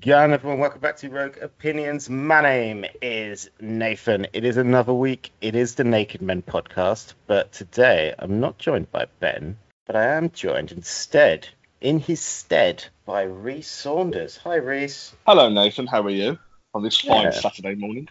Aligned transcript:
Going 0.00 0.32
everyone? 0.32 0.60
Welcome 0.60 0.80
back 0.80 0.96
to 0.98 1.10
Rogue 1.10 1.36
Opinions. 1.42 2.08
My 2.08 2.40
name 2.40 2.86
is 3.02 3.50
Nathan. 3.60 4.26
It 4.32 4.44
is 4.44 4.56
another 4.56 4.94
week. 4.94 5.30
It 5.40 5.54
is 5.54 5.74
the 5.74 5.84
Naked 5.84 6.22
Men 6.22 6.42
podcast, 6.42 7.14
but 7.26 7.52
today 7.52 8.14
I'm 8.18 8.40
not 8.40 8.56
joined 8.56 8.90
by 8.90 9.06
Ben, 9.18 9.58
but 9.86 9.96
I 9.96 10.06
am 10.06 10.30
joined 10.30 10.72
instead, 10.72 11.48
in 11.80 11.98
his 11.98 12.20
stead, 12.20 12.84
by 13.04 13.22
Reese 13.22 13.70
Saunders. 13.70 14.38
Hi, 14.38 14.54
Reese. 14.54 15.14
Hello, 15.26 15.50
Nathan. 15.50 15.86
How 15.86 16.02
are 16.02 16.10
you 16.10 16.38
on 16.72 16.82
this 16.82 17.00
fine 17.00 17.24
Yeah. 17.24 17.30
Saturday 17.32 17.74
morning? 17.74 18.08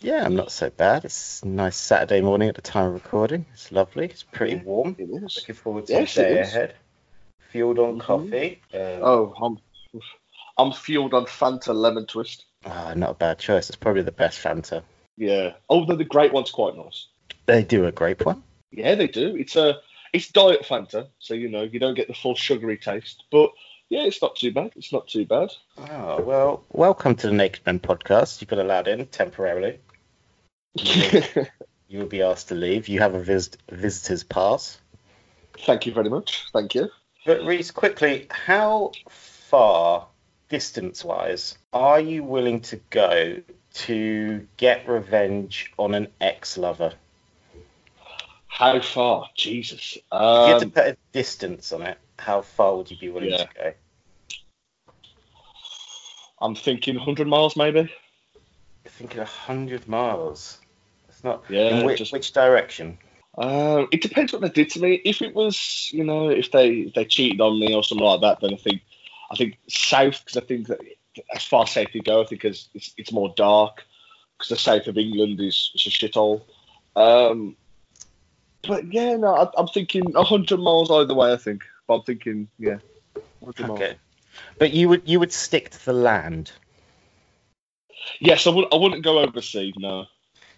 Yeah, 0.00 0.24
I'm 0.24 0.36
not 0.36 0.52
so 0.52 0.70
bad. 0.70 1.04
It's 1.04 1.42
a 1.42 1.48
nice 1.48 1.76
Saturday 1.76 2.20
morning 2.20 2.50
at 2.50 2.54
the 2.56 2.62
time 2.62 2.86
of 2.86 2.94
recording. 2.94 3.46
It's 3.52 3.72
lovely. 3.72 4.04
It's 4.06 4.22
pretty 4.22 4.54
Yeah. 4.56 4.62
warm. 4.62 4.94
It 4.98 5.08
is. 5.10 5.38
Looking 5.38 5.54
forward 5.56 5.86
to 5.86 5.92
Yes, 5.92 6.14
the 6.14 6.22
day 6.22 6.40
ahead. 6.40 6.74
Fueled 7.50 7.78
on 7.78 7.98
Mhm. 7.98 8.00
coffee. 8.00 8.60
Um, 8.74 8.80
Oh, 9.02 9.34
I'm 9.40 9.58
I'm 10.62 10.72
fueled 10.72 11.12
on 11.14 11.26
Fanta 11.26 11.74
lemon 11.74 12.06
twist. 12.06 12.44
ah, 12.64 12.94
not 12.96 13.10
a 13.10 13.14
bad 13.14 13.38
choice. 13.38 13.68
It's 13.68 13.76
probably 13.76 14.02
the 14.02 14.12
best 14.12 14.38
Fanta. 14.42 14.82
Yeah. 15.16 15.54
Although 15.68 15.96
the 15.96 16.04
great 16.04 16.32
one's 16.32 16.50
quite 16.50 16.76
nice. 16.76 17.06
They 17.46 17.64
do 17.64 17.86
a 17.86 17.92
grape 17.92 18.24
one. 18.24 18.42
Yeah, 18.70 18.94
they 18.94 19.08
do. 19.08 19.34
It's 19.36 19.56
a 19.56 19.80
it's 20.12 20.28
diet 20.30 20.62
Fanta, 20.64 21.08
so 21.18 21.34
you 21.34 21.48
know 21.48 21.62
you 21.62 21.78
don't 21.80 21.94
get 21.94 22.06
the 22.08 22.14
full 22.14 22.34
sugary 22.36 22.76
taste. 22.78 23.24
But 23.30 23.50
yeah, 23.88 24.04
it's 24.04 24.22
not 24.22 24.36
too 24.36 24.52
bad. 24.52 24.70
It's 24.76 24.92
not 24.92 25.08
too 25.08 25.26
bad. 25.26 25.50
Oh, 25.76 26.22
well, 26.22 26.64
welcome 26.70 27.14
to 27.16 27.26
the 27.26 27.32
Naked 27.32 27.66
Men 27.66 27.80
podcast. 27.80 28.40
You've 28.40 28.48
been 28.50 28.60
allowed 28.60 28.88
in 28.88 29.06
temporarily. 29.06 29.80
You 31.88 31.98
will 31.98 32.06
be 32.06 32.22
asked 32.22 32.48
to 32.48 32.54
leave. 32.54 32.88
You 32.88 33.00
have 33.00 33.14
a 33.14 33.20
visit- 33.22 33.58
visitor's 33.70 34.24
pass. 34.24 34.78
Thank 35.58 35.84
you 35.84 35.92
very 35.92 36.08
much. 36.08 36.46
Thank 36.50 36.74
you. 36.74 36.88
But, 37.26 37.44
Reese, 37.44 37.70
quickly, 37.70 38.28
how 38.30 38.92
far, 39.10 40.06
distance 40.56 41.02
wise, 41.02 41.56
are 41.72 41.98
you 41.98 42.22
willing 42.22 42.60
to 42.60 42.76
go 42.90 43.38
to 43.72 44.46
get 44.58 44.86
revenge 44.86 45.72
on 45.78 45.94
an 45.94 46.08
ex 46.20 46.58
lover? 46.58 46.92
How 48.48 48.78
far? 48.80 49.30
Jesus. 49.34 49.96
If 49.96 50.02
you 50.12 50.18
had 50.18 50.58
to 50.58 50.64
Um, 50.66 50.70
put 50.70 50.86
a 50.88 50.96
distance 51.12 51.72
on 51.72 51.80
it, 51.80 51.96
how 52.18 52.42
far 52.42 52.76
would 52.76 52.90
you 52.90 52.98
be 52.98 53.08
willing 53.08 53.30
Yeah. 53.30 53.38
to 53.46 53.48
go? 53.54 53.72
I'm 56.38 56.54
thinking 56.54 56.96
100 56.96 57.26
miles 57.26 57.56
maybe. 57.56 57.80
You're 58.84 58.90
thinking 58.90 59.20
100 59.20 59.88
miles. 59.88 60.60
It's 61.08 61.24
not. 61.24 61.44
Yeah, 61.48 61.78
in 61.78 61.86
which, 61.86 61.98
just- 61.98 62.12
which 62.12 62.32
direction? 62.34 62.98
Um, 63.38 63.88
it 63.90 64.02
depends 64.02 64.34
what 64.34 64.42
they 64.42 64.50
did 64.50 64.68
to 64.70 64.80
me. 64.80 65.00
If 65.06 65.22
it 65.22 65.34
was, 65.34 65.88
you 65.94 66.04
know, 66.04 66.28
if 66.28 66.50
they 66.50 66.68
if 66.88 66.92
they 66.92 67.06
cheated 67.06 67.40
on 67.40 67.58
me 67.58 67.74
or 67.74 67.82
something 67.82 68.06
like 68.06 68.20
that, 68.20 68.40
then 68.42 68.52
I 68.52 68.56
think 68.58 68.82
I 69.32 69.36
think 69.36 69.58
south 69.68 70.22
because 70.24 70.36
I 70.36 70.46
think 70.46 70.68
that 70.68 70.80
as 71.34 71.44
far 71.44 71.66
south 71.66 71.88
you 71.94 72.02
go, 72.02 72.22
I 72.22 72.26
think 72.26 72.44
it's 72.44 72.68
it's, 72.74 72.92
it's 72.98 73.12
more 73.12 73.32
dark 73.36 73.82
because 74.36 74.50
the 74.50 74.56
south 74.56 74.86
of 74.86 74.98
England 74.98 75.40
is, 75.40 75.72
is 75.74 75.86
a 75.86 75.90
shithole. 75.90 76.42
Um, 76.94 77.56
but 78.66 78.92
yeah, 78.92 79.16
no, 79.16 79.34
I, 79.34 79.48
I'm 79.56 79.68
thinking 79.68 80.12
hundred 80.14 80.60
miles 80.60 80.90
either 80.90 81.14
way. 81.14 81.32
I 81.32 81.36
think, 81.36 81.62
but 81.86 81.94
I'm 81.94 82.02
thinking, 82.02 82.48
yeah, 82.58 82.78
100 83.40 83.68
miles. 83.68 83.80
Okay. 83.80 83.96
But 84.58 84.72
you 84.72 84.88
would 84.90 85.02
you 85.08 85.18
would 85.18 85.32
stick 85.32 85.70
to 85.70 85.84
the 85.84 85.92
land. 85.92 86.52
Yes, 88.20 88.46
I 88.46 88.50
would. 88.50 88.66
I 88.72 88.76
wouldn't 88.76 89.02
go 89.02 89.18
overseas. 89.18 89.74
No. 89.76 90.06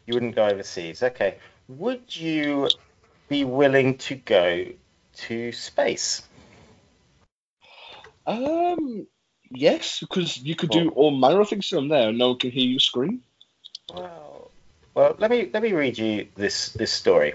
You 0.06 0.14
wouldn't 0.14 0.34
go 0.34 0.46
overseas. 0.46 1.02
Okay. 1.02 1.38
Would 1.68 2.14
you 2.14 2.68
be 3.28 3.44
willing 3.44 3.96
to 3.98 4.16
go 4.16 4.66
to 5.14 5.52
space? 5.52 6.22
Um, 8.26 9.06
yes, 9.50 10.00
because 10.00 10.36
you 10.36 10.56
could 10.56 10.70
do 10.70 10.90
all 10.90 11.10
manner 11.10 11.40
of 11.40 11.48
things 11.48 11.68
from 11.68 11.88
there, 11.88 12.08
and 12.08 12.18
no 12.18 12.28
one 12.30 12.38
can 12.38 12.50
hear 12.50 12.66
you 12.66 12.78
scream. 12.78 13.22
Well, 13.92 14.50
well, 14.94 15.16
let 15.18 15.30
me 15.30 15.50
let 15.52 15.62
me 15.62 15.72
read 15.72 15.98
you 15.98 16.28
this 16.34 16.70
this 16.70 16.92
story. 16.92 17.34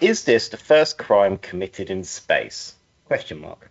Is 0.00 0.24
this 0.24 0.48
the 0.48 0.56
first 0.56 0.98
crime 0.98 1.38
committed 1.38 1.90
in 1.90 2.04
space? 2.04 2.74
Question 3.06 3.40
mark. 3.40 3.70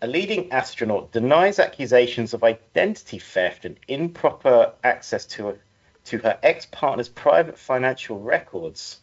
A 0.00 0.06
leading 0.06 0.52
astronaut 0.52 1.12
denies 1.12 1.58
accusations 1.58 2.32
of 2.32 2.44
identity 2.44 3.18
theft 3.18 3.64
and 3.64 3.76
improper 3.88 4.72
access 4.82 5.26
to 5.26 5.58
to 6.04 6.18
her 6.18 6.38
ex-partner's 6.42 7.08
private 7.08 7.58
financial 7.58 8.18
records. 8.18 9.00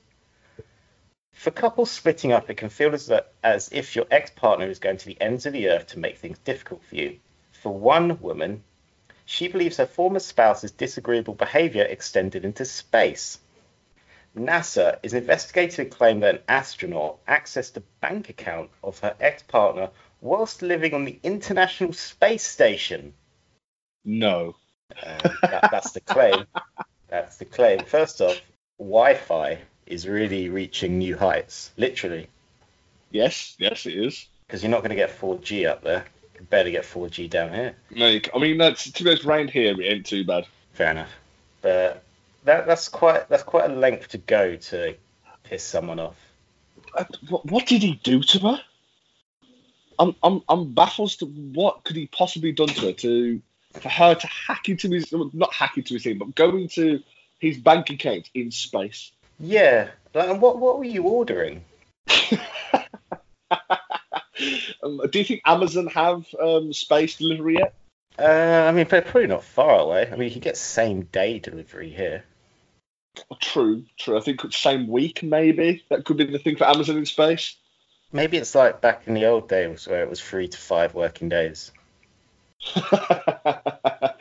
For 1.36 1.52
couples 1.52 1.92
splitting 1.92 2.32
up, 2.32 2.50
it 2.50 2.56
can 2.56 2.70
feel 2.70 2.94
as, 2.96 3.08
that, 3.08 3.34
as 3.44 3.70
if 3.72 3.96
your 3.96 4.08
ex-partner 4.10 4.68
is 4.68 4.80
going 4.80 4.98
to 4.98 5.06
the 5.06 5.20
ends 5.22 5.46
of 5.46 5.54
the 5.54 5.70
earth 5.70 5.88
to 5.88 6.00
make 6.00 6.18
things 6.18 6.40
difficult 6.40 6.84
for 6.84 6.96
you. 6.96 7.20
For 7.52 7.78
one 7.78 8.20
woman, 8.22 8.64
she 9.26 9.50
believes 9.50 9.78
her 9.78 9.86
former 9.86 10.20
spouse's 10.20 10.72
disagreeable 10.72 11.36
behavior 11.36 11.84
extended 11.84 12.46
into 12.46 12.64
space. 12.64 13.38
NASA 14.36 14.98
is 15.04 15.14
investigating 15.14 15.86
a 15.86 15.90
claim 15.90 16.22
that 16.22 16.36
an 16.36 16.42
astronaut 16.48 17.24
accessed 17.26 17.78
a 17.78 17.84
bank 18.00 18.30
account 18.30 18.72
of 18.82 19.00
her 19.00 19.16
ex 19.20 19.44
partner 19.44 19.90
whilst 20.22 20.62
living 20.62 20.94
on 20.94 21.04
the 21.04 21.20
International 21.22 21.92
Space 21.92 22.48
Station. 22.48 23.14
No. 24.06 24.56
Uh, 24.92 25.30
that, 25.42 25.70
that's 25.70 25.92
the 25.92 26.02
claim. 26.02 26.46
That's 27.10 27.38
the 27.38 27.46
claim. 27.46 27.84
First 27.86 28.22
off, 28.22 28.42
Wi 28.80 29.16
Fi 29.16 29.60
is 29.86 30.08
really 30.08 30.50
reaching 30.50 30.98
new 30.98 31.18
heights, 31.18 31.72
literally, 31.78 32.28
Yes, 33.12 33.56
yes, 33.60 33.86
it 33.86 33.94
is. 33.96 34.28
because 34.48 34.62
you're 34.64 34.72
not 34.72 34.80
going 34.82 34.90
to 34.90 34.96
get 34.96 35.10
4G 35.18 35.68
up 35.70 35.84
there. 35.84 36.06
You 36.34 36.38
can 36.40 36.46
barely 36.48 36.72
get 36.72 36.84
4G 36.84 37.30
down 37.30 37.54
here. 37.54 37.76
No, 37.92 38.20
I 38.34 38.38
mean 38.40 38.58
that's 38.58 38.92
to 38.92 39.04
be 39.04 39.10
honest, 39.12 39.24
round 39.24 39.50
here 39.52 39.80
it 39.80 39.86
ain't 39.86 40.06
too 40.06 40.26
bad. 40.26 40.46
Fair 40.74 40.92
enough. 40.92 41.12
But 41.62 42.04
that, 42.44 42.68
that's 42.68 42.90
quite 42.90 43.30
that's 43.30 43.44
quite 43.44 43.70
a 43.70 43.74
length 43.74 44.10
to 44.10 44.18
go 44.18 44.56
to 44.56 44.96
piss 45.44 45.64
someone 45.64 46.00
off. 46.00 46.18
Uh, 46.94 47.06
What, 47.30 47.46
what 47.46 47.66
did 47.68 47.84
he 47.84 47.94
do 48.04 48.22
to 48.22 48.40
her? 48.40 48.62
I'm 49.98 50.16
I'm 50.22 50.42
I'm 50.50 50.74
baffled 50.74 51.12
to 51.20 51.26
what 51.26 51.84
could 51.86 51.96
he 51.96 52.08
possibly 52.08 52.52
done 52.52 52.68
to 52.68 52.88
her 52.88 52.94
to 52.94 53.42
for 53.74 53.90
her 53.90 54.16
to 54.16 54.28
hack 54.28 54.68
into 54.68 54.90
his 54.90 55.14
not 55.34 55.54
hack 55.54 55.78
into 55.78 55.94
his 55.94 56.04
thing, 56.04 56.18
but 56.18 56.36
go 56.36 56.50
into 56.58 57.02
his 57.40 57.58
bank 57.58 57.90
account 57.92 58.30
in 58.34 58.52
space. 58.52 59.12
Yeah. 59.40 59.90
Like, 60.14 60.30
and 60.30 60.42
what 60.42 60.60
what 60.60 60.78
were 60.78 60.86
you 60.86 61.04
ordering? 61.04 61.64
um, 63.52 65.02
do 65.10 65.20
you 65.20 65.26
think 65.26 65.42
Amazon 65.46 65.88
have 65.88 66.26
um, 66.42 66.74
space 66.74 67.18
delivery 67.18 67.56
yet? 67.56 67.74
Uh, 68.18 68.66
I 68.68 68.72
mean, 68.72 68.88
they're 68.88 69.02
probably 69.02 69.28
not 69.28 69.44
far 69.44 69.80
away. 69.80 70.10
I 70.10 70.16
mean, 70.16 70.30
you 70.30 70.32
can 70.32 70.42
get 70.42 70.56
same 70.56 71.02
day 71.04 71.40
delivery 71.40 71.90
here. 71.90 72.24
True, 73.42 73.84
true. 73.98 74.18
I 74.18 74.22
think 74.22 74.42
same 74.54 74.88
week 74.88 75.24
maybe 75.24 75.84
that 75.90 76.06
could 76.06 76.18
be 76.18 76.26
the 76.26 76.40
thing 76.40 76.58
for 76.58 76.68
Amazon 76.68 76.98
in 76.98 77.06
space. 77.06 77.56
Maybe 78.12 78.38
it's 78.38 78.56
like 78.56 78.82
back 78.82 79.08
in 79.08 79.14
the 79.14 79.26
old 79.26 79.50
days 79.50 79.88
where 79.88 80.04
it 80.04 80.10
was 80.10 80.22
three 80.22 80.48
to 80.48 80.58
five 80.58 80.94
working 80.94 81.30
days. 81.30 81.72
I 82.76 84.14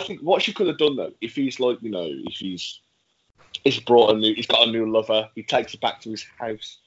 think 0.00 0.20
what 0.20 0.42
she 0.42 0.52
could 0.52 0.68
have 0.68 0.78
done 0.78 0.96
though, 0.96 1.12
if 1.20 1.34
he's 1.34 1.58
like, 1.58 1.82
you 1.82 1.90
know, 1.90 2.08
if 2.08 2.36
he's 2.36 2.80
he's 3.64 3.80
brought 3.80 4.14
a 4.14 4.18
new, 4.18 4.34
he's 4.34 4.46
got 4.46 4.66
a 4.66 4.70
new 4.70 4.90
lover, 4.90 5.28
he 5.34 5.42
takes 5.42 5.72
her 5.72 5.78
back 5.78 6.00
to 6.02 6.10
his 6.10 6.24
house. 6.38 6.78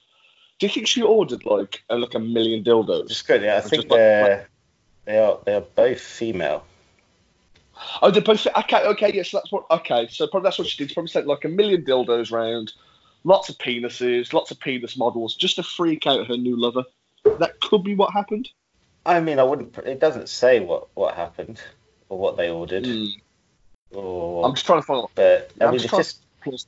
Do 0.58 0.66
you 0.66 0.72
think 0.72 0.86
she 0.86 1.02
ordered 1.02 1.44
like 1.44 1.82
a, 1.90 1.96
like 1.96 2.14
a 2.14 2.18
million 2.20 2.62
dildos? 2.62 3.08
Just 3.08 3.26
good. 3.26 3.42
Yeah, 3.42 3.56
I 3.56 3.60
think 3.60 3.82
just 3.82 3.90
like- 3.90 3.98
they're 3.98 4.48
they 5.04 5.18
are 5.18 5.38
they 5.44 5.54
are 5.54 5.60
both 5.60 6.00
female. 6.00 6.64
Oh, 8.02 8.10
they're 8.10 8.22
both 8.22 8.46
okay. 8.46 8.84
Okay, 8.86 9.12
yes, 9.12 9.32
that's 9.32 9.50
what. 9.50 9.64
Okay, 9.70 10.06
so 10.08 10.26
probably 10.28 10.46
that's 10.46 10.58
what 10.58 10.68
she 10.68 10.78
did. 10.78 10.90
She 10.90 10.94
probably 10.94 11.08
sent 11.10 11.26
like 11.26 11.44
a 11.44 11.48
million 11.48 11.84
dildos 11.84 12.30
round, 12.30 12.72
lots 13.24 13.48
of 13.48 13.58
penises, 13.58 14.32
lots 14.32 14.50
of 14.52 14.60
penis 14.60 14.96
models, 14.96 15.34
just 15.34 15.56
to 15.56 15.62
freak 15.64 16.06
out 16.06 16.26
her 16.28 16.36
new 16.36 16.56
lover. 16.56 16.84
That 17.40 17.58
could 17.60 17.82
be 17.82 17.94
what 17.96 18.12
happened. 18.12 18.48
I 19.04 19.20
mean, 19.20 19.38
I 19.38 19.42
wouldn't. 19.42 19.76
It 19.78 19.98
doesn't 19.98 20.28
say 20.28 20.60
what 20.60 20.86
what 20.94 21.16
happened 21.16 21.60
or 22.08 22.18
what 22.18 22.36
they 22.36 22.48
ordered. 22.48 22.86
Hmm. 22.86 23.06
Or, 23.92 24.46
I'm 24.46 24.54
just 24.54 24.66
trying 24.66 24.80
to 24.80 24.86
find. 24.86 25.06
but 25.14 25.50
I 25.60 25.64
I'm 25.64 25.70
mean, 25.72 25.78
just 25.80 25.84
it's 25.84 25.90
trying 25.90 26.02
just 26.02 26.23
plus 26.44 26.66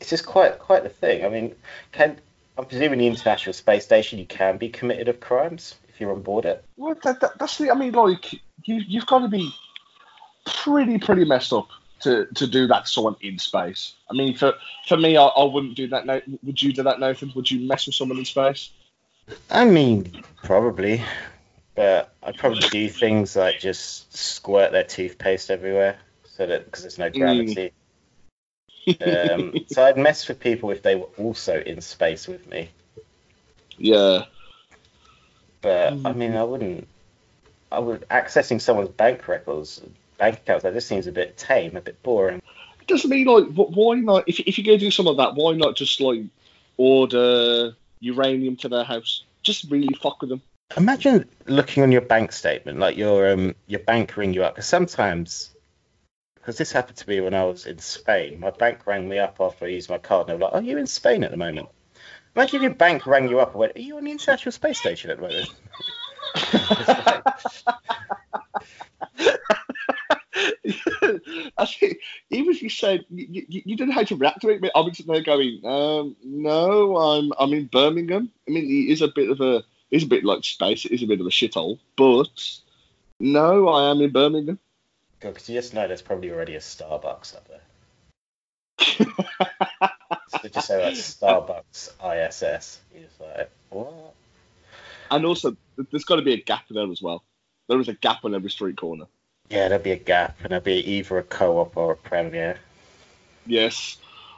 it's 0.00 0.10
just 0.10 0.26
quite 0.26 0.58
quite 0.58 0.82
the 0.82 0.88
thing. 0.88 1.24
I 1.24 1.28
mean, 1.28 1.54
can 1.92 2.18
I'm 2.56 2.64
presuming 2.66 2.98
the 2.98 3.06
International 3.06 3.52
Space 3.52 3.84
Station 3.84 4.18
you 4.18 4.26
can 4.26 4.58
be 4.58 4.68
committed 4.68 5.08
of 5.08 5.20
crimes 5.20 5.76
if 5.88 6.00
you're 6.00 6.12
on 6.12 6.22
board 6.22 6.44
it. 6.44 6.64
Well, 6.76 6.96
that, 7.02 7.20
that, 7.20 7.38
that's 7.38 7.58
the. 7.58 7.70
I 7.70 7.74
mean, 7.74 7.92
like 7.92 8.34
you, 8.64 8.76
you've 8.86 9.06
got 9.06 9.20
to 9.20 9.28
be 9.28 9.52
pretty, 10.44 10.98
pretty 10.98 11.24
messed 11.24 11.52
up 11.52 11.68
to, 12.00 12.26
to 12.34 12.46
do 12.46 12.66
that 12.68 12.86
to 12.86 12.90
someone 12.90 13.16
in 13.20 13.38
space. 13.38 13.94
I 14.10 14.14
mean, 14.14 14.36
for 14.36 14.54
for 14.86 14.96
me, 14.96 15.16
I, 15.16 15.24
I 15.24 15.44
wouldn't 15.44 15.76
do 15.76 15.88
that. 15.88 16.06
No, 16.06 16.20
would 16.42 16.62
you 16.62 16.72
do 16.72 16.82
that, 16.84 17.00
Nathan? 17.00 17.32
Would 17.34 17.50
you 17.50 17.66
mess 17.66 17.86
with 17.86 17.94
someone 17.94 18.18
in 18.18 18.24
space? 18.24 18.70
I 19.50 19.64
mean, 19.64 20.22
probably, 20.42 21.02
but 21.74 22.14
I'd 22.22 22.38
probably 22.38 22.66
do 22.70 22.88
things 22.88 23.36
like 23.36 23.60
just 23.60 24.16
squirt 24.16 24.72
their 24.72 24.84
toothpaste 24.84 25.50
everywhere, 25.50 25.98
so 26.24 26.46
that 26.46 26.64
because 26.64 26.82
there's 26.82 26.98
no 26.98 27.10
mm. 27.10 27.18
gravity. 27.18 27.72
Um, 29.00 29.54
so 29.66 29.84
I'd 29.84 29.96
mess 29.96 30.26
with 30.28 30.40
people 30.40 30.70
if 30.70 30.82
they 30.82 30.96
were 30.96 31.08
also 31.18 31.60
in 31.60 31.80
space 31.80 32.26
with 32.26 32.48
me. 32.48 32.70
Yeah. 33.76 34.24
But 35.60 35.92
I 36.04 36.12
mean, 36.12 36.36
I 36.36 36.44
wouldn't. 36.44 36.86
I 37.70 37.78
would 37.78 38.02
accessing 38.08 38.60
someone's 38.60 38.88
bank 38.90 39.28
records, 39.28 39.82
bank 40.16 40.36
accounts. 40.36 40.62
That 40.62 40.74
just 40.74 40.88
seems 40.88 41.06
a 41.06 41.12
bit 41.12 41.36
tame, 41.36 41.76
a 41.76 41.80
bit 41.80 42.02
boring. 42.02 42.40
It 42.80 42.86
doesn't 42.86 43.10
mean 43.10 43.26
like 43.26 43.46
why 43.54 43.96
not? 43.96 44.24
If 44.26 44.40
if 44.40 44.58
you're 44.58 44.64
gonna 44.64 44.78
do 44.78 44.90
something 44.90 45.16
like 45.16 45.34
that, 45.34 45.40
why 45.40 45.54
not 45.54 45.76
just 45.76 46.00
like 46.00 46.22
order 46.76 47.74
uranium 48.00 48.56
to 48.56 48.68
their 48.68 48.84
house? 48.84 49.24
Just 49.42 49.70
really 49.70 49.94
fuck 50.00 50.20
with 50.20 50.30
them. 50.30 50.42
Imagine 50.76 51.28
looking 51.46 51.82
on 51.82 51.92
your 51.92 52.02
bank 52.02 52.32
statement, 52.32 52.78
like 52.78 52.96
your 52.96 53.30
um 53.30 53.54
your 53.66 53.80
bank 53.80 54.16
ring 54.16 54.32
you 54.32 54.44
up. 54.44 54.54
Because 54.54 54.66
sometimes, 54.66 55.50
because 56.48 56.56
this 56.56 56.72
happened 56.72 56.96
to 56.96 57.06
me 57.06 57.20
when 57.20 57.34
I 57.34 57.44
was 57.44 57.66
in 57.66 57.78
Spain, 57.78 58.40
my 58.40 58.48
bank 58.48 58.86
rang 58.86 59.06
me 59.06 59.18
up 59.18 59.36
after 59.38 59.66
I 59.66 59.68
used 59.68 59.90
my 59.90 59.98
card, 59.98 60.22
and 60.22 60.30
they 60.30 60.34
were 60.42 60.50
like, 60.50 60.54
"Are 60.54 60.62
you 60.62 60.78
in 60.78 60.86
Spain 60.86 61.22
at 61.22 61.30
the 61.30 61.36
moment?" 61.36 61.68
Imagine 62.34 62.62
your 62.62 62.72
bank 62.72 63.06
rang 63.06 63.28
you 63.28 63.38
up 63.38 63.50
and 63.50 63.60
went, 63.60 63.76
"Are 63.76 63.80
you 63.80 63.98
on 63.98 64.04
the 64.04 64.10
International 64.10 64.50
Space 64.50 64.78
Station 64.78 65.10
at 65.10 65.18
the 65.18 65.28
moment?" 65.28 65.50
I 71.58 71.66
think 71.66 71.98
even 72.30 72.54
if 72.54 72.62
you 72.62 72.70
said 72.70 73.04
you, 73.10 73.44
you, 73.46 73.62
you 73.66 73.76
didn't 73.76 73.90
know 73.90 73.96
how 73.96 74.04
to 74.04 74.16
react 74.16 74.40
to 74.40 74.48
it, 74.48 74.62
but 74.62 74.72
I'm 74.74 74.86
sitting 74.94 75.12
there 75.12 75.22
going, 75.22 75.60
um, 75.66 76.16
"No, 76.24 76.96
I'm 76.96 77.30
I'm 77.38 77.52
in 77.52 77.66
Birmingham." 77.66 78.30
I 78.48 78.52
mean, 78.52 78.64
it 78.64 78.90
is 78.90 79.02
a 79.02 79.08
bit 79.08 79.28
of 79.28 79.42
a 79.42 79.64
it's 79.90 80.04
a 80.04 80.08
bit 80.08 80.24
like 80.24 80.44
space. 80.44 80.86
It 80.86 80.92
is 80.92 81.02
a 81.02 81.06
bit 81.06 81.20
of 81.20 81.26
a 81.26 81.28
shithole, 81.28 81.78
but 81.94 82.58
no, 83.20 83.68
I 83.68 83.90
am 83.90 84.00
in 84.00 84.12
Birmingham. 84.12 84.58
Because 85.20 85.48
you 85.48 85.56
just 85.56 85.74
know 85.74 85.86
there's 85.86 86.02
probably 86.02 86.30
already 86.30 86.54
a 86.54 86.60
Starbucks 86.60 87.36
up 87.36 87.48
there. 87.48 87.60
so 90.28 90.48
just 90.48 90.66
say 90.66 90.84
like 90.84 90.94
Starbucks 90.94 91.90
ISS. 92.00 92.80
You're 92.94 93.04
just 93.04 93.20
like, 93.20 93.50
what? 93.70 94.14
And 95.10 95.24
also, 95.24 95.56
there's 95.90 96.04
got 96.04 96.16
to 96.16 96.22
be 96.22 96.34
a 96.34 96.42
gap 96.42 96.64
there 96.70 96.90
as 96.90 97.02
well. 97.02 97.24
There 97.68 97.80
is 97.80 97.88
a 97.88 97.94
gap 97.94 98.24
on 98.24 98.34
every 98.34 98.50
street 98.50 98.76
corner. 98.76 99.06
Yeah, 99.48 99.68
there'll 99.68 99.82
be 99.82 99.92
a 99.92 99.96
gap, 99.96 100.36
and 100.42 100.50
there'll 100.50 100.64
be 100.64 100.74
either 100.74 101.18
a 101.18 101.22
co-op 101.22 101.76
or 101.76 101.92
a 101.92 101.96
premier. 101.96 102.58
Yes, 103.46 103.96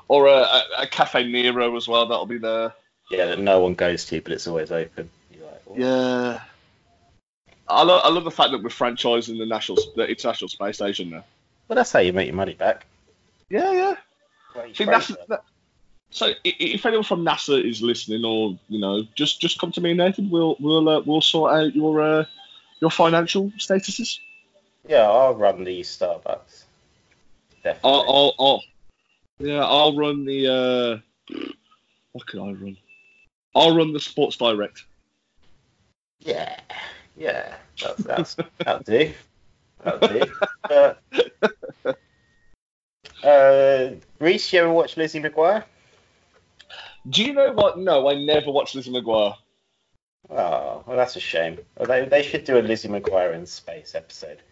or 0.08 0.28
a, 0.28 0.42
a, 0.42 0.64
a 0.78 0.86
Cafe 0.86 1.24
Nero 1.24 1.76
as 1.76 1.88
well. 1.88 2.06
That'll 2.06 2.26
be 2.26 2.38
there. 2.38 2.72
Yeah, 3.10 3.26
that 3.26 3.40
no 3.40 3.60
one 3.60 3.74
goes 3.74 4.04
to, 4.06 4.20
but 4.20 4.32
it's 4.32 4.46
always 4.46 4.70
open. 4.70 5.10
Like. 5.40 5.78
Yeah. 5.78 6.40
I, 7.70 7.82
lo- 7.82 8.00
I 8.02 8.08
love 8.08 8.24
the 8.24 8.30
fact 8.30 8.50
that 8.52 8.62
we're 8.62 8.68
franchising 8.70 9.38
the 9.38 9.46
national, 9.46 9.78
the 9.96 10.06
international 10.06 10.48
space 10.48 10.76
station 10.76 11.10
now. 11.10 11.24
Well, 11.68 11.76
that's 11.76 11.92
how 11.92 12.00
you 12.00 12.12
make 12.12 12.26
your 12.26 12.36
money 12.36 12.54
back. 12.54 12.84
Yeah, 13.48 13.72
yeah. 13.72 13.94
Well, 14.54 14.66
See, 14.74 14.84
NASA, 14.84 15.16
that, 15.28 15.42
so 16.10 16.26
i- 16.26 16.32
i- 16.44 16.56
if 16.58 16.84
anyone 16.86 17.04
from 17.04 17.24
NASA 17.24 17.62
is 17.64 17.80
listening, 17.82 18.24
or 18.24 18.58
you 18.68 18.80
know, 18.80 19.04
just 19.14 19.40
just 19.40 19.58
come 19.60 19.70
to 19.72 19.80
me, 19.80 19.94
Nathan. 19.94 20.30
We'll 20.30 20.56
we'll 20.60 20.88
uh, 20.88 21.00
we'll 21.06 21.20
sort 21.20 21.52
out 21.54 21.74
your 21.74 22.00
uh, 22.00 22.24
your 22.80 22.90
financial 22.90 23.50
statuses. 23.58 24.18
Yeah, 24.88 25.08
I'll 25.08 25.34
run 25.34 25.62
the 25.62 25.80
Starbucks. 25.82 26.64
Definitely. 27.62 27.90
I'll, 27.90 28.04
I'll, 28.08 28.34
I'll 28.38 28.62
yeah, 29.38 29.64
I'll 29.64 29.96
run 29.96 30.24
the 30.24 31.02
uh, 31.32 31.36
what 32.12 32.26
can 32.26 32.40
I 32.40 32.52
run? 32.52 32.76
I'll 33.54 33.76
run 33.76 33.92
the 33.92 34.00
Sports 34.00 34.36
Direct. 34.36 34.84
Yeah, 36.20 36.58
yeah, 37.20 37.54
that's, 37.80 38.02
that's 38.02 38.36
that'll 38.58 38.82
do. 38.82 39.12
That'll 39.84 40.08
do. 40.08 40.22
Uh, 40.70 40.94
uh, 43.22 43.90
Reese, 44.18 44.52
you 44.52 44.60
ever 44.60 44.72
watch 44.72 44.96
Lizzie 44.96 45.20
McGuire? 45.20 45.64
Do 47.08 47.22
you 47.22 47.34
know 47.34 47.52
what? 47.52 47.78
No, 47.78 48.08
I 48.08 48.14
never 48.14 48.50
watched 48.50 48.74
Lizzie 48.74 48.90
McGuire. 48.90 49.36
Oh, 50.30 50.82
well, 50.86 50.96
that's 50.96 51.16
a 51.16 51.20
shame. 51.20 51.58
They, 51.86 52.06
they 52.06 52.22
should 52.22 52.44
do 52.44 52.58
a 52.58 52.60
Lizzie 52.60 52.88
McGuire 52.88 53.34
in 53.34 53.44
space 53.44 53.94
episode. 53.94 54.42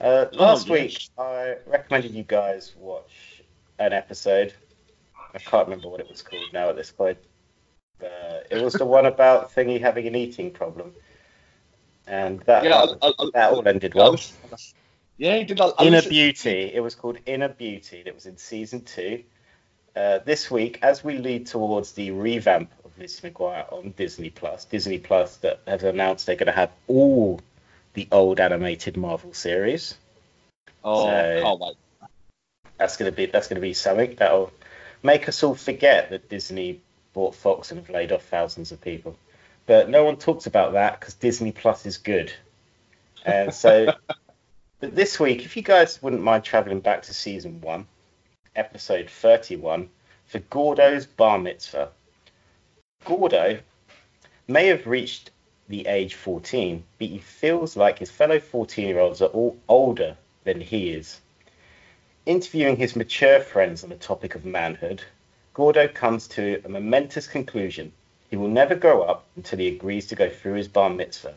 Uh, 0.00 0.26
last 0.32 0.68
yes. 0.68 0.70
week, 0.70 1.08
I 1.18 1.56
recommended 1.66 2.12
you 2.12 2.24
guys 2.24 2.74
watch 2.78 3.42
an 3.78 3.92
episode. 3.92 4.52
I 5.34 5.38
can't 5.38 5.68
remember 5.68 5.88
what 5.88 6.00
it 6.00 6.10
was 6.10 6.20
called 6.20 6.52
now 6.52 6.68
at 6.68 6.76
this 6.76 6.90
point. 6.90 7.18
Uh, 8.02 8.40
it 8.50 8.62
was 8.62 8.74
the 8.74 8.84
one 8.84 9.06
about 9.06 9.54
Thingy 9.54 9.80
having 9.80 10.06
an 10.06 10.14
eating 10.14 10.50
problem. 10.50 10.92
And 12.10 12.40
that, 12.40 12.64
Yeah, 12.64 12.86
that, 12.86 12.98
I, 13.02 13.12
I, 13.18 13.30
that 13.34 13.52
all 13.52 13.66
ended 13.68 13.94
well. 13.94 14.12
was- 14.12 14.74
yeah, 15.16 15.36
he 15.38 15.44
did. 15.44 15.60
I, 15.60 15.70
Inner 15.80 15.90
listened- 15.98 16.10
Beauty. 16.10 16.72
It 16.74 16.80
was 16.82 16.94
called 16.96 17.18
Inner 17.24 17.48
Beauty. 17.48 18.02
It 18.04 18.14
was 18.14 18.26
in 18.26 18.36
season 18.36 18.82
two. 18.82 19.22
Uh, 19.94 20.18
this 20.24 20.50
week, 20.50 20.78
as 20.82 21.04
we 21.04 21.18
lead 21.18 21.46
towards 21.46 21.92
the 21.92 22.10
revamp 22.10 22.70
of 22.84 22.96
Lizzie 22.98 23.30
McGuire 23.30 23.72
on 23.72 23.90
Disney 23.96 24.30
Plus, 24.30 24.64
Disney 24.64 24.98
Plus 24.98 25.36
that 25.38 25.60
have 25.66 25.84
announced 25.84 26.26
they're 26.26 26.36
going 26.36 26.46
to 26.46 26.52
have 26.52 26.70
all 26.88 27.40
the 27.94 28.08
old 28.10 28.40
animated 28.40 28.96
Marvel 28.96 29.32
series. 29.32 29.96
Oh, 30.82 31.04
So- 31.04 31.40
can't 31.42 31.60
wait. 31.60 31.76
That's 32.78 32.96
going 32.96 33.10
to 33.12 33.16
be 33.16 33.26
that's 33.26 33.48
to 33.48 33.60
be 33.60 33.74
something 33.74 34.14
that'll 34.16 34.50
make 35.02 35.28
us 35.28 35.42
all 35.42 35.54
forget 35.54 36.10
that 36.10 36.28
Disney 36.30 36.80
bought 37.12 37.34
Fox 37.34 37.70
and 37.70 37.78
have 37.78 37.90
laid 37.90 38.10
off 38.10 38.24
thousands 38.24 38.72
of 38.72 38.80
people. 38.80 39.16
But 39.66 39.88
no 39.88 40.04
one 40.04 40.16
talks 40.16 40.46
about 40.46 40.72
that 40.72 40.98
because 40.98 41.14
Disney 41.14 41.52
Plus 41.52 41.86
is 41.86 41.98
good. 41.98 42.32
And 43.24 43.52
so 43.54 43.92
but 44.80 44.94
this 44.94 45.20
week, 45.20 45.44
if 45.44 45.56
you 45.56 45.62
guys 45.62 46.02
wouldn't 46.02 46.22
mind 46.22 46.44
traveling 46.44 46.80
back 46.80 47.02
to 47.02 47.14
season 47.14 47.60
one, 47.60 47.86
episode 48.56 49.10
31, 49.10 49.88
for 50.26 50.38
Gordo's 50.38 51.06
bar 51.06 51.38
mitzvah. 51.38 51.90
Gordo 53.04 53.60
may 54.48 54.66
have 54.66 54.86
reached 54.86 55.30
the 55.68 55.86
age 55.86 56.14
14, 56.14 56.82
but 56.98 57.08
he 57.08 57.18
feels 57.18 57.76
like 57.76 57.98
his 57.98 58.10
fellow 58.10 58.40
14 58.40 58.86
year 58.86 58.98
olds 58.98 59.22
are 59.22 59.26
all 59.26 59.56
older 59.68 60.16
than 60.44 60.60
he 60.60 60.90
is. 60.90 61.20
Interviewing 62.26 62.76
his 62.76 62.96
mature 62.96 63.40
friends 63.40 63.82
on 63.84 63.90
the 63.90 63.96
topic 63.96 64.34
of 64.34 64.44
manhood, 64.44 65.02
Gordo 65.54 65.88
comes 65.88 66.28
to 66.28 66.60
a 66.64 66.68
momentous 66.68 67.26
conclusion. 67.26 67.92
He 68.30 68.36
will 68.36 68.48
never 68.48 68.76
grow 68.76 69.02
up 69.02 69.26
until 69.34 69.58
he 69.58 69.68
agrees 69.68 70.06
to 70.06 70.14
go 70.14 70.30
through 70.30 70.54
his 70.54 70.68
bar 70.68 70.88
mitzvah, 70.88 71.34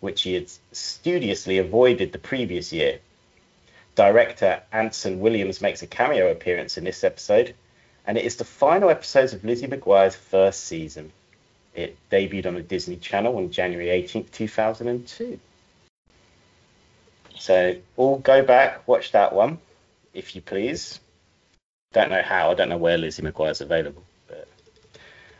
which 0.00 0.22
he 0.22 0.34
had 0.34 0.48
studiously 0.70 1.58
avoided 1.58 2.12
the 2.12 2.18
previous 2.18 2.72
year. 2.72 3.00
Director 3.96 4.62
Anson 4.70 5.20
Williams 5.20 5.60
makes 5.60 5.82
a 5.82 5.86
cameo 5.86 6.30
appearance 6.30 6.78
in 6.78 6.84
this 6.84 7.02
episode, 7.02 7.54
and 8.06 8.16
it 8.16 8.24
is 8.24 8.36
the 8.36 8.44
final 8.44 8.90
episode 8.90 9.32
of 9.32 9.42
Lizzie 9.42 9.66
McGuire's 9.66 10.14
first 10.14 10.64
season. 10.64 11.10
It 11.74 11.96
debuted 12.10 12.46
on 12.46 12.54
the 12.54 12.62
Disney 12.62 12.96
Channel 12.96 13.36
on 13.36 13.50
January 13.50 13.88
18th, 13.88 14.30
2002. 14.30 15.40
So, 17.38 17.76
all 17.96 18.18
go 18.18 18.42
back, 18.42 18.86
watch 18.86 19.12
that 19.12 19.34
one, 19.34 19.58
if 20.14 20.36
you 20.36 20.40
please. 20.40 21.00
Don't 21.92 22.10
know 22.10 22.22
how, 22.22 22.50
I 22.50 22.54
don't 22.54 22.68
know 22.68 22.76
where 22.76 22.98
Lizzie 22.98 23.22
McGuire's 23.22 23.60
available, 23.60 24.04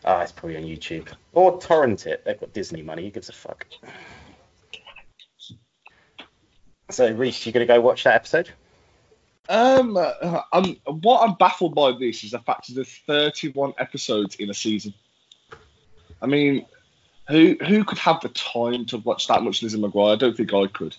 ah, 0.07 0.21
it's 0.21 0.33
probably 0.33 0.57
on 0.57 0.63
YouTube. 0.63 1.09
Or 1.33 1.61
torrent 1.61 2.07
it, 2.07 2.25
they've 2.25 2.39
got 2.39 2.53
Disney 2.53 2.83
money, 2.83 3.05
who 3.05 3.11
gives 3.11 3.29
a 3.29 3.33
fuck? 3.33 3.67
So, 6.91 7.13
Reese, 7.13 7.45
you 7.45 7.53
gonna 7.53 7.67
go 7.67 7.81
watch 7.81 8.05
that 8.05 8.15
episode? 8.15 8.51
Um, 9.49 9.97
uh, 9.97 10.43
I'm 10.53 10.77
what 10.87 11.29
I'm 11.29 11.35
baffled 11.35 11.75
by 11.75 11.93
this 11.93 12.25
is 12.25 12.33
the 12.33 12.39
fact 12.39 12.69
that 12.69 12.75
there's 12.75 13.01
31 13.07 13.75
episodes 13.79 14.37
in 14.37 14.51
a 14.51 14.55
season. 14.55 14.95
I 16.23 16.27
mean, 16.27 16.67
who 17.29 17.57
who 17.67 17.85
could 17.85 17.99
have 17.99 18.21
the 18.21 18.29
time 18.29 18.87
to 18.87 18.99
watch 18.99 19.29
that 19.29 19.43
much 19.43 19.63
Lizzie 19.63 19.79
McGuire? 19.79 20.13
I 20.13 20.17
don't 20.17 20.37
think 20.37 20.53
I 20.55 20.67
could. 20.67 20.97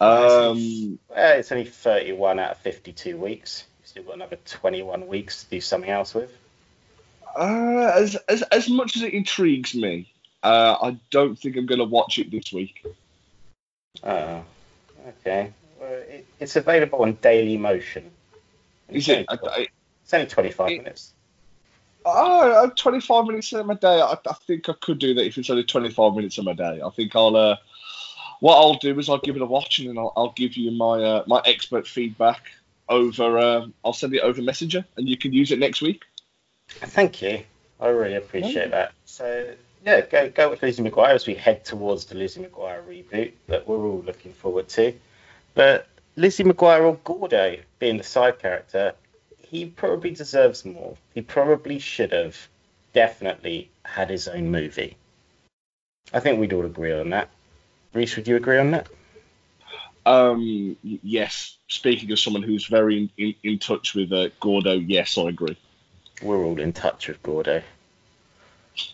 Um, 0.00 0.98
Well, 1.08 1.38
it's 1.38 1.52
only 1.52 1.64
31 1.64 2.38
out 2.38 2.52
of 2.52 2.58
52 2.58 3.16
weeks. 3.16 3.64
You've 3.80 3.88
still 3.88 4.02
got 4.04 4.14
another 4.16 4.36
21 4.44 5.06
weeks 5.06 5.44
to 5.44 5.50
do 5.50 5.60
something 5.60 5.90
else 5.90 6.14
with. 6.14 6.36
Uh, 7.36 7.92
as, 7.94 8.16
as 8.28 8.42
as 8.42 8.68
much 8.68 8.96
as 8.96 9.02
it 9.02 9.14
intrigues 9.14 9.74
me, 9.74 10.12
uh, 10.42 10.76
I 10.80 10.98
don't 11.10 11.38
think 11.38 11.56
I'm 11.56 11.66
going 11.66 11.78
to 11.78 11.84
watch 11.84 12.18
it 12.18 12.30
this 12.30 12.52
week. 12.52 12.84
Oh, 14.02 14.44
okay. 15.08 15.52
Well, 15.80 15.92
it, 15.92 16.26
it's 16.40 16.56
available 16.56 17.02
on 17.02 17.14
Daily 17.14 17.56
Motion. 17.56 18.10
Is 18.90 19.08
it? 19.08 19.26
only, 19.28 19.48
I, 19.50 19.66
it's 20.02 20.14
only 20.14 20.26
25 20.26 20.70
it- 20.70 20.78
minutes. 20.78 21.12
Oh, 22.06 22.66
uh, 22.66 22.66
25 22.68 23.24
minutes 23.24 23.52
of 23.54 23.64
my 23.64 23.72
day. 23.74 23.98
I, 23.98 24.12
I 24.12 24.32
think 24.46 24.68
I 24.68 24.74
could 24.74 24.98
do 24.98 25.14
that 25.14 25.24
if 25.24 25.38
it's 25.38 25.48
only 25.48 25.64
25 25.64 26.14
minutes 26.14 26.36
of 26.36 26.44
my 26.44 26.52
day. 26.52 26.80
I 26.84 26.90
think 26.90 27.16
I'll. 27.16 27.34
Uh, 27.34 27.56
what 28.40 28.56
I'll 28.56 28.74
do 28.74 28.98
is 28.98 29.08
I'll 29.08 29.18
give 29.18 29.36
it 29.36 29.42
a 29.42 29.46
watch 29.46 29.78
and 29.78 29.88
then 29.88 29.96
I'll, 29.96 30.12
I'll 30.14 30.32
give 30.32 30.54
you 30.54 30.70
my 30.70 31.02
uh, 31.02 31.24
my 31.26 31.40
expert 31.46 31.88
feedback 31.88 32.42
over. 32.90 33.38
Uh, 33.38 33.66
I'll 33.82 33.94
send 33.94 34.14
it 34.14 34.20
over 34.20 34.42
Messenger 34.42 34.84
and 34.98 35.08
you 35.08 35.16
can 35.16 35.32
use 35.32 35.50
it 35.50 35.58
next 35.58 35.80
week. 35.80 36.02
Thank 36.80 37.22
you. 37.22 37.42
I 37.80 37.88
really 37.88 38.14
appreciate 38.14 38.70
that. 38.70 38.92
So, 39.04 39.54
yeah, 39.84 40.00
go 40.02 40.30
go 40.30 40.50
with 40.50 40.62
Lizzie 40.62 40.82
McGuire 40.82 41.14
as 41.14 41.26
we 41.26 41.34
head 41.34 41.64
towards 41.64 42.06
the 42.06 42.14
Lizzie 42.14 42.42
McGuire 42.42 42.82
reboot 42.86 43.32
that 43.48 43.66
we're 43.68 43.84
all 43.84 44.02
looking 44.02 44.32
forward 44.32 44.68
to. 44.70 44.94
But 45.54 45.86
Lizzie 46.16 46.44
McGuire 46.44 46.84
or 46.84 46.94
Gordo 47.04 47.58
being 47.78 47.96
the 47.96 48.04
side 48.04 48.38
character, 48.38 48.94
he 49.38 49.66
probably 49.66 50.10
deserves 50.10 50.64
more. 50.64 50.96
He 51.14 51.22
probably 51.22 51.78
should 51.78 52.12
have 52.12 52.36
definitely 52.92 53.70
had 53.84 54.10
his 54.10 54.28
own 54.28 54.50
movie. 54.50 54.96
I 56.12 56.20
think 56.20 56.38
we'd 56.38 56.52
all 56.52 56.64
agree 56.64 56.92
on 56.92 57.10
that. 57.10 57.28
Reese, 57.92 58.16
would 58.16 58.28
you 58.28 58.36
agree 58.36 58.58
on 58.58 58.70
that? 58.72 58.88
Um, 60.06 60.76
yes. 60.82 61.56
Speaking 61.68 62.10
of 62.12 62.18
someone 62.18 62.42
who's 62.42 62.66
very 62.66 62.98
in, 62.98 63.10
in, 63.16 63.34
in 63.42 63.58
touch 63.58 63.94
with 63.94 64.12
uh, 64.12 64.28
Gordo, 64.40 64.72
yes, 64.72 65.16
I 65.16 65.28
agree. 65.28 65.56
We're 66.24 66.44
all 66.44 66.58
in 66.58 66.72
touch 66.72 67.08
with 67.08 67.22
Gordo. 67.22 67.62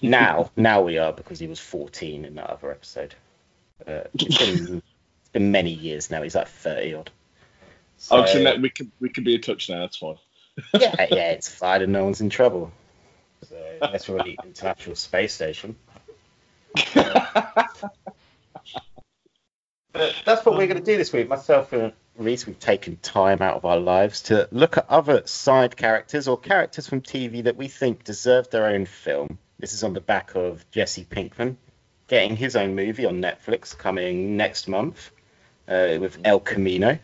Now, 0.03 0.51
now 0.57 0.83
we 0.83 0.99
are 0.99 1.13
because 1.13 1.39
he 1.39 1.47
was 1.47 1.59
14 1.59 2.25
in 2.25 2.35
that 2.35 2.51
other 2.51 2.71
episode. 2.71 3.15
Uh, 3.87 4.03
it's, 4.13 4.39
been, 4.39 4.83
it's 5.21 5.29
been 5.33 5.53
many 5.53 5.73
years 5.73 6.11
now. 6.11 6.23
He's 6.23 6.35
like 6.35 6.49
30 6.49 6.95
odd. 6.95 7.11
So, 7.97 8.17
oh, 8.17 8.27
so 8.27 8.59
we 8.59 8.71
can 8.71 8.91
we 8.99 9.11
can 9.11 9.25
be 9.25 9.35
in 9.35 9.43
touch 9.43 9.69
now. 9.69 9.81
That's 9.81 9.97
fine. 9.97 10.17
yeah, 10.75 10.95
yeah, 11.11 11.31
it's 11.31 11.49
fine, 11.49 11.83
and 11.83 11.93
no 11.93 12.05
one's 12.05 12.21
in 12.21 12.31
trouble. 12.31 12.73
So 13.49 13.57
that's 13.81 14.09
really 14.09 14.39
International 14.43 14.97
Space 14.97 15.35
Station. 15.35 15.77
But 19.93 20.15
that's 20.25 20.47
what 20.47 20.57
we're 20.57 20.67
going 20.67 20.79
to 20.79 20.85
do 20.85 20.97
this 20.97 21.13
week. 21.13 21.29
Myself 21.29 21.73
and 21.73 21.93
Reese, 22.21 22.47
we've 22.47 22.59
taken 22.59 22.99
time 22.99 23.41
out 23.41 23.57
of 23.57 23.65
our 23.65 23.79
lives 23.79 24.23
to 24.25 24.47
look 24.53 24.77
at 24.77 24.89
other 24.91 25.23
side 25.27 25.77
characters 25.77 26.29
or 26.29 26.39
characters 26.39 26.87
from 26.87 27.01
TV 27.01 27.45
that 27.45 27.57
we 27.57 27.67
think 27.67 28.05
deserve 28.05 28.51
their 28.51 28.67
own 28.67 28.85
film. 28.85 29.39
This 29.59 29.73
is 29.73 29.83
on 29.83 29.95
the 29.95 30.03
back 30.03 30.35
of 30.35 30.71
Jesse 30.71 31.05
Pinkman 31.05 31.57
getting 32.09 32.37
his 32.37 32.57
own 32.57 32.75
movie 32.75 33.07
on 33.07 33.23
Netflix 33.23 33.77
coming 33.77 34.37
next 34.37 34.69
month 34.69 35.11
uh, 35.67 35.97
with 35.99 36.19
El 36.25 36.41
Camino. 36.41 36.99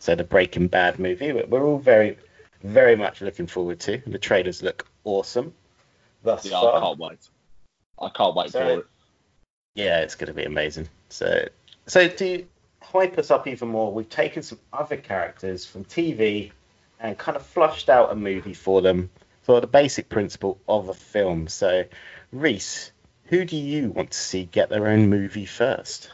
So 0.00 0.16
the 0.16 0.24
Breaking 0.24 0.66
Bad 0.66 0.98
movie. 0.98 1.32
We're 1.32 1.64
all 1.64 1.78
very, 1.78 2.18
very 2.62 2.96
much 2.96 3.22
looking 3.22 3.46
forward 3.46 3.80
to. 3.80 4.02
The 4.06 4.18
trailers 4.18 4.62
look 4.62 4.86
awesome. 5.04 5.54
Thus 6.22 6.44
yeah, 6.44 6.60
far. 6.60 6.76
I 6.76 6.80
can't 6.80 6.98
wait. 6.98 7.28
I 8.00 8.08
can't 8.10 8.34
wait 8.34 8.50
so, 8.50 8.58
for 8.58 8.80
it. 8.80 8.86
Yeah, 9.74 10.00
it's 10.00 10.16
going 10.16 10.28
to 10.28 10.34
be 10.34 10.44
amazing. 10.44 10.88
So 11.08 11.48
so 11.86 12.08
to 12.08 12.44
hype 12.82 13.18
us 13.18 13.30
up 13.30 13.46
even 13.46 13.68
more, 13.68 13.92
we've 13.92 14.08
taken 14.08 14.42
some 14.42 14.58
other 14.72 14.96
characters 14.96 15.64
from 15.64 15.84
TV 15.84 16.50
and 17.00 17.16
kind 17.18 17.36
of 17.36 17.44
flushed 17.44 17.88
out 17.88 18.12
a 18.12 18.14
movie 18.14 18.54
for 18.54 18.80
them 18.80 19.10
for 19.42 19.60
the 19.60 19.66
basic 19.66 20.08
principle 20.08 20.60
of 20.68 20.88
a 20.88 20.94
film. 20.94 21.48
So, 21.48 21.84
Reese, 22.30 22.92
who 23.24 23.44
do 23.44 23.56
you 23.56 23.90
want 23.90 24.12
to 24.12 24.18
see 24.18 24.44
get 24.44 24.68
their 24.68 24.86
own 24.86 25.08
movie 25.08 25.46
first? 25.46 26.10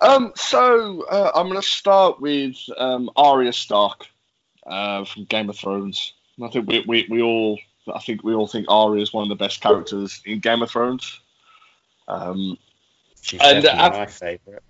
Um, 0.00 0.32
so 0.34 1.02
uh, 1.02 1.30
I'm 1.34 1.48
going 1.48 1.60
to 1.60 1.66
start 1.66 2.20
with 2.20 2.56
um, 2.76 3.10
Arya 3.16 3.52
Stark 3.52 4.06
uh, 4.66 5.04
from 5.04 5.24
Game 5.24 5.50
of 5.50 5.56
Thrones. 5.56 6.14
I 6.42 6.48
think 6.48 6.68
we, 6.68 6.84
we, 6.86 7.06
we 7.10 7.22
all 7.22 7.58
I 7.92 7.98
think 8.00 8.22
we 8.22 8.34
all 8.34 8.46
think 8.46 8.66
Arya 8.68 9.02
is 9.02 9.12
one 9.12 9.24
of 9.24 9.28
the 9.28 9.42
best 9.42 9.60
characters 9.60 10.22
in 10.24 10.40
Game 10.40 10.62
of 10.62 10.70
Thrones. 10.70 11.20
Um, 12.08 12.56
She's 13.20 13.40
and, 13.40 13.62
definitely 13.62 13.98
uh, 13.98 13.98
my 13.98 14.06
favourite. 14.06 14.62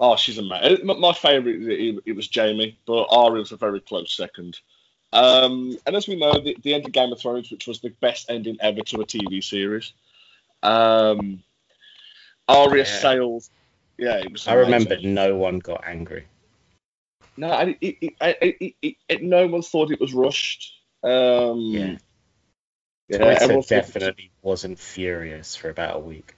Oh, 0.00 0.16
she's 0.16 0.38
a 0.38 0.40
amazing. 0.40 0.86
My 0.86 1.12
favourite, 1.12 1.60
it, 1.60 2.02
it, 2.06 2.16
was 2.16 2.28
Jaime, 2.34 2.78
but 2.86 3.04
Arya 3.10 3.40
was 3.40 3.52
a 3.52 3.56
very 3.56 3.80
close 3.80 4.16
second. 4.16 4.58
Um, 5.12 5.76
and 5.86 5.94
as 5.94 6.08
we 6.08 6.16
know, 6.16 6.40
the, 6.40 6.56
the, 6.62 6.72
end 6.72 6.86
of 6.86 6.92
Game 6.92 7.12
of 7.12 7.20
Thrones, 7.20 7.50
which 7.50 7.66
was 7.66 7.80
the 7.80 7.90
best 8.00 8.30
ending 8.30 8.56
ever 8.60 8.80
to 8.80 9.02
a 9.02 9.04
TV 9.04 9.44
series, 9.44 9.92
um, 10.62 11.42
Arya 12.48 12.84
yeah. 12.84 13.00
sails. 13.00 13.50
Yeah, 13.98 14.16
it 14.16 14.32
was. 14.32 14.48
I 14.48 14.54
remember 14.54 14.96
no 15.02 15.36
one 15.36 15.58
got 15.58 15.84
angry. 15.86 16.26
No, 17.36 17.52
it, 17.58 17.76
it, 18.80 18.96
it, 19.08 19.22
no 19.22 19.46
one 19.48 19.62
thought 19.62 19.90
it 19.90 20.00
was 20.00 20.14
rushed. 20.14 20.72
Um, 21.02 21.60
yeah. 21.60 21.96
Yeah, 23.08 23.38
Twitter 23.38 23.60
definitely 23.68 24.30
wasn't 24.40 24.78
furious 24.78 25.56
for 25.56 25.68
about 25.68 25.96
a 25.96 26.00
week. 26.00 26.36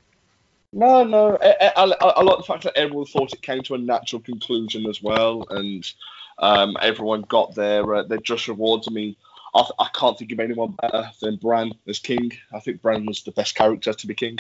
No, 0.73 1.05
no. 1.05 1.39
I, 1.41 1.73
I, 1.77 1.95
I, 2.01 2.23
like 2.23 2.39
the 2.39 2.45
fact 2.45 2.65
that 2.65 2.77
everyone 2.77 3.07
thought 3.07 3.35
it 3.35 3.43
came 3.43 3.63
to 3.65 3.75
a 3.75 3.79
natural 3.79 4.23
conclusion 4.23 4.87
as 4.89 5.03
well, 5.03 5.47
and 5.51 5.91
um, 6.39 6.77
everyone 6.81 7.23
got 7.23 7.55
their 7.55 7.95
uh, 7.95 8.03
their 8.05 8.19
just 8.19 8.49
rewards. 8.49 8.89
I 8.89 8.93
mean, 8.93 9.17
I, 9.55 9.69
I, 9.79 9.89
can't 9.95 10.19
think 10.19 10.33
of 10.33 10.41
anyone 10.41 10.75
better 10.81 11.11
than 11.21 11.37
Bran 11.37 11.73
as 11.87 11.99
king. 11.99 12.33
I 12.55 12.61
think 12.61 12.81
Bran 12.81 13.05
was 13.05 13.23
the 13.23 13.33
best 13.33 13.55
character 13.55 13.93
to 13.93 14.07
be 14.07 14.15
king. 14.15 14.39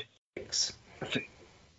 Think, 1.04 1.28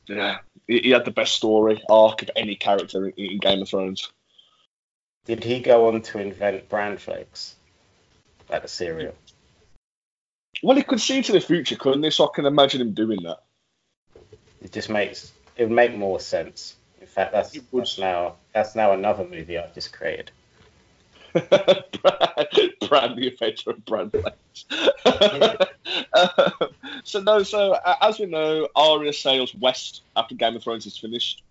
yeah, 0.05 0.39
he, 0.67 0.79
he, 0.79 0.89
had 0.91 1.05
the 1.05 1.11
best 1.11 1.33
story 1.33 1.81
arc 1.89 2.21
of 2.21 2.29
any 2.35 2.55
character 2.55 3.07
in, 3.07 3.13
in, 3.13 3.39
Game 3.39 3.63
of 3.63 3.69
Thrones. 3.69 4.11
Did 5.25 5.43
he 5.43 5.61
go 5.61 5.87
on 5.87 6.01
to 6.01 6.19
invent 6.19 6.69
bran 6.69 6.97
flakes, 6.97 7.55
like 8.49 8.65
a 8.65 8.67
cereal? 8.67 9.15
Well, 10.61 10.77
he 10.77 10.83
could 10.83 11.01
see 11.01 11.23
to 11.23 11.31
the 11.31 11.39
future, 11.39 11.75
couldn't 11.75 12.03
he? 12.03 12.11
So 12.11 12.25
I 12.25 12.35
can 12.35 12.45
imagine 12.45 12.81
him 12.81 12.93
doing 12.93 13.23
that. 13.23 13.39
It 14.63 14.71
just 14.71 14.89
makes 14.89 15.33
it 15.55 15.63
would 15.63 15.71
make 15.71 15.95
more 15.95 16.19
sense. 16.19 16.75
In 16.99 17.07
fact, 17.07 17.33
that's, 17.33 17.57
that's 17.71 17.99
now 17.99 18.35
that's 18.53 18.75
now 18.75 18.93
another 18.93 19.25
movie 19.25 19.57
I've 19.57 19.73
just 19.73 19.93
created. 19.93 20.31
brand 22.87 23.15
new 23.15 23.27
adventure 23.27 23.71
of 23.71 23.83
brand 23.85 24.15
uh, 26.15 26.39
so 27.03 27.21
no, 27.21 27.41
so 27.41 27.73
uh, 27.73 27.95
as 28.01 28.19
we 28.19 28.27
know, 28.27 28.67
Arya 28.75 29.13
sails 29.13 29.53
west 29.55 30.03
after 30.15 30.35
Game 30.35 30.55
of 30.55 30.63
Thrones 30.63 30.85
is 30.85 30.97
finished. 30.97 31.43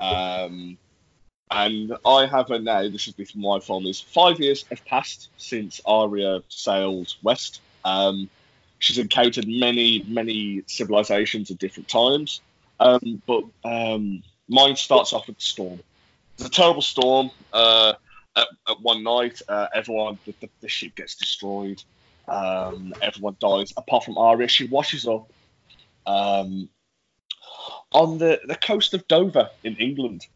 Um, 0.00 0.76
and 1.50 1.96
I 2.04 2.26
have 2.26 2.50
a 2.50 2.58
now. 2.58 2.88
This 2.88 3.08
is 3.08 3.16
with 3.16 3.34
my 3.34 3.60
families. 3.60 4.00
Five 4.00 4.38
years 4.40 4.64
have 4.70 4.84
passed 4.84 5.30
since 5.36 5.80
Arya 5.86 6.42
sailed 6.48 7.14
west. 7.22 7.60
Um, 7.84 8.28
she's 8.78 8.98
encountered 8.98 9.48
many, 9.48 10.04
many 10.06 10.62
civilizations 10.66 11.50
at 11.50 11.58
different 11.58 11.88
times. 11.88 12.40
Um, 12.80 13.22
but 13.26 13.44
um, 13.64 14.22
mine 14.48 14.76
starts 14.76 15.12
off 15.12 15.26
with 15.26 15.36
the 15.36 15.42
storm. 15.42 15.80
It's 16.34 16.46
a 16.46 16.50
terrible 16.50 16.82
storm. 16.82 17.30
Uh, 17.52 17.94
at, 18.36 18.46
at, 18.68 18.80
one 18.80 19.02
night, 19.02 19.42
uh, 19.48 19.66
everyone 19.74 20.18
the, 20.24 20.34
the, 20.40 20.48
the, 20.60 20.68
ship 20.68 20.94
gets 20.94 21.16
destroyed. 21.16 21.82
Um, 22.28 22.94
everyone 23.02 23.36
dies 23.40 23.72
apart 23.76 24.04
from 24.04 24.16
Arya. 24.16 24.46
She 24.48 24.66
washes 24.66 25.08
up 25.08 25.32
um, 26.06 26.68
on 27.90 28.18
the, 28.18 28.40
the 28.46 28.54
coast 28.54 28.94
of 28.94 29.08
Dover 29.08 29.50
in 29.64 29.76
England. 29.76 30.26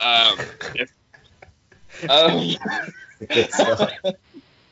Um, 0.00 0.38
um 2.10 2.50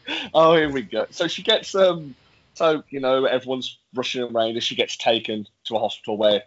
oh, 0.34 0.56
here 0.56 0.70
we 0.70 0.82
go. 0.82 1.06
So 1.10 1.28
she 1.28 1.42
gets 1.42 1.74
um, 1.74 2.14
so, 2.54 2.82
you 2.90 3.00
know, 3.00 3.24
everyone's 3.24 3.78
rushing 3.94 4.22
around 4.22 4.56
as 4.56 4.64
she 4.64 4.74
gets 4.74 4.96
taken 4.96 5.46
to 5.64 5.76
a 5.76 5.78
hospital 5.78 6.16
where 6.16 6.42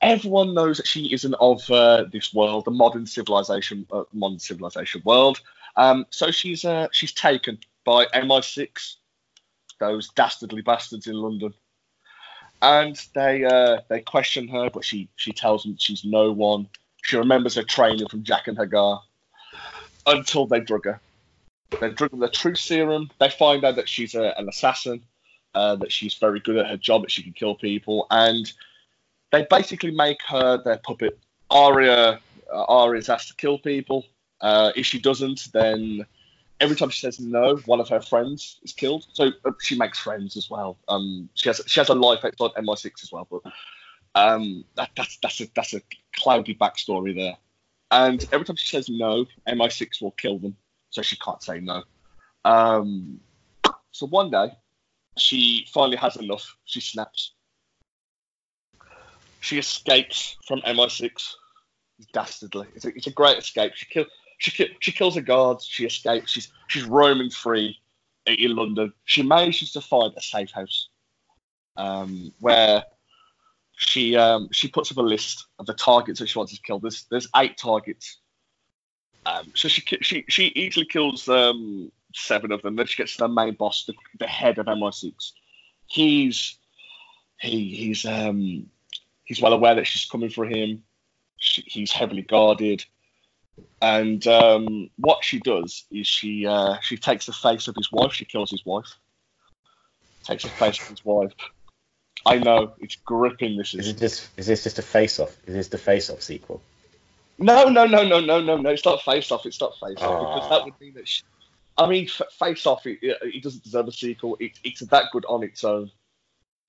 everyone 0.00 0.54
knows 0.54 0.76
that 0.78 0.86
she 0.86 1.12
isn't 1.12 1.34
of 1.34 1.68
uh, 1.70 2.04
this 2.12 2.32
world, 2.32 2.64
the 2.64 2.70
modern 2.70 3.06
civilization, 3.06 3.86
uh, 3.92 4.04
modern 4.12 4.38
civilization 4.38 5.02
world. 5.04 5.40
Um, 5.76 6.06
so 6.10 6.30
she's 6.30 6.64
uh, 6.64 6.88
she's 6.92 7.12
taken 7.12 7.58
by 7.84 8.06
MI6, 8.06 8.96
those 9.78 10.08
dastardly 10.10 10.62
bastards 10.62 11.06
in 11.06 11.14
London, 11.14 11.52
and 12.62 13.00
they 13.14 13.44
uh, 13.44 13.80
they 13.88 14.00
question 14.00 14.48
her, 14.48 14.70
but 14.70 14.84
she 14.84 15.08
she 15.16 15.32
tells 15.32 15.62
them 15.62 15.76
she's 15.78 16.04
no 16.04 16.32
one. 16.32 16.68
She 17.02 17.16
remembers 17.16 17.54
her 17.54 17.62
training 17.62 18.08
from 18.08 18.24
Jaqen 18.24 18.56
H'ghar 18.56 19.00
until 20.06 20.46
they 20.46 20.60
drug 20.60 20.86
her. 20.86 21.00
They 21.80 21.90
drug 21.90 22.18
the 22.18 22.28
truth 22.28 22.58
serum. 22.58 23.10
They 23.18 23.30
find 23.30 23.64
out 23.64 23.76
that 23.76 23.88
she's 23.88 24.14
a, 24.14 24.34
an 24.38 24.48
assassin, 24.48 25.02
uh, 25.54 25.76
that 25.76 25.92
she's 25.92 26.14
very 26.14 26.40
good 26.40 26.56
at 26.56 26.66
her 26.66 26.76
job, 26.76 27.02
that 27.02 27.10
she 27.10 27.22
can 27.22 27.32
kill 27.32 27.54
people, 27.54 28.06
and 28.10 28.50
they 29.32 29.46
basically 29.50 29.90
make 29.90 30.20
her 30.28 30.62
their 30.62 30.78
puppet. 30.78 31.18
Arya, 31.50 32.20
uh, 32.52 32.64
Arya's 32.64 33.08
asked 33.08 33.28
to 33.28 33.34
kill 33.34 33.58
people. 33.58 34.04
Uh, 34.40 34.72
if 34.76 34.86
she 34.86 35.00
doesn't, 35.00 35.48
then 35.52 36.06
every 36.60 36.76
time 36.76 36.90
she 36.90 37.00
says 37.00 37.18
no, 37.18 37.56
one 37.66 37.80
of 37.80 37.88
her 37.88 38.00
friends 38.00 38.58
is 38.62 38.72
killed. 38.72 39.06
So 39.12 39.32
uh, 39.44 39.52
she 39.60 39.76
makes 39.76 39.98
friends 39.98 40.36
as 40.36 40.48
well. 40.48 40.76
Um, 40.88 41.28
she 41.34 41.48
has 41.48 41.60
she 41.66 41.80
has 41.80 41.88
a 41.88 41.94
life 41.94 42.24
outside 42.24 42.50
MI6 42.62 43.02
as 43.02 43.12
well, 43.12 43.26
but 43.30 43.42
um, 44.14 44.64
that, 44.76 44.90
that's 44.96 45.18
that's 45.18 45.40
a 45.40 45.48
that's 45.54 45.74
a 45.74 45.82
cloudy 46.14 46.54
backstory 46.54 47.14
there. 47.14 47.36
And 47.90 48.24
every 48.32 48.44
time 48.44 48.56
she 48.56 48.68
says 48.68 48.88
no, 48.88 49.26
MI6 49.48 50.02
will 50.02 50.12
kill 50.12 50.38
them 50.38 50.56
so 50.96 51.02
she 51.02 51.16
can't 51.16 51.42
say 51.42 51.60
no. 51.60 51.82
Um, 52.46 53.20
so 53.92 54.06
one 54.06 54.30
day, 54.30 54.50
she 55.18 55.66
finally 55.70 55.98
has 55.98 56.16
enough. 56.16 56.56
She 56.64 56.80
snaps. 56.80 57.32
She 59.40 59.58
escapes 59.58 60.36
from 60.46 60.62
MI6 60.62 61.10
dastardly. 62.14 62.68
It's 62.74 62.86
a, 62.86 62.88
it's 62.88 63.06
a 63.08 63.10
great 63.10 63.36
escape. 63.36 63.72
She 63.74 63.84
kill, 63.84 64.06
she 64.38 64.50
kill, 64.50 64.68
she 64.80 64.90
kills 64.90 65.18
a 65.18 65.20
guard. 65.20 65.60
She 65.60 65.84
escapes. 65.84 66.30
She's 66.30 66.50
she's 66.68 66.84
roaming 66.84 67.28
free 67.28 67.76
in 68.24 68.56
London. 68.56 68.94
She 69.04 69.22
manages 69.22 69.72
to 69.72 69.82
find 69.82 70.14
a 70.16 70.22
safe 70.22 70.50
house 70.50 70.88
um, 71.76 72.32
where 72.40 72.84
she 73.76 74.16
um, 74.16 74.48
she 74.50 74.68
puts 74.68 74.90
up 74.90 74.96
a 74.96 75.02
list 75.02 75.46
of 75.58 75.66
the 75.66 75.74
targets 75.74 76.20
that 76.20 76.28
she 76.30 76.38
wants 76.38 76.54
to 76.54 76.62
kill. 76.62 76.78
There's 76.78 77.04
there's 77.10 77.28
eight 77.36 77.58
targets 77.58 78.18
um, 79.26 79.52
so 79.54 79.66
she 79.66 79.82
she 80.02 80.24
she 80.28 80.44
easily 80.54 80.86
kills 80.86 81.28
um, 81.28 81.90
seven 82.14 82.52
of 82.52 82.62
them. 82.62 82.76
Then 82.76 82.86
she 82.86 82.96
gets 82.96 83.16
to 83.16 83.24
the 83.24 83.28
main 83.28 83.54
boss, 83.54 83.84
the, 83.84 83.94
the 84.20 84.26
head 84.26 84.58
of 84.58 84.66
MI6. 84.66 85.32
He's 85.86 86.56
he 87.40 87.74
he's 87.74 88.04
um 88.04 88.70
he's 89.24 89.42
well 89.42 89.52
aware 89.52 89.74
that 89.74 89.86
she's 89.86 90.08
coming 90.08 90.30
for 90.30 90.46
him. 90.46 90.84
She, 91.38 91.62
he's 91.66 91.92
heavily 91.92 92.22
guarded, 92.22 92.84
and 93.82 94.24
um, 94.28 94.90
what 94.96 95.24
she 95.24 95.40
does 95.40 95.84
is 95.90 96.06
she 96.06 96.46
uh, 96.46 96.76
she 96.80 96.96
takes 96.96 97.26
the 97.26 97.32
face 97.32 97.66
of 97.66 97.74
his 97.74 97.90
wife. 97.90 98.12
She 98.12 98.24
kills 98.24 98.50
his 98.52 98.64
wife. 98.64 98.94
Takes 100.22 100.44
the 100.44 100.50
face 100.50 100.80
of 100.80 100.88
his 100.88 101.04
wife. 101.04 101.32
I 102.24 102.38
know 102.38 102.74
it's 102.78 102.96
gripping. 102.96 103.56
This 103.56 103.74
Is 103.74 103.80
is 103.80 103.88
it 103.88 103.98
just 103.98 104.28
is 104.36 104.46
this 104.46 104.62
just 104.62 104.78
a 104.78 104.82
face 104.82 105.18
off? 105.18 105.36
Is 105.46 105.54
this 105.54 105.68
the 105.68 105.78
face 105.78 106.10
off 106.10 106.22
sequel? 106.22 106.62
No, 107.38 107.64
no, 107.68 107.86
no, 107.86 108.02
no, 108.06 108.20
no, 108.20 108.40
no, 108.40 108.56
no. 108.56 108.70
It's 108.70 108.84
not 108.84 109.02
face 109.02 109.30
off. 109.30 109.46
It's 109.46 109.60
not 109.60 109.74
face 109.78 109.98
off 110.00 110.20
because 110.20 110.42
Ah. 110.44 110.48
that 110.58 110.64
would 110.64 110.80
mean 110.80 110.94
that. 110.94 111.06
She, 111.08 111.22
I 111.78 111.86
mean, 111.88 112.06
f- 112.06 112.32
face 112.38 112.66
off. 112.66 112.86
It, 112.86 112.98
it, 113.02 113.18
it 113.22 113.42
doesn't 113.42 113.62
deserve 113.64 113.88
a 113.88 113.92
sequel. 113.92 114.36
It, 114.40 114.52
it's 114.64 114.80
that 114.80 115.04
good 115.12 115.24
on 115.28 115.42
its 115.42 115.62
own. 115.64 115.90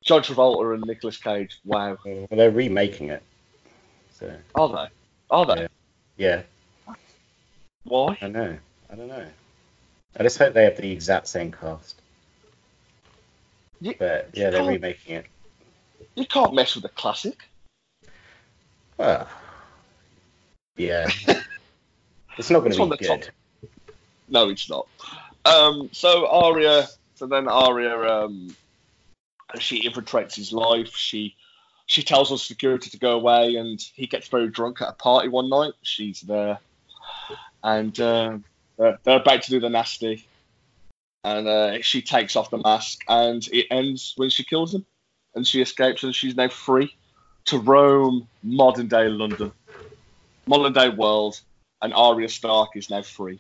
John 0.04 0.22
Travolta 0.22 0.74
and 0.74 0.84
Nicolas 0.86 1.18
Cage. 1.18 1.60
Wow. 1.66 1.98
Well, 2.06 2.28
they're 2.32 2.52
remaking 2.52 3.10
it. 3.10 3.24
So 4.20 4.34
Are 4.56 4.70
they? 4.70 4.88
Are 5.32 5.46
they? 5.46 5.68
Yeah. 6.18 6.44
yeah, 6.88 6.94
Why? 7.84 8.18
I 8.22 8.28
know. 8.28 8.58
I 8.92 8.96
don't 8.96 9.08
know. 9.08 9.26
I 10.20 10.24
just 10.24 10.38
hope 10.38 10.54
they 10.54 10.64
have 10.64 10.78
the 10.78 10.92
exact 10.92 11.28
same 11.28 11.52
cast. 11.52 12.02
You, 13.80 13.94
But 14.00 14.30
yeah, 14.34 14.50
they're 14.50 14.64
remaking 14.64 15.16
it. 15.18 15.26
you 16.16 16.26
can't 16.26 16.54
mess 16.56 16.76
with 16.76 16.86
a 16.86 16.90
classic. 16.90 17.48
Well, 18.98 19.28
yeah. 20.78 21.10
it's 22.38 22.50
not 22.50 22.60
going 22.60 22.72
to 22.72 22.84
be 22.84 22.90
the 22.90 22.98
top. 22.98 23.22
good. 23.22 23.30
No, 24.30 24.50
it's 24.50 24.70
not. 24.70 24.88
Um, 25.46 25.90
so 25.92 26.28
Arya, 26.28 26.88
so 27.16 27.26
then 27.28 27.48
Arya, 27.48 27.96
um, 28.10 28.56
she 29.60 29.88
infiltrates 29.88 30.36
his 30.36 30.52
life. 30.52 30.96
She 30.96 31.36
she 31.86 32.04
tells 32.04 32.32
us 32.32 32.44
security 32.44 32.90
to 32.90 33.00
go 33.00 33.16
away, 33.16 33.56
and 33.56 33.80
he 33.96 34.08
gets 34.08 34.28
very 34.28 34.50
drunk 34.50 34.82
at 34.82 34.90
a 34.90 34.94
party 34.94 35.30
one 35.30 35.50
night. 35.50 35.74
She's 35.82 36.22
there, 36.22 36.60
and 37.64 37.98
uh, 38.00 38.38
they're, 38.78 39.00
they're 39.04 39.22
about 39.22 39.44
to 39.44 39.52
do 39.52 39.60
the 39.62 39.70
nasty, 39.70 40.26
and 41.24 41.48
uh, 41.48 41.82
she 41.82 42.02
takes 42.02 42.36
off 42.36 42.50
the 42.50 42.58
mask, 42.58 43.04
and 43.08 43.48
it 43.54 43.68
ends 43.72 44.14
when 44.18 44.30
she 44.30 44.44
kills 44.44 44.76
him, 44.76 44.86
and 45.34 45.48
she 45.48 45.62
escapes, 45.62 46.04
and 46.04 46.14
she's 46.14 46.36
now 46.36 46.50
free 46.50 46.94
to 47.46 47.58
roam 47.58 48.28
modern 48.44 48.88
day 48.88 49.08
London, 49.08 49.54
modern 50.48 50.74
day 50.74 50.90
world, 50.90 51.40
and 51.82 51.94
Arya 51.94 52.30
Stark 52.30 52.76
is 52.76 52.90
now 52.90 53.02
free. 53.02 53.40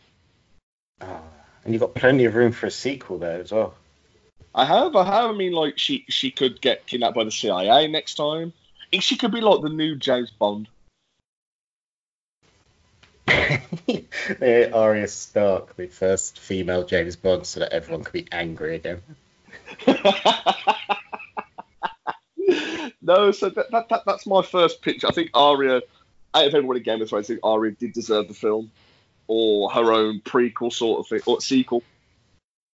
Ah, 1.02 1.22
and 1.64 1.74
you've 1.74 1.82
got 1.82 1.96
plenty 1.96 2.26
of 2.26 2.36
room 2.36 2.52
for 2.52 2.68
a 2.68 2.72
sequel 2.72 3.18
there 3.18 3.42
as 3.42 3.52
well. 3.52 3.76
I 4.54 4.66
have, 4.66 4.96
I 4.96 5.06
have. 5.06 5.30
I 5.30 5.34
mean, 5.34 5.54
like 5.54 5.78
she 5.78 6.06
she 6.10 6.32
could 6.32 6.62
get 6.62 6.88
kidnapped 6.88 7.16
by 7.16 7.24
the 7.24 7.32
CIA 7.32 7.88
next 7.88 8.16
time. 8.16 8.54
She 9.00 9.18
could 9.18 9.32
be 9.32 9.42
like 9.42 9.62
the 9.62 9.70
new 9.70 9.96
James 9.96 10.32
Bond. 10.32 10.68
Arya 14.42 15.08
Stark, 15.08 15.76
the 15.76 15.88
first 15.88 16.40
female 16.40 16.86
James 16.86 17.16
Bond, 17.16 17.46
so 17.46 17.60
that 17.60 17.74
everyone 17.74 18.04
could 18.04 18.14
be 18.14 18.28
angry 18.32 18.76
again. 18.76 19.02
no, 23.02 23.32
so 23.32 23.50
that, 23.50 23.70
that, 23.72 23.90
that 23.90 24.04
that's 24.06 24.26
my 24.26 24.42
first 24.42 24.82
pitch. 24.82 25.04
I 25.04 25.12
think 25.12 25.32
Arya, 25.34 25.82
out 26.38 26.48
of 26.48 26.54
everyone 26.56 26.78
in 26.78 26.84
Game 26.84 27.02
of 27.02 27.10
Thrones, 27.10 27.26
I 27.26 27.28
think 27.34 27.40
Arya 27.44 27.72
did 27.74 27.94
deserve 27.94 28.28
the 28.28 28.34
film 28.34 28.72
or 29.28 29.70
her 29.72 29.92
own 29.92 30.22
prequel 30.22 30.72
sort 30.72 31.00
of 31.00 31.08
thing 31.08 31.22
or 31.26 31.42
sequel. 31.42 31.84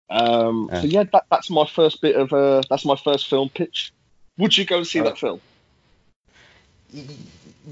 Um, 0.09 0.69
Yeah. 0.71 0.81
So 0.81 0.87
yeah, 0.87 1.03
that, 1.13 1.25
that's 1.31 1.49
my 1.49 1.65
first 1.65 2.01
bit 2.01 2.15
of 2.15 2.31
uh, 2.33 2.61
that's 2.69 2.85
my 2.85 2.95
first 2.95 3.27
film 3.29 3.49
pitch. 3.49 3.91
Would 4.37 4.57
you 4.57 4.65
go 4.65 4.77
and 4.77 4.87
see 4.87 4.99
Oh. 5.01 5.05
that 5.05 5.17
film? 5.17 5.41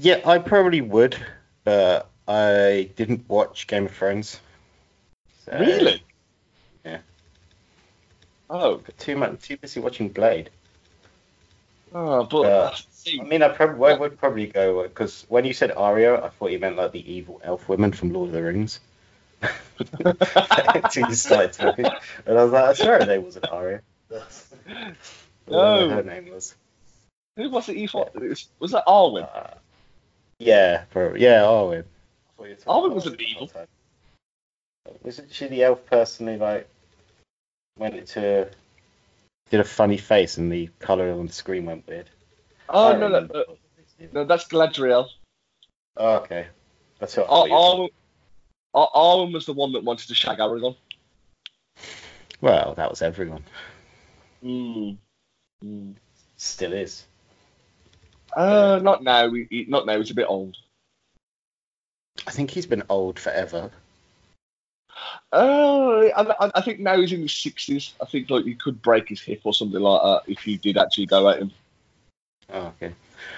Yeah, 0.00 0.20
I 0.24 0.38
probably 0.38 0.80
would, 0.80 1.16
but 1.64 2.08
I 2.26 2.90
didn't 2.96 3.28
watch 3.28 3.66
Game 3.66 3.86
of 3.86 3.92
Thrones. 3.94 4.40
So- 5.44 5.58
Really? 5.58 6.02
yeah. 6.84 6.98
Oh, 8.50 8.80
too 8.98 9.16
much, 9.16 9.42
too 9.42 9.56
busy 9.56 9.80
watching 9.80 10.08
Blade. 10.08 10.50
Oh 11.94 12.24
but 12.24 12.46
Uh, 12.46 12.74
I 13.20 13.24
mean, 13.24 13.42
I 13.42 13.48
probably 13.48 13.90
I 13.92 13.94
would 13.98 14.18
probably 14.18 14.46
go 14.46 14.82
because 14.84 15.26
when 15.28 15.44
you 15.44 15.52
said 15.52 15.72
Arya, 15.72 16.22
I 16.22 16.28
thought 16.28 16.52
you 16.52 16.58
meant 16.58 16.76
like 16.76 16.92
the 16.92 17.12
evil 17.12 17.40
elf 17.42 17.68
woman 17.68 17.92
from 17.92 18.12
Lord 18.12 18.28
of 18.28 18.34
the 18.34 18.42
Rings. 18.42 18.80
Until 20.04 21.08
you 21.08 21.14
started 21.14 21.52
talking, 21.52 21.86
and 22.26 22.38
I 22.38 22.44
was 22.44 22.52
like, 22.52 22.64
I 22.64 22.72
swear 22.74 23.00
her 23.00 23.06
name 23.06 23.24
wasn't 23.24 23.48
Arya. 23.50 23.80
No. 25.48 25.88
her 25.88 26.02
name 26.04 26.30
was. 26.30 26.54
who 27.36 27.50
was 27.50 27.68
it? 27.68 27.76
You 27.76 27.88
thought 27.88 28.14
was, 28.14 28.48
was 28.60 28.70
that 28.70 28.86
Arwen? 28.86 29.28
Uh, 29.34 29.54
yeah, 30.38 30.84
probably. 30.90 31.22
Yeah, 31.22 31.42
Arwen. 31.42 31.84
Arwen 32.38 32.92
wasn't 32.92 33.20
evil. 33.20 33.50
Wasn't 35.02 35.32
she 35.32 35.48
the 35.48 35.64
elf 35.64 35.84
person 35.86 36.28
who 36.28 36.36
like 36.36 36.68
went 37.78 38.06
to 38.08 38.48
did 39.52 39.60
a 39.60 39.64
funny 39.64 39.98
face 39.98 40.38
and 40.38 40.50
the 40.50 40.70
colour 40.78 41.12
on 41.12 41.26
the 41.26 41.32
screen 41.32 41.66
went 41.66 41.86
weird? 41.86 42.08
Oh 42.70 42.94
I 42.94 42.96
no, 42.96 43.08
no, 43.08 43.18
uh, 43.18 43.42
no, 44.10 44.24
that's 44.24 44.48
Galadriel. 44.48 45.08
Oh, 45.98 46.14
okay, 46.16 46.46
that's 46.98 47.14
what. 47.18 47.28
Ar- 47.28 47.28
thought 47.28 47.48
you 47.48 47.52
were 47.52 47.58
Arwen, 47.58 47.88
Ar- 48.72 48.90
Arwen 48.94 49.34
was 49.34 49.44
the 49.44 49.52
one 49.52 49.72
that 49.72 49.84
wanted 49.84 50.08
to 50.08 50.14
shag 50.14 50.38
Aragorn. 50.38 50.74
Well, 52.40 52.72
that 52.78 52.88
was 52.88 53.02
everyone. 53.02 53.44
Mm. 54.42 54.96
Mm. 55.62 55.94
Still 56.38 56.72
is. 56.72 57.04
Uh, 58.34 58.80
not 58.82 59.04
now. 59.04 59.30
He- 59.30 59.66
not 59.68 59.84
now. 59.84 59.98
He's 59.98 60.10
a 60.10 60.14
bit 60.14 60.30
old. 60.30 60.56
I 62.26 62.30
think 62.30 62.50
he's 62.50 62.66
been 62.66 62.84
old 62.88 63.18
forever. 63.18 63.70
Uh, 65.32 66.08
I, 66.14 66.50
I- 66.54 66.60
think 66.60 66.78
now 66.80 67.00
he's 67.00 67.12
in 67.12 67.22
his 67.22 67.32
sixties. 67.32 67.94
I 68.00 68.04
think 68.04 68.28
like 68.30 68.44
he 68.44 68.54
could 68.54 68.82
break 68.82 69.08
his 69.08 69.20
hip 69.20 69.40
or 69.44 69.54
something 69.54 69.80
like 69.80 70.02
that 70.02 70.22
if 70.30 70.46
you 70.46 70.58
did 70.58 70.76
actually 70.76 71.06
go 71.06 71.28
at 71.30 71.38
him. 71.38 71.50
Oh, 72.52 72.72
okay. 72.82 72.92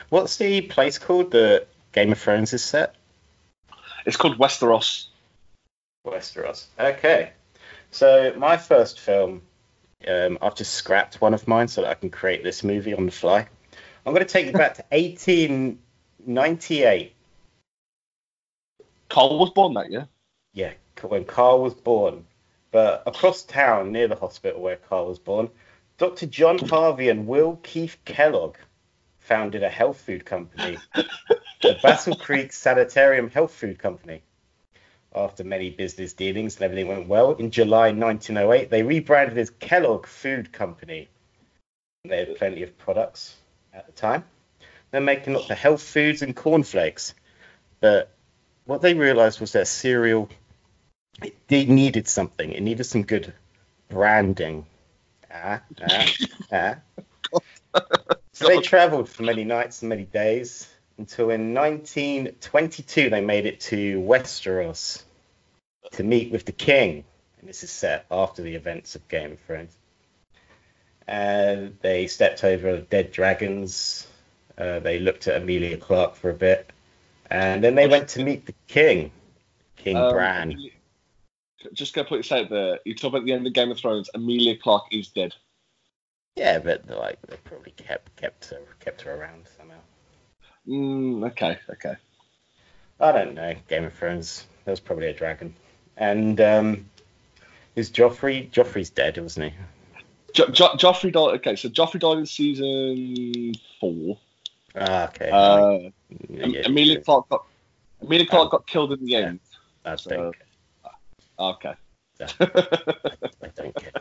What's 0.09 0.37
the 0.39 0.63
place 0.63 0.99
called 0.99 1.31
that 1.33 1.67
Game 1.93 2.11
of 2.13 2.19
Thrones 2.19 2.53
is 2.53 2.65
set? 2.65 2.97
It's 4.07 4.17
called 4.17 4.39
Westeros. 4.39 5.07
Westeros. 6.07 6.65
Okay. 6.79 7.33
So 7.93 8.35
my 8.37 8.57
first 8.57 8.99
film, 8.99 9.43
um, 10.09 10.39
I've 10.43 10.57
just 10.57 10.75
scrapped 10.75 11.21
one 11.21 11.33
of 11.33 11.47
mine 11.47 11.69
so 11.69 11.83
that 11.83 11.91
I 11.91 11.95
can 11.95 12.11
create 12.11 12.43
this 12.43 12.65
movie 12.65 12.93
on 12.95 13.07
the 13.07 13.13
fly. 13.13 13.47
I'm 14.05 14.13
going 14.13 14.27
to 14.27 14.33
take 14.33 14.47
you 14.47 14.53
back 14.53 14.75
to 14.75 14.85
1898. 14.91 17.13
Carl 19.09 19.39
was 19.39 19.51
born 19.51 19.75
that 19.75 19.93
year. 19.93 20.09
Yeah, 20.53 20.73
when 21.03 21.25
Carl 21.25 21.63
was 21.63 21.75
born. 21.75 22.25
But 22.71 23.03
across 23.07 23.43
town, 23.43 23.93
near 23.93 24.09
the 24.09 24.17
hospital 24.17 24.61
where 24.61 24.77
Carl 24.77 25.07
was 25.07 25.19
born, 25.19 25.51
Dr. 25.97 26.27
John 26.27 26.59
Harvey 26.59 27.09
and 27.09 27.27
Will 27.27 27.61
Keith 27.63 27.99
Kellogg 28.05 28.57
founded 29.21 29.63
a 29.63 29.71
health 29.71 30.01
food 30.01 30.25
company, 30.25 30.77
the 31.63 31.79
Battle 31.83 32.17
Creek 32.17 32.53
Sanitarium 32.53 33.31
Health 33.31 33.55
Food 33.55 33.79
Company. 33.79 34.23
After 35.15 35.45
many 35.45 35.71
business 35.71 36.13
dealings 36.13 36.57
and 36.57 36.65
everything 36.65 36.89
went 36.89 37.07
well, 37.07 37.33
in 37.33 37.53
July 37.53 37.93
1908, 37.93 38.71
they 38.71 38.83
rebranded 38.83 39.39
as 39.39 39.51
Kellogg 39.51 40.07
Food 40.07 40.53
Company. 40.53 41.09
They 42.05 42.19
had 42.19 42.37
plenty 42.37 42.65
of 42.65 42.77
products 42.77 43.37
at 43.73 43.87
the 43.87 43.93
time. 43.93 44.25
They're 44.91 45.01
making 45.01 45.35
lots 45.35 45.49
of 45.49 45.57
health 45.57 45.83
foods 45.83 46.23
and 46.23 46.35
cornflakes. 46.37 47.15
But 47.81 48.11
what 48.65 48.83
they 48.83 48.95
realized 48.95 49.41
was 49.41 49.53
their 49.53 49.65
cereal 49.65 50.29
it 51.23 51.37
they 51.49 51.65
needed 51.67 52.09
something. 52.09 52.53
It 52.53 52.63
needed 52.63 52.85
some 52.85 53.03
good 53.03 53.33
branding. 53.89 54.67
Ah, 55.33 55.61
ah, 55.83 56.13
ah. 56.53 57.81
so 58.33 58.47
they 58.47 58.61
traveled 58.61 59.09
for 59.09 59.23
many 59.23 59.45
nights 59.45 59.83
and 59.83 59.89
many 59.89 60.05
days 60.05 60.69
until 60.99 61.31
in 61.31 61.55
1922 61.55 63.11
they 63.11 63.21
made 63.21 63.47
it 63.47 63.61
to 63.61 64.01
Westeros 64.01 65.03
to 65.93 66.03
meet 66.03 66.31
with 66.31 66.45
the 66.45 66.53
king. 66.53 67.05
And 67.41 67.49
this 67.49 67.63
is 67.63 67.71
set 67.71 68.07
after 68.11 68.43
the 68.43 68.55
events 68.55 68.95
of 68.95 69.07
Game 69.09 69.33
of 69.33 69.41
Thrones. 69.41 69.77
And 71.07 71.77
they 71.83 72.07
stepped 72.07 72.45
over 72.45 72.81
dead 72.81 73.13
dragons. 73.13 74.07
Uh, 74.57 74.79
they 74.79 74.99
looked 74.99 75.29
at 75.29 75.43
Emilia 75.43 75.77
Clarke 75.77 76.15
for 76.15 76.31
a 76.31 76.35
bit. 76.35 76.71
And 77.31 77.63
then 77.63 77.75
they 77.75 77.89
went 77.89 78.09
to 78.11 78.25
meet 78.25 78.47
the 78.47 78.55
king, 78.69 79.11
King 79.77 79.97
Um, 79.97 80.13
Bran. 80.13 80.71
Just 81.73 81.95
gonna 81.95 82.09
put 82.09 82.21
it 82.21 82.33
out 82.33 82.51
there. 82.51 82.79
You 82.85 82.95
talk 82.95 83.11
about 83.11 83.25
the 83.25 83.33
end 83.33 83.47
of 83.47 83.53
Game 83.53 83.71
of 83.71 83.79
Thrones. 83.79 84.11
Emilia 84.15 84.57
Clarke 84.57 84.87
is 84.93 85.09
dead. 85.09 85.35
Yeah, 86.37 86.59
but 86.59 86.89
like 86.89 87.19
they 87.29 87.37
probably 87.45 87.73
kept 87.73 88.15
kept 88.17 88.51
her 88.51 88.61
kept 88.81 89.03
her 89.03 89.15
around 89.15 89.47
somehow. 89.57 89.79
Mm, 90.67 91.27
okay, 91.31 91.59
okay. 91.71 91.95
I 93.01 93.13
don't 93.13 93.35
know. 93.35 93.55
Game 93.69 93.85
of 93.85 93.95
Thrones. 93.95 94.47
There 94.65 94.73
was 94.73 94.81
probably 94.81 95.09
a 95.09 95.13
dragon. 95.13 95.55
And 95.97 96.41
um, 96.41 96.91
is 97.77 97.91
Joffrey? 97.91 98.51
Joffrey's 98.51 98.91
dead, 98.91 99.19
wasn't 99.19 99.53
he? 99.53 99.59
Jo- 100.33 100.49
jo- 100.49 100.75
Joffrey 100.77 101.13
died. 101.13 101.35
Okay, 101.37 101.55
so 101.57 101.69
Joffrey 101.69 102.01
died 102.01 102.19
in 102.19 102.27
season 102.27 103.55
four. 103.81 104.19
Ah, 104.75 105.09
okay. 105.09 105.31
Uh, 105.31 105.91
Yeah, 106.29 106.63
Emilia 106.67 106.95
yeah. 106.95 107.01
Clarke 107.01 107.29
got 107.29 107.45
Emilia 108.03 108.27
Clarke 108.27 108.45
Um, 108.47 108.51
got 108.51 108.67
killed 108.67 108.93
in 108.93 109.05
the 109.05 109.15
end. 109.17 109.41
I 109.85 109.97
so- 109.97 110.11
don't. 110.11 110.37
Okay. 111.39 111.75
I 112.21 113.51
don't 113.57 113.75
care. 113.75 113.93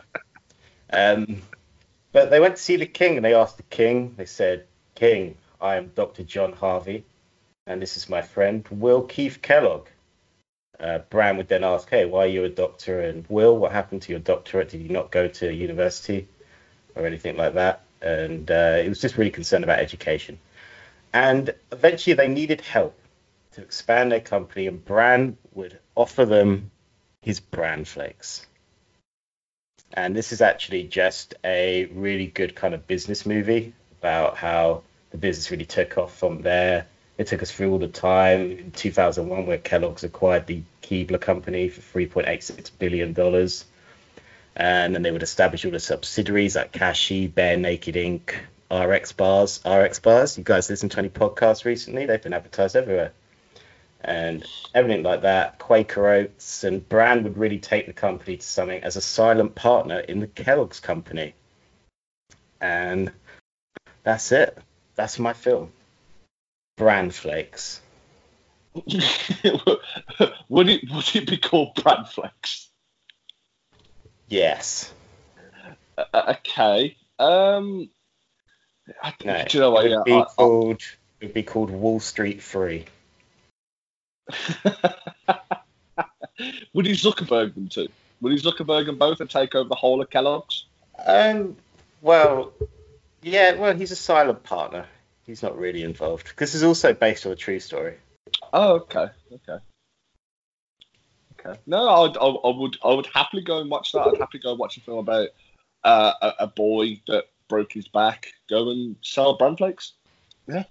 Um, 0.92 1.42
but 2.12 2.30
they 2.30 2.38
went 2.38 2.56
to 2.56 2.62
see 2.62 2.76
the 2.76 2.86
king 2.86 3.16
and 3.16 3.24
they 3.24 3.34
asked 3.34 3.56
the 3.56 3.64
king. 3.64 4.14
They 4.16 4.26
said, 4.26 4.66
"King, 4.94 5.36
I 5.60 5.76
am 5.76 5.88
Dr. 5.96 6.22
John 6.22 6.52
Harvey, 6.52 7.04
and 7.66 7.82
this 7.82 7.96
is 7.96 8.08
my 8.08 8.22
friend 8.22 8.66
Will 8.70 9.02
Keith 9.02 9.42
Kellogg." 9.42 9.88
Uh, 10.78 10.98
Bran 11.10 11.36
would 11.36 11.48
then 11.48 11.64
ask, 11.64 11.88
"Hey, 11.90 12.04
why 12.04 12.24
are 12.24 12.28
you 12.28 12.44
a 12.44 12.48
doctor?" 12.48 13.00
And 13.00 13.24
Will, 13.28 13.56
what 13.58 13.72
happened 13.72 14.02
to 14.02 14.12
your 14.12 14.20
doctorate? 14.20 14.68
Did 14.68 14.82
you 14.82 14.90
not 14.90 15.10
go 15.10 15.26
to 15.26 15.52
university 15.52 16.28
or 16.94 17.06
anything 17.06 17.36
like 17.36 17.54
that? 17.54 17.82
And 18.00 18.48
uh, 18.50 18.76
he 18.76 18.88
was 18.88 19.00
just 19.00 19.16
really 19.16 19.30
concerned 19.30 19.64
about 19.64 19.80
education. 19.80 20.38
And 21.12 21.54
eventually, 21.72 22.14
they 22.14 22.28
needed 22.28 22.60
help 22.60 22.96
to 23.52 23.62
expand 23.62 24.12
their 24.12 24.20
company, 24.20 24.66
and 24.68 24.84
Bran 24.84 25.36
would 25.52 25.78
offer 25.96 26.24
them 26.24 26.70
his 27.24 27.40
bran 27.40 27.86
flakes. 27.86 28.46
And 29.94 30.14
this 30.14 30.30
is 30.30 30.42
actually 30.42 30.84
just 30.84 31.34
a 31.42 31.86
really 31.86 32.26
good 32.26 32.54
kind 32.54 32.74
of 32.74 32.86
business 32.86 33.24
movie 33.24 33.72
about 34.00 34.36
how 34.36 34.82
the 35.10 35.16
business 35.16 35.50
really 35.50 35.64
took 35.64 35.96
off 35.96 36.14
from 36.18 36.42
there. 36.42 36.86
It 37.16 37.28
took 37.28 37.42
us 37.42 37.50
through 37.50 37.72
all 37.72 37.78
the 37.78 37.88
time 37.88 38.50
in 38.50 38.70
2001 38.72 39.46
where 39.46 39.56
Kellogg's 39.56 40.04
acquired 40.04 40.46
the 40.46 40.62
Keebler 40.82 41.20
company 41.20 41.70
for 41.70 41.80
3.86 41.98 42.70
billion 42.78 43.14
dollars. 43.14 43.64
And 44.54 44.94
then 44.94 45.02
they 45.02 45.10
would 45.10 45.22
establish 45.22 45.64
all 45.64 45.70
the 45.70 45.80
subsidiaries 45.80 46.56
like 46.56 46.72
Kashi, 46.72 47.26
Bear 47.26 47.56
Naked 47.56 47.94
Inc., 47.94 48.34
RX 48.70 49.12
Bars. 49.12 49.60
RX 49.64 49.98
Bars, 50.00 50.36
you 50.36 50.44
guys 50.44 50.68
listen 50.68 50.90
to 50.90 50.98
any 50.98 51.08
podcasts 51.08 51.64
recently? 51.64 52.04
They've 52.04 52.22
been 52.22 52.34
advertised 52.34 52.76
everywhere 52.76 53.12
and 54.04 54.44
everything 54.74 55.02
like 55.02 55.22
that. 55.22 55.58
Quaker 55.58 56.06
Oats 56.08 56.62
and 56.64 56.86
Brand 56.88 57.24
would 57.24 57.38
really 57.38 57.58
take 57.58 57.86
the 57.86 57.92
company 57.92 58.36
to 58.36 58.46
something 58.46 58.82
as 58.82 58.96
a 58.96 59.00
silent 59.00 59.54
partner 59.54 59.98
in 60.00 60.20
the 60.20 60.26
Kellogg's 60.26 60.80
company. 60.80 61.34
And 62.60 63.10
that's 64.02 64.30
it. 64.32 64.58
That's 64.94 65.18
my 65.18 65.32
film. 65.32 65.72
Bran 66.76 67.10
Flakes. 67.10 67.80
would 68.74 70.68
it 70.68 70.90
would 70.90 71.14
it 71.16 71.28
be 71.30 71.36
called 71.36 71.74
Brand 71.82 72.08
Flakes? 72.08 72.68
Yes. 74.28 74.92
Uh, 75.96 76.34
okay. 76.38 76.96
Um. 77.18 77.88
I, 79.02 79.14
No. 79.24 79.44
do 79.48 79.56
you 79.56 79.60
know 79.62 79.70
what? 79.70 79.86
it 79.86 79.90
Yeah. 79.90 79.96
would 79.98 80.04
be 80.04 80.12
I- 80.12 80.20
I- 80.20 80.24
called. 80.24 80.82
It 81.20 81.26
would 81.26 81.34
be 81.34 81.42
called 81.44 81.70
Wall 81.70 82.00
Street 82.00 82.42
Free. 82.42 82.84
Would 86.72 86.86
he 86.86 86.92
Zuckerberg 86.92 87.54
them 87.54 87.68
too? 87.68 87.88
Would 88.20 88.32
he 88.32 88.38
Zuckerberg 88.38 88.86
them 88.86 88.98
both 88.98 89.20
and 89.20 89.28
take 89.28 89.54
over 89.54 89.68
the 89.68 89.74
whole 89.74 90.00
of 90.00 90.10
Kellogg's? 90.10 90.66
Um. 91.04 91.56
Well, 92.00 92.52
yeah. 93.22 93.54
Well, 93.54 93.74
he's 93.74 93.90
a 93.90 93.96
silent 93.96 94.42
partner. 94.42 94.86
He's 95.26 95.42
not 95.42 95.58
really 95.58 95.82
involved 95.82 96.34
This 96.36 96.54
is 96.54 96.62
also 96.62 96.92
based 96.92 97.24
on 97.24 97.32
a 97.32 97.36
true 97.36 97.58
story. 97.58 97.94
Oh, 98.52 98.74
okay, 98.74 99.08
okay, 99.32 99.58
okay. 101.38 101.58
No, 101.66 101.88
I 101.88 102.00
would, 102.00 102.16
I, 102.16 102.26
I 102.26 102.56
would, 102.56 102.76
I 102.84 102.94
would 102.94 103.06
happily 103.06 103.42
go 103.42 103.58
and 103.58 103.70
watch 103.70 103.92
that. 103.92 104.00
I'd 104.00 104.18
happily 104.18 104.40
go 104.42 104.50
and 104.50 104.58
watch 104.58 104.76
a 104.76 104.80
film 104.80 104.98
about 104.98 105.28
uh, 105.82 106.12
a, 106.20 106.32
a 106.40 106.46
boy 106.46 107.00
that 107.08 107.24
broke 107.48 107.72
his 107.72 107.88
back. 107.88 108.32
Go 108.50 108.70
and 108.70 108.96
sell 109.02 109.36
bran 109.36 109.56
flakes. 109.56 109.92
Yeah. 110.46 110.64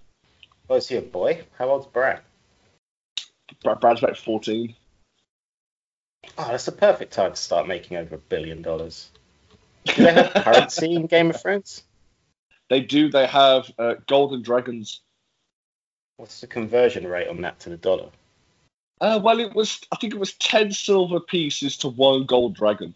Oh, 0.70 0.76
is 0.76 0.88
he 0.88 0.96
a 0.96 1.02
boy? 1.02 1.42
How 1.58 1.68
old's 1.68 1.86
Bran? 1.86 2.16
Brad, 2.16 2.22
Brad's 3.62 4.02
about 4.02 4.16
fourteen. 4.16 4.74
Oh, 6.38 6.48
that's 6.48 6.64
the 6.64 6.72
perfect 6.72 7.12
time 7.12 7.32
to 7.32 7.36
start 7.36 7.68
making 7.68 7.96
over 7.96 8.14
a 8.14 8.18
billion 8.18 8.62
dollars. 8.62 9.10
Do 9.84 10.02
they 10.04 10.12
have 10.12 10.32
currency 10.32 10.94
in 10.94 11.06
Game 11.06 11.30
of 11.30 11.40
Thrones? 11.40 11.82
They 12.70 12.80
do. 12.80 13.10
They 13.10 13.26
have 13.26 13.70
uh, 13.78 13.94
golden 14.06 14.42
dragons. 14.42 15.00
What's 16.16 16.40
the 16.40 16.46
conversion 16.46 17.06
rate 17.06 17.28
on 17.28 17.42
that 17.42 17.60
to 17.60 17.70
the 17.70 17.76
dollar? 17.76 18.08
Uh, 19.00 19.20
well, 19.22 19.40
it 19.40 19.54
was. 19.54 19.80
I 19.92 19.96
think 19.96 20.14
it 20.14 20.20
was 20.20 20.32
ten 20.34 20.72
silver 20.72 21.20
pieces 21.20 21.76
to 21.78 21.88
one 21.88 22.24
gold 22.24 22.54
dragon. 22.54 22.94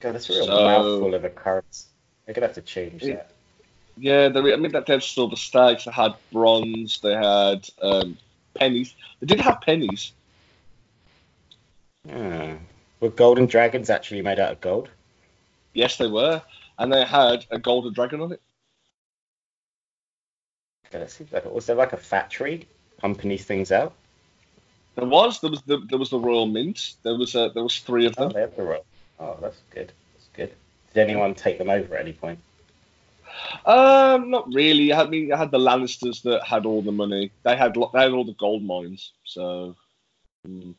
God, 0.00 0.14
that's 0.14 0.30
a 0.30 0.32
real 0.34 0.46
So- 0.46 0.64
mouthful 0.64 1.14
of 1.14 1.24
a 1.24 1.30
currency. 1.30 1.88
They're 2.24 2.34
gonna 2.34 2.46
have 2.46 2.54
to 2.54 2.62
change 2.62 3.02
It- 3.02 3.16
that. 3.16 3.30
Yeah, 4.00 4.28
they, 4.28 4.38
I 4.52 4.56
mean 4.56 4.70
that 4.72 4.86
they 4.86 4.92
had 4.92 5.02
silver 5.02 5.34
stags. 5.34 5.84
They 5.84 5.90
had 5.90 6.14
bronze. 6.32 7.00
They 7.00 7.14
had 7.14 7.68
um, 7.82 8.16
pennies. 8.54 8.94
They 9.20 9.26
did 9.26 9.40
have 9.40 9.60
pennies. 9.60 10.12
Hmm. 12.08 12.54
Were 13.00 13.10
golden 13.10 13.46
dragons 13.46 13.90
actually 13.90 14.22
made 14.22 14.40
out 14.40 14.52
of 14.52 14.60
gold? 14.60 14.88
Yes, 15.72 15.96
they 15.96 16.06
were, 16.08 16.42
and 16.78 16.92
they 16.92 17.04
had 17.04 17.44
a 17.50 17.58
golden 17.58 17.92
dragon 17.92 18.20
on 18.20 18.32
it. 18.32 18.40
Okay, 20.86 20.98
let's 20.98 21.14
see. 21.14 21.26
if 21.30 21.44
Was 21.46 21.66
there 21.66 21.76
like 21.76 21.92
a 21.92 21.96
factory 21.98 22.66
pumping 22.96 23.30
these 23.30 23.44
things 23.44 23.70
out? 23.70 23.92
There 24.96 25.06
was. 25.06 25.40
There 25.40 25.50
was 25.50 25.62
the 25.62 25.78
there 25.88 25.98
was 25.98 26.10
the 26.10 26.18
Royal 26.18 26.46
Mint. 26.46 26.94
There 27.02 27.14
was 27.16 27.36
uh, 27.36 27.50
there 27.50 27.62
was 27.62 27.78
three 27.78 28.06
of 28.06 28.14
Oh, 28.18 28.24
them. 28.24 28.32
they 28.32 28.40
have 28.40 28.56
the 28.56 28.62
roll. 28.62 28.84
Oh, 29.20 29.36
that's 29.40 29.60
good. 29.70 29.92
That's 30.14 30.28
good. 30.34 30.52
Did 30.94 31.00
anyone 31.08 31.34
take 31.34 31.58
them 31.58 31.70
over 31.70 31.94
at 31.94 32.00
any 32.00 32.12
point? 32.14 32.38
Um, 33.64 34.30
not 34.30 34.52
really. 34.52 34.92
I 34.92 35.06
mean, 35.06 35.32
I 35.32 35.36
had 35.36 35.50
the 35.50 35.58
Lannisters 35.58 36.22
that 36.22 36.44
had 36.44 36.66
all 36.66 36.82
the 36.82 36.92
money. 36.92 37.30
They 37.42 37.56
had 37.56 37.74
they 37.74 38.00
had 38.00 38.12
all 38.12 38.24
the 38.24 38.34
gold 38.34 38.62
mines. 38.62 39.12
So, 39.24 39.76
mm. 40.46 40.74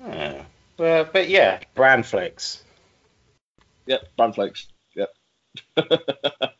Hmm. 0.00 0.40
Well, 0.76 1.08
but 1.12 1.28
yeah, 1.28 1.60
bran 1.74 2.02
flakes. 2.02 2.64
yep, 3.86 4.08
brand 4.16 4.34
flakes. 4.34 4.66
Yep. 4.94 5.14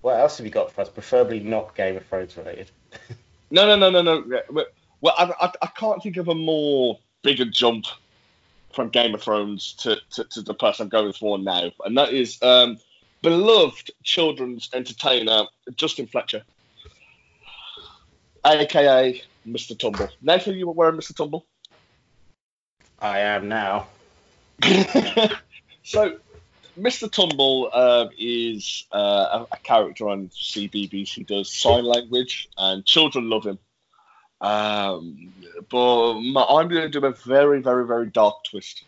What 0.00 0.20
else 0.20 0.38
have 0.38 0.46
you 0.46 0.52
got 0.52 0.72
for 0.72 0.82
us? 0.82 0.88
Preferably 0.88 1.40
not 1.40 1.74
Game 1.74 1.96
of 1.96 2.06
Thrones 2.06 2.36
related. 2.36 2.70
No, 3.50 3.66
no, 3.66 3.76
no, 3.76 4.02
no, 4.02 4.20
no. 4.20 4.42
Well, 4.50 4.66
well, 5.00 5.14
I, 5.16 5.32
I, 5.40 5.52
I 5.62 5.66
can't 5.68 6.02
think 6.02 6.18
of 6.18 6.28
a 6.28 6.34
more 6.34 6.98
bigger 7.22 7.46
jump 7.46 7.86
from 8.78 8.90
Game 8.90 9.12
of 9.12 9.20
Thrones 9.20 9.72
to, 9.80 9.96
to, 10.12 10.22
to 10.22 10.40
the 10.40 10.54
person 10.54 10.84
I'm 10.84 10.88
going 10.88 11.12
for 11.12 11.36
now, 11.36 11.72
and 11.84 11.98
that 11.98 12.12
is 12.12 12.40
um, 12.42 12.78
beloved 13.22 13.90
children's 14.04 14.70
entertainer 14.72 15.46
Justin 15.74 16.06
Fletcher, 16.06 16.44
aka 18.46 19.20
Mr. 19.44 19.76
Tumble. 19.76 20.08
Nathan, 20.22 20.54
you 20.54 20.68
were 20.68 20.74
wearing 20.74 20.94
Mr. 20.94 21.12
Tumble. 21.12 21.44
I 23.00 23.18
am 23.18 23.48
now. 23.48 23.88
so, 25.82 26.16
Mr. 26.78 27.10
Tumble 27.10 27.70
uh, 27.72 28.06
is 28.16 28.86
uh, 28.92 29.40
a, 29.50 29.54
a 29.54 29.58
character 29.64 30.08
on 30.08 30.28
CBBC 30.28 31.16
who 31.16 31.24
does 31.24 31.52
sign 31.52 31.82
language, 31.82 32.48
and 32.56 32.86
children 32.86 33.28
love 33.28 33.44
him. 33.44 33.58
Um, 34.40 35.32
but 35.68 36.20
my, 36.20 36.44
I'm 36.44 36.68
going 36.68 36.82
to 36.82 36.88
do 36.88 37.04
a 37.04 37.12
very, 37.12 37.60
very, 37.60 37.86
very 37.86 38.06
dark 38.06 38.44
twist 38.44 38.84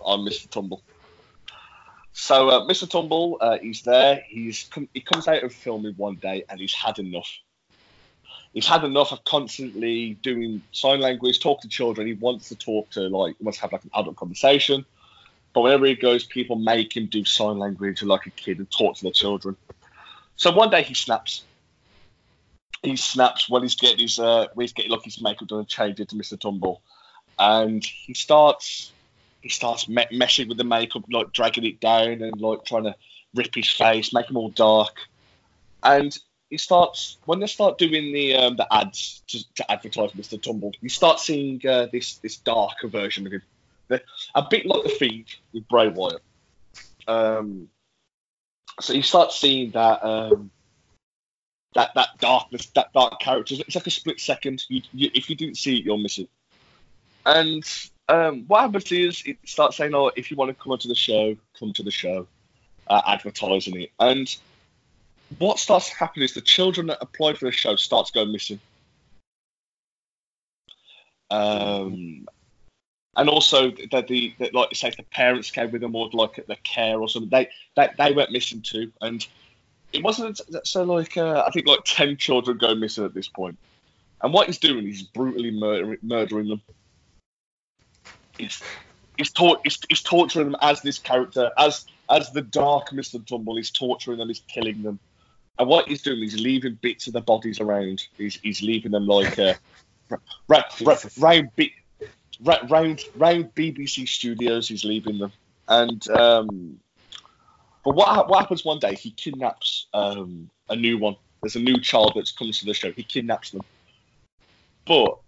on 0.00 0.20
Mr. 0.20 0.48
Tumble. 0.50 0.82
So, 2.12 2.48
uh, 2.48 2.60
Mr. 2.66 2.88
Tumble, 2.88 3.38
uh, 3.40 3.58
he's 3.58 3.82
there. 3.82 4.22
He's 4.28 4.68
com- 4.70 4.88
he 4.94 5.00
comes 5.00 5.26
out 5.26 5.42
of 5.42 5.52
filming 5.52 5.94
one 5.96 6.14
day, 6.16 6.44
and 6.48 6.60
he's 6.60 6.74
had 6.74 6.98
enough. 6.98 7.28
He's 8.52 8.68
had 8.68 8.84
enough 8.84 9.10
of 9.10 9.24
constantly 9.24 10.14
doing 10.22 10.62
sign 10.70 11.00
language, 11.00 11.40
talk 11.40 11.62
to 11.62 11.68
children. 11.68 12.06
He 12.06 12.12
wants 12.12 12.50
to 12.50 12.56
talk 12.56 12.90
to 12.90 13.08
like, 13.08 13.36
he 13.36 13.44
wants 13.44 13.58
to 13.58 13.62
have 13.62 13.72
like 13.72 13.82
an 13.82 13.90
adult 13.94 14.14
conversation. 14.14 14.84
But 15.52 15.62
whenever 15.62 15.86
he 15.86 15.96
goes, 15.96 16.24
people 16.24 16.56
make 16.56 16.96
him 16.96 17.06
do 17.06 17.24
sign 17.24 17.58
language 17.58 18.02
like 18.02 18.26
a 18.26 18.30
kid 18.30 18.58
and 18.58 18.70
talk 18.70 18.96
to 18.96 19.04
the 19.04 19.10
children. 19.10 19.56
So 20.36 20.52
one 20.52 20.70
day 20.70 20.82
he 20.82 20.94
snaps. 20.94 21.42
He 22.82 22.96
snaps 22.96 23.48
when 23.48 23.62
he's 23.62 23.76
getting 23.76 24.00
his 24.00 24.18
uh, 24.18 24.46
when 24.54 24.64
he's 24.64 24.72
getting 24.72 24.90
like 24.90 25.04
his 25.04 25.20
makeup 25.22 25.48
done 25.48 25.60
and 25.60 25.68
changed 25.68 26.00
it 26.00 26.08
to 26.10 26.16
Mr. 26.16 26.38
Tumble, 26.38 26.82
and 27.38 27.84
he 27.84 28.14
starts 28.14 28.92
he 29.42 29.48
starts 29.48 29.88
me- 29.88 30.06
meshing 30.12 30.48
with 30.48 30.58
the 30.58 30.64
makeup, 30.64 31.04
like 31.10 31.32
dragging 31.32 31.64
it 31.64 31.80
down 31.80 32.22
and 32.22 32.40
like 32.40 32.64
trying 32.64 32.84
to 32.84 32.94
rip 33.34 33.54
his 33.54 33.70
face, 33.70 34.12
make 34.12 34.28
him 34.28 34.36
all 34.36 34.50
dark, 34.50 34.96
and 35.82 36.16
he 36.50 36.58
starts 36.58 37.18
when 37.24 37.40
they 37.40 37.46
start 37.46 37.78
doing 37.78 38.12
the 38.12 38.34
um, 38.36 38.56
the 38.56 38.66
ads 38.72 39.22
to, 39.28 39.54
to 39.54 39.70
advertise 39.70 40.12
Mr. 40.12 40.40
Tumble. 40.40 40.72
You 40.80 40.88
start 40.88 41.20
seeing 41.20 41.60
uh, 41.66 41.86
this 41.90 42.18
this 42.18 42.36
darker 42.36 42.88
version 42.88 43.26
of 43.26 43.32
him 43.32 43.42
a 44.34 44.46
bit 44.48 44.66
like 44.66 44.82
the 44.82 44.88
Fiend 44.88 45.26
with 45.52 45.68
Bray 45.68 45.88
Wyatt. 45.88 46.22
Um, 47.06 47.68
so 48.80 48.92
you 48.92 49.02
start 49.02 49.32
seeing 49.32 49.70
that 49.72 50.04
um, 50.04 50.50
that 51.74 51.92
that 51.94 52.08
darkness, 52.18 52.66
that 52.74 52.92
dark 52.92 53.20
character. 53.20 53.54
It's 53.58 53.74
like 53.74 53.86
a 53.86 53.90
split 53.90 54.20
second. 54.20 54.64
You, 54.68 54.82
you, 54.92 55.10
if 55.14 55.28
you 55.28 55.36
didn't 55.36 55.56
see 55.56 55.78
it, 55.78 55.84
you'll 55.84 55.98
miss 55.98 56.18
it. 56.18 56.28
And 57.26 57.64
um, 58.08 58.44
what 58.46 58.62
happens 58.62 58.92
is 58.92 59.22
it 59.26 59.38
starts 59.44 59.76
saying, 59.76 59.94
"Oh, 59.94 60.10
if 60.16 60.30
you 60.30 60.36
want 60.36 60.50
to 60.50 60.62
come 60.62 60.72
onto 60.72 60.88
the 60.88 60.94
show, 60.94 61.36
come 61.58 61.72
to 61.72 61.82
the 61.82 61.90
show," 61.90 62.26
uh, 62.86 63.02
advertising 63.06 63.80
it. 63.80 63.92
And 63.98 64.34
what 65.38 65.58
starts 65.58 65.90
to 65.90 65.96
happen 65.96 66.22
is 66.22 66.34
the 66.34 66.40
children 66.40 66.86
that 66.88 66.98
apply 67.00 67.34
for 67.34 67.46
the 67.46 67.52
show 67.52 67.76
starts 67.76 68.10
going 68.10 68.32
missing. 68.32 68.60
Um, 71.30 72.26
and 73.16 73.28
also 73.28 73.72
that 73.90 74.08
the 74.08 74.34
that 74.38 74.54
like 74.54 74.70
you 74.70 74.76
say 74.76 74.90
the 74.90 75.02
parents 75.04 75.50
came 75.50 75.70
with 75.70 75.80
them 75.80 75.96
or 75.96 76.10
like 76.12 76.38
at 76.38 76.46
the 76.46 76.56
care 76.56 77.00
or 77.00 77.08
something, 77.08 77.30
they 77.30 77.48
they, 77.76 77.88
they 77.98 78.12
went 78.12 78.30
missing 78.30 78.60
too. 78.60 78.92
And 79.00 79.26
it 79.94 80.02
wasn't 80.02 80.40
so 80.64 80.82
like 80.82 81.16
uh, 81.16 81.44
I 81.46 81.50
think 81.50 81.66
like 81.66 81.80
ten 81.84 82.16
children 82.16 82.58
go 82.58 82.74
missing 82.74 83.04
at 83.04 83.14
this. 83.14 83.30
And 83.38 84.32
what 84.32 84.46
he's 84.46 84.58
doing, 84.58 84.84
he's 84.84 85.02
brutally 85.02 85.50
murder, 85.50 85.96
murdering 86.02 86.48
them. 86.48 86.62
He's 88.36 88.60
he's, 89.16 89.30
tor- 89.30 89.60
he's, 89.62 89.78
he's 89.88 90.02
torturing 90.02 90.50
them 90.50 90.60
as 90.60 90.82
this 90.82 90.98
character, 90.98 91.52
as 91.56 91.86
as 92.10 92.30
the 92.32 92.42
dark 92.42 92.90
Mr. 92.90 93.24
Tumble. 93.24 93.56
He's 93.56 93.70
torturing 93.70 94.18
them, 94.18 94.28
he's 94.28 94.42
killing 94.48 94.82
them. 94.82 94.98
And 95.58 95.68
what 95.68 95.86
he's 95.86 96.02
doing, 96.02 96.18
he's 96.18 96.40
leaving 96.40 96.76
bits 96.82 97.06
of 97.06 97.12
the 97.12 97.20
bodies 97.20 97.60
around. 97.60 98.08
He's, 98.18 98.40
he's 98.42 98.60
leaving 98.60 98.90
them 98.90 99.06
like 99.06 99.38
uh, 99.38 99.54
round, 100.48 100.64
round, 101.16 101.50
round, 102.40 103.04
round 103.14 103.54
BBC 103.54 104.08
studios. 104.08 104.66
He's 104.66 104.84
leaving 104.84 105.18
them, 105.18 105.32
and 105.68 106.08
um, 106.10 106.80
but 107.84 107.94
what 107.94 108.28
what 108.28 108.40
happens 108.40 108.64
one 108.64 108.78
day? 108.78 108.94
He 108.94 109.10
kidnaps 109.10 109.86
um, 109.92 110.50
a 110.68 110.76
new 110.76 110.98
one. 110.98 111.16
There's 111.42 111.56
a 111.56 111.60
new 111.60 111.78
child 111.78 112.12
that 112.16 112.32
comes 112.36 112.60
to 112.60 112.66
the 112.66 112.74
show. 112.74 112.90
He 112.92 113.02
kidnaps 113.02 113.50
them, 113.50 113.62
but 114.86 115.18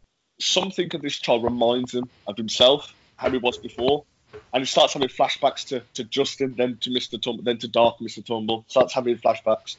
something 0.40 0.94
of 0.94 1.02
this 1.02 1.16
child 1.16 1.44
reminds 1.44 1.94
him 1.94 2.08
of 2.26 2.36
himself, 2.36 2.94
how 3.16 3.30
he 3.30 3.38
was 3.38 3.58
before, 3.58 4.04
and 4.52 4.62
he 4.62 4.66
starts 4.66 4.94
having 4.94 5.08
flashbacks 5.08 5.66
to, 5.68 5.80
to 5.94 6.04
Justin, 6.04 6.54
then 6.56 6.78
to 6.80 6.90
Mr. 6.90 7.20
Tumble, 7.20 7.42
then 7.42 7.58
to 7.58 7.68
Dark 7.68 7.98
Mr. 7.98 8.24
Tumble. 8.24 8.64
Starts 8.68 8.94
having 8.94 9.16
flashbacks, 9.18 9.76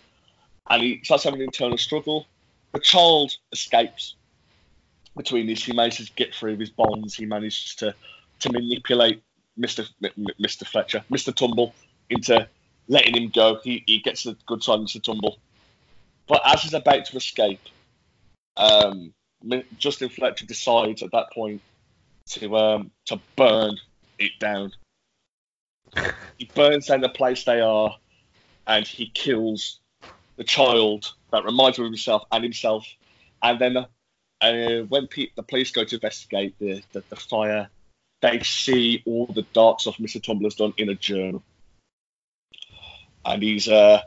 and 0.70 0.84
he 0.84 1.02
starts 1.04 1.24
having 1.24 1.40
an 1.40 1.46
internal 1.46 1.78
struggle. 1.78 2.28
The 2.74 2.80
child 2.80 3.34
escapes 3.52 4.16
between 5.16 5.48
this. 5.48 5.64
He 5.64 5.74
manages 5.74 6.10
to 6.10 6.16
get 6.16 6.36
through 6.36 6.58
his 6.58 6.70
bonds. 6.70 7.16
He 7.16 7.26
manages 7.26 7.76
to 7.76 7.96
to 8.40 8.52
manipulate 8.52 9.24
Mr. 9.60 9.90
M- 10.04 10.28
Mr. 10.40 10.68
Fletcher, 10.68 11.04
Mr. 11.12 11.36
Tumble, 11.36 11.74
into 12.12 12.48
letting 12.88 13.16
him 13.16 13.32
go. 13.34 13.60
He, 13.64 13.84
he 13.86 14.00
gets 14.00 14.26
a 14.26 14.36
good 14.46 14.62
time, 14.62 14.86
to 14.86 15.00
Tumble. 15.00 15.40
But 16.28 16.42
as 16.46 16.64
he's 16.64 16.74
about 16.74 17.06
to 17.06 17.18
escape, 17.18 17.62
um, 18.58 19.14
Justin 19.78 20.10
Fletcher 20.10 20.46
decides 20.46 21.04
at 21.04 21.12
that 21.12 21.32
point 21.32 21.62
to 22.30 22.58
um, 22.58 22.92
to 23.06 23.20
burn 23.36 23.78
it 24.20 24.32
down. 24.40 24.72
he 26.38 26.50
burns 26.54 26.88
down 26.88 27.02
the 27.02 27.10
place 27.10 27.44
they 27.44 27.62
are, 27.62 27.96
and 28.66 28.86
he 28.86 29.10
kills 29.10 29.80
the 30.36 30.44
child 30.44 31.14
that 31.32 31.46
reminds 31.46 31.78
him 31.78 31.86
of 31.86 31.92
himself 31.92 32.24
and 32.32 32.44
himself. 32.44 32.86
And 33.42 33.60
then 33.60 33.78
uh, 33.78 33.86
when 34.90 35.08
the 35.14 35.44
police 35.44 35.72
go 35.72 35.84
to 35.84 35.96
investigate 35.96 36.56
the, 36.60 36.82
the, 36.92 37.04
the, 37.10 37.16
fire, 37.16 37.70
they 38.22 38.40
see 38.42 39.04
all 39.06 39.28
the 39.28 39.44
dark 39.54 39.80
stuff 39.80 39.98
Mr. 39.98 40.22
Tumbler's 40.22 40.56
done 40.56 40.74
in 40.78 40.90
a 40.90 40.96
journal. 40.96 41.44
And 43.28 43.44
he's 43.44 43.68
uh, 43.68 44.02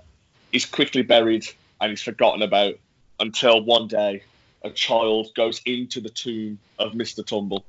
he's 0.51 0.67
quickly 0.67 1.03
buried 1.03 1.47
and 1.81 1.91
he's 1.91 2.03
forgotten 2.03 2.43
about 2.43 2.75
until 3.21 3.63
one 3.63 3.87
day 3.87 4.23
a 4.63 4.71
child 4.71 5.35
goes 5.35 5.61
into 5.65 6.01
the 6.01 6.09
tomb 6.09 6.59
of 6.79 6.93
Mr. 6.93 7.25
Tumble 7.25 7.65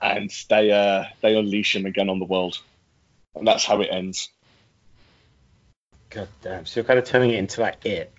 and 0.00 0.30
they 0.48 0.70
uh, 0.70 1.04
they 1.20 1.36
unleash 1.36 1.74
him 1.74 1.86
again 1.86 2.08
on 2.08 2.18
the 2.18 2.24
world. 2.24 2.58
And 3.34 3.46
that's 3.46 3.64
how 3.64 3.80
it 3.80 3.88
ends. 3.90 4.30
God 6.10 6.28
damn. 6.42 6.64
So 6.66 6.80
you're 6.80 6.86
kind 6.86 6.98
of 6.98 7.04
turning 7.04 7.30
it 7.30 7.38
into 7.38 7.60
like 7.60 7.84
it. 7.84 8.12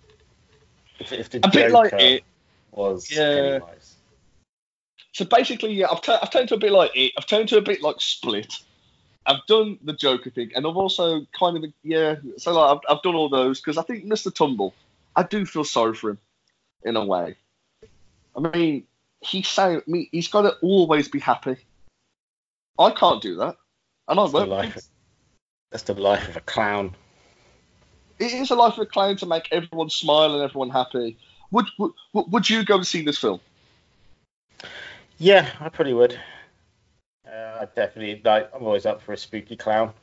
If, 1.00 1.12
if 1.12 1.30
the 1.30 1.40
a 1.44 1.50
bit 1.50 1.72
like 1.72 1.94
it 1.94 2.24
was 2.72 3.10
yeah. 3.12 3.60
Pennywise. 3.60 3.96
So 5.14 5.26
basically, 5.26 5.74
yeah, 5.74 5.88
I've, 5.92 6.02
t- 6.02 6.16
I've 6.22 6.30
turned 6.30 6.50
to 6.50 6.56
a 6.56 6.60
bit 6.60 6.72
like 6.72 6.92
it. 6.94 7.14
I've 7.18 7.26
turned 7.26 7.50
to 7.50 7.58
a 7.58 7.62
bit 7.62 7.82
like 7.82 7.96
Split. 8.00 8.54
I've 9.28 9.46
done 9.46 9.78
the 9.84 9.94
Joker 9.94 10.30
thing, 10.30 10.52
and 10.56 10.66
I've 10.66 10.78
also 10.78 11.26
kind 11.38 11.58
of 11.58 11.66
yeah. 11.84 12.16
So 12.38 12.54
like 12.54 12.78
I've, 12.78 12.98
I've 12.98 13.04
done 13.04 13.16
all 13.16 13.30
those 13.30 13.60
because 13.60 13.78
I 13.78 13.84
think 13.84 14.06
Mr. 14.06 14.34
Tumble, 14.34 14.74
I 15.16 15.24
do 15.24 15.46
feel 15.46 15.66
sorry 15.66 15.94
for 15.94 16.12
him, 16.12 16.18
in 16.84 16.96
a 16.96 17.06
way. 17.06 17.36
I 18.36 18.40
mean, 18.40 18.84
he's 19.20 19.50
saying 19.50 19.82
me 19.86 20.08
he's 20.12 20.30
got 20.30 20.44
to 20.44 20.56
always 20.62 21.10
be 21.10 21.20
happy. 21.20 21.58
I 22.80 22.92
can't 22.92 23.22
do 23.22 23.36
that, 23.36 23.58
and 24.08 24.20
I 24.20 24.24
won't. 24.24 24.88
That's 25.72 25.84
the 25.84 25.94
life 25.96 26.30
of 26.30 26.38
a 26.38 26.42
clown. 26.42 26.96
It 28.20 28.32
is 28.32 28.50
a 28.50 28.56
life 28.56 28.74
of 28.74 28.80
a 28.80 28.86
clown 28.86 29.18
to 29.18 29.26
make 29.26 29.50
everyone 29.52 29.90
smile 29.90 30.34
and 30.34 30.42
everyone 30.42 30.70
happy. 30.70 31.18
Would 31.52 31.66
would, 31.78 31.92
would 32.14 32.50
you 32.50 32.64
go 32.64 32.76
and 32.76 32.88
see 32.88 33.04
this 33.04 33.18
film? 33.18 33.42
Yeah, 35.18 35.50
I 35.60 35.68
probably 35.68 35.94
would. 35.94 36.18
Uh, 37.28 37.60
I 37.62 37.66
definitely 37.76 38.22
like. 38.24 38.50
I'm 38.54 38.64
always 38.64 38.86
up 38.86 39.02
for 39.02 39.14
a 39.14 39.18
spooky 39.18 39.56
clown. 39.56 39.94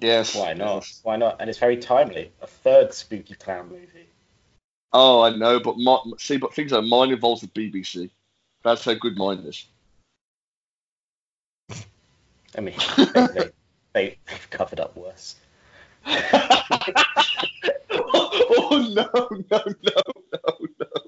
Yes. 0.00 0.34
Why 0.34 0.52
not? 0.52 0.86
Why 1.02 1.16
not? 1.16 1.36
And 1.40 1.48
it's 1.48 1.58
very 1.58 1.76
timely. 1.76 2.30
A 2.42 2.46
third 2.46 2.92
spooky 2.92 3.34
clown 3.34 3.68
movie. 3.70 4.08
Oh, 4.92 5.22
I 5.22 5.30
know, 5.36 5.60
but 5.60 5.76
my, 5.78 5.98
see, 6.18 6.38
but 6.38 6.54
things 6.54 6.72
like 6.72 6.84
mine 6.84 7.10
involves 7.10 7.42
the 7.42 7.48
BBC. 7.48 8.10
That's 8.62 8.84
how 8.84 8.94
good 8.94 9.16
mine 9.16 9.38
is. 9.38 9.66
I 12.56 12.60
mean, 12.60 12.74
they, 12.96 13.04
they, 13.26 13.50
they, 13.92 14.18
have 14.26 14.50
covered 14.50 14.80
up 14.80 14.96
worse. 14.96 15.36
oh 16.06 16.30
no, 18.94 19.08
no, 19.50 19.62
no, 19.82 20.02
no, 20.32 20.58
no. 20.80 21.07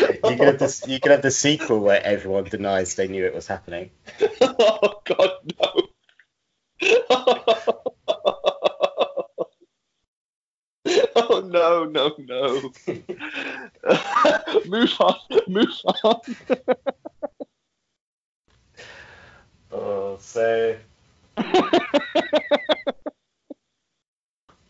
You 0.00 0.36
could, 0.36 0.48
have 0.48 0.58
the, 0.58 0.84
you 0.86 1.00
could 1.00 1.12
have 1.12 1.22
the 1.22 1.30
sequel 1.30 1.80
where 1.80 2.02
everyone 2.02 2.44
denies 2.44 2.94
they 2.94 3.08
knew 3.08 3.24
it 3.24 3.34
was 3.34 3.46
happening. 3.46 3.90
oh 4.40 5.00
God, 5.04 5.30
no. 5.60 5.82
oh 11.16 11.40
no, 11.46 11.84
no, 11.84 12.14
no. 12.18 12.72
move 14.66 14.94
on, 15.00 15.16
move 15.48 15.80
on. 16.04 16.20
oh, 19.72 20.16
so 20.20 20.76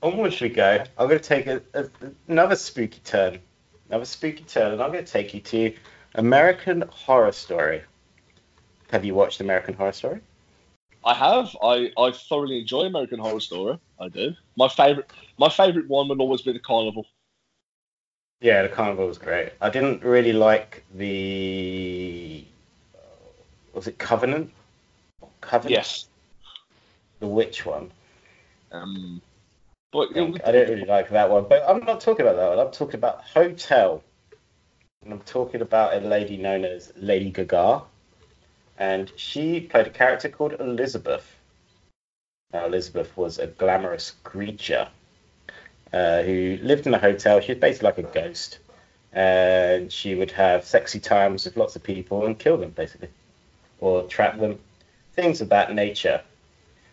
onwards 0.03 0.41
we 0.41 0.49
go. 0.49 0.85
I'm 0.99 1.09
going 1.09 1.19
to 1.19 1.25
take 1.25 1.47
a, 1.47 1.63
a, 1.75 1.87
another 2.29 2.57
spooky 2.57 3.01
turn, 3.05 3.41
another 3.89 4.05
spooky 4.05 4.45
turn, 4.45 4.73
and 4.73 4.83
I'm 4.83 4.93
going 4.93 5.05
to 5.05 5.11
take 5.11 5.35
you 5.35 5.41
to 5.41 5.75
American 6.15 6.85
Horror 6.91 7.33
Story. 7.33 7.83
Have 8.91 9.05
you 9.05 9.15
watched 9.15 9.41
American 9.41 9.75
Horror 9.75 9.93
Story? 9.93 10.21
I 11.05 11.15
have. 11.15 11.57
I, 11.63 11.93
I 11.97 12.11
thoroughly 12.13 12.61
enjoy 12.61 12.83
American 12.83 13.19
Horror 13.19 13.41
Story. 13.41 13.79
I 14.01 14.09
do. 14.09 14.35
My 14.57 14.69
favorite 14.69 15.11
my 15.39 15.49
favorite 15.49 15.89
one 15.89 16.09
would 16.09 16.21
always 16.21 16.43
be 16.43 16.53
the 16.53 16.59
Carnival. 16.59 17.07
Yeah, 18.41 18.63
the 18.63 18.69
Carnival 18.69 19.07
was 19.07 19.19
great. 19.19 19.53
I 19.61 19.71
didn't 19.71 20.03
really 20.03 20.33
like 20.33 20.85
the 20.95 22.45
was 23.73 23.87
it 23.87 23.99
Covenant? 23.99 24.51
Covenant. 25.41 25.77
Yes. 25.77 26.09
The 27.21 27.27
witch 27.27 27.65
one. 27.65 27.91
Um, 28.73 29.23
but 29.93 30.17
I, 30.17 30.21
I 30.45 30.53
don't 30.53 30.69
really 30.69 30.85
like 30.85 31.11
that 31.11 31.31
one. 31.31 31.47
But 31.49 31.65
I'm 31.69 31.85
not 31.85 32.01
talking 32.01 32.27
about 32.27 32.37
that 32.37 32.49
one. 32.49 32.59
I'm 32.59 32.73
talking 32.73 32.97
about 32.97 33.23
Hotel. 33.23 34.03
And 35.03 35.13
I'm 35.13 35.21
talking 35.21 35.61
about 35.63 35.95
a 35.95 36.07
lady 36.07 36.37
known 36.37 36.65
as 36.65 36.93
Lady 36.97 37.31
Gaga. 37.31 37.83
And 38.79 39.11
she 39.17 39.61
played 39.61 39.87
a 39.87 39.91
character 39.91 40.29
called 40.29 40.55
Elizabeth. 40.61 41.37
Now, 42.53 42.67
Elizabeth 42.67 43.17
was 43.17 43.39
a 43.39 43.47
glamorous 43.47 44.13
creature 44.23 44.89
uh, 45.93 46.23
who 46.23 46.59
lived 46.63 46.87
in 46.87 46.95
a 46.95 46.99
hotel. 46.99 47.41
She 47.41 47.53
was 47.53 47.61
basically 47.61 47.87
like 47.87 47.99
a 47.99 48.03
ghost. 48.03 48.59
And 49.13 49.91
she 49.91 50.15
would 50.15 50.31
have 50.33 50.65
sexy 50.65 51.01
times 51.01 51.45
with 51.45 51.57
lots 51.57 51.75
of 51.77 51.83
people 51.83 52.27
and 52.27 52.39
kill 52.39 52.59
them, 52.59 52.71
basically, 52.71 53.09
or 53.81 54.03
trap 54.03 54.39
them, 54.39 54.59
things 55.15 55.41
of 55.41 55.49
that 55.49 55.75
nature. 55.75 56.21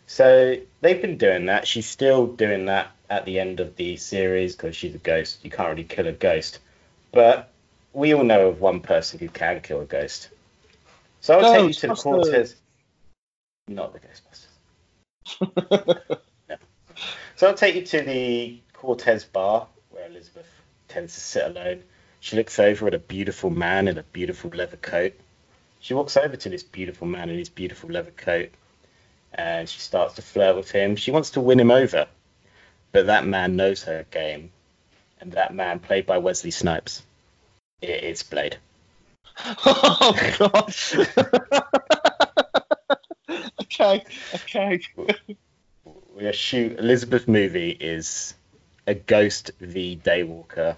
So 0.08 0.58
they've 0.82 1.02
been 1.02 1.18
doing 1.18 1.48
that. 1.48 1.68
She's 1.68 1.86
still 1.86 2.28
doing 2.28 2.66
that 2.66 2.92
at 3.10 3.26
the 3.26 3.40
end 3.40 3.60
of 3.60 3.76
the 3.76 3.98
series 3.98 4.56
because 4.56 4.76
she's 4.76 4.96
a 4.96 5.00
ghost. 5.00 5.40
You 5.44 5.52
can't 5.52 5.70
really 5.70 5.84
kill 5.84 6.08
a 6.08 6.12
ghost. 6.12 6.60
But 7.12 7.50
we 7.94 8.14
all 8.14 8.24
know 8.24 8.48
of 8.48 8.60
one 8.60 8.82
person 8.82 9.20
who 9.20 9.30
can 9.30 9.62
kill 9.62 9.82
a 9.82 9.86
ghost. 9.86 10.30
So 11.22 11.36
I'll 11.36 11.42
no, 11.42 11.54
take 11.54 11.68
you 11.68 11.74
to 11.74 11.88
the 11.88 11.96
Cortez. 11.96 12.56
The... 13.68 13.74
Not 13.74 13.94
the 13.94 14.00
Ghostbusters. 14.00 14.48
no. 16.50 16.56
So 17.36 17.48
I'll 17.48 17.54
take 17.54 17.76
you 17.76 17.86
to 17.86 18.02
the 18.02 18.60
Cortez 18.74 19.24
bar 19.24 19.68
where 19.90 20.08
Elizabeth 20.08 20.50
tends 20.90 21.14
to 21.14 21.22
sit 21.22 21.46
alone. 21.46 21.84
She 22.20 22.36
looks 22.36 22.60
over 22.60 22.88
at 22.88 22.94
a 22.94 23.00
beautiful 23.00 23.50
man 23.50 23.88
in 23.88 23.98
a 23.98 24.04
beautiful 24.04 24.50
leather 24.54 24.78
coat. 24.78 25.14
She 25.80 25.94
walks 25.94 26.18
over 26.18 26.36
to 26.36 26.50
this 26.50 26.64
beautiful 26.64 27.08
man 27.08 27.30
in 27.30 27.38
his 27.38 27.50
beautiful 27.50 27.90
leather 27.90 28.12
coat 28.12 28.50
and 29.34 29.68
she 29.68 29.80
starts 29.80 30.16
to 30.16 30.22
flirt 30.22 30.56
with 30.56 30.72
him. 30.72 30.96
She 30.96 31.12
wants 31.12 31.32
to 31.32 31.42
win 31.42 31.60
him 31.60 31.72
over. 31.72 32.08
but 32.92 33.08
that 33.08 33.26
man 33.26 33.56
knows 33.56 33.84
her 33.84 34.06
game, 34.12 34.52
and 35.20 35.32
that 35.34 35.54
man, 35.54 35.80
played 35.80 36.06
by 36.06 36.20
Wesley 36.20 36.52
Snipes, 36.52 37.04
it 37.82 38.04
is 38.04 38.24
Blade. 38.24 38.58
Oh 39.66 40.16
god. 40.38 40.76
okay, 43.62 44.04
okay. 44.36 44.82
We 46.16 46.28
are 46.28 46.34
shoot 46.34 46.78
Elizabeth 46.78 47.28
movie 47.28 47.72
is 47.72 48.36
a 48.86 48.94
Ghost 48.94 49.50
v 49.60 50.00
Daywalker 50.04 50.78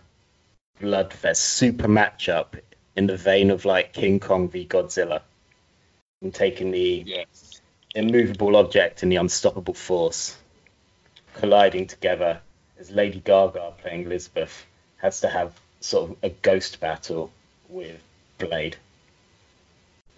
bloodfest 0.82 1.38
super 1.38 1.88
matchup 1.88 2.60
in 2.96 3.08
the 3.08 3.18
vein 3.18 3.52
of 3.52 3.66
like 3.66 3.92
King 3.94 4.20
Kong 4.22 4.48
v 4.50 4.66
Godzilla. 4.66 5.22
And 6.22 6.34
taking 6.34 6.72
the 6.72 7.04
Yes. 7.06 7.45
Immovable 7.96 8.58
object 8.58 9.02
and 9.02 9.12
the 9.12 9.16
unstoppable 9.16 9.74
force 9.74 10.38
colliding 11.34 11.88
together 11.88 12.42
as 12.78 12.92
Lady 12.92 13.20
Gaga 13.20 13.74
playing 13.82 14.04
Elizabeth 14.04 14.66
has 14.98 15.22
to 15.22 15.30
have 15.30 15.54
sort 15.80 16.12
of 16.12 16.18
a 16.22 16.30
ghost 16.30 16.80
battle 16.80 17.32
with 17.70 18.00
Blade. 18.38 18.76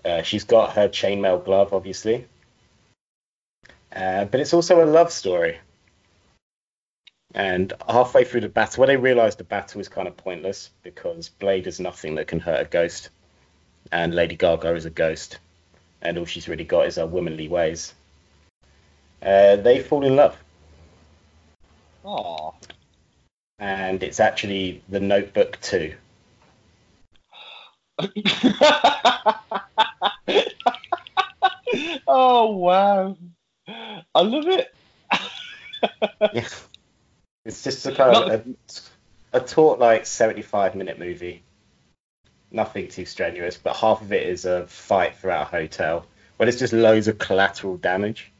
Uh, 0.03 0.21
she's 0.23 0.43
got 0.43 0.73
her 0.73 0.87
chainmail 0.87 1.43
glove, 1.43 1.73
obviously, 1.73 2.25
uh, 3.95 4.25
but 4.25 4.39
it's 4.39 4.53
also 4.53 4.83
a 4.83 4.85
love 4.85 5.11
story. 5.11 5.57
And 7.35 7.73
halfway 7.87 8.23
through 8.23 8.41
the 8.41 8.49
battle, 8.49 8.81
when 8.81 8.87
they 8.87 8.97
realise 8.97 9.35
the 9.35 9.43
battle 9.43 9.81
is 9.81 9.89
kind 9.89 10.07
of 10.07 10.15
pointless 10.17 10.71
because 10.81 11.29
Blade 11.29 11.67
is 11.67 11.79
nothing 11.79 12.15
that 12.15 12.27
can 12.27 12.39
hurt 12.39 12.61
a 12.61 12.69
ghost, 12.69 13.09
and 13.91 14.15
Lady 14.15 14.35
Gaga 14.35 14.73
is 14.75 14.85
a 14.85 14.89
ghost, 14.89 15.39
and 16.01 16.17
all 16.17 16.25
she's 16.25 16.47
really 16.47 16.63
got 16.63 16.87
is 16.87 16.95
her 16.95 17.05
womanly 17.05 17.47
ways. 17.47 17.93
Uh, 19.21 19.55
they 19.57 19.81
fall 19.81 20.05
in 20.05 20.15
love, 20.15 20.37
Aw. 22.03 22.51
and 23.59 24.03
it's 24.03 24.19
actually 24.19 24.83
The 24.89 24.99
Notebook 24.99 25.59
2. 25.61 25.93
oh 32.07 32.51
wow. 32.51 33.17
I 33.67 34.21
love 34.21 34.47
it. 34.47 34.73
Yeah. 36.33 36.47
It's 37.45 37.63
just 37.63 37.85
a 37.85 37.95
kind 37.95 38.13
of 38.13 38.29
a, 39.31 39.37
a 39.37 39.39
taut, 39.39 39.79
like 39.79 40.05
75 40.05 40.75
minute 40.75 40.99
movie. 40.99 41.43
Nothing 42.51 42.87
too 42.87 43.05
strenuous, 43.05 43.57
but 43.57 43.75
half 43.75 44.01
of 44.01 44.13
it 44.13 44.27
is 44.27 44.45
a 44.45 44.67
fight 44.67 45.15
throughout 45.17 45.47
a 45.53 45.57
hotel 45.57 46.05
where 46.37 46.45
there's 46.45 46.59
just 46.59 46.73
loads 46.73 47.07
of 47.07 47.17
collateral 47.17 47.77
damage. 47.77 48.31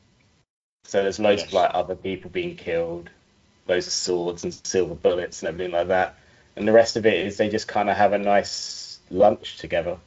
So 0.85 1.03
there's 1.03 1.19
loads 1.19 1.43
of 1.43 1.53
like 1.53 1.71
other 1.73 1.95
people 1.95 2.29
being 2.29 2.55
killed, 2.55 3.09
loads 3.67 3.87
of 3.87 3.93
swords 3.93 4.43
and 4.43 4.53
silver 4.53 4.95
bullets 4.95 5.41
and 5.41 5.49
everything 5.49 5.73
like 5.73 5.89
that. 5.89 6.15
And 6.55 6.67
the 6.67 6.71
rest 6.71 6.95
of 6.95 7.05
it 7.05 7.25
is 7.25 7.37
they 7.37 7.49
just 7.49 7.67
kind 7.67 7.89
of 7.89 7.97
have 7.97 8.13
a 8.13 8.17
nice 8.17 8.99
lunch 9.11 9.57
together 9.57 9.97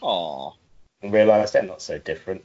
Aw. 0.00 0.52
and 1.02 1.12
realise 1.12 1.52
they're 1.52 1.62
not 1.62 1.82
so 1.82 1.98
different. 1.98 2.44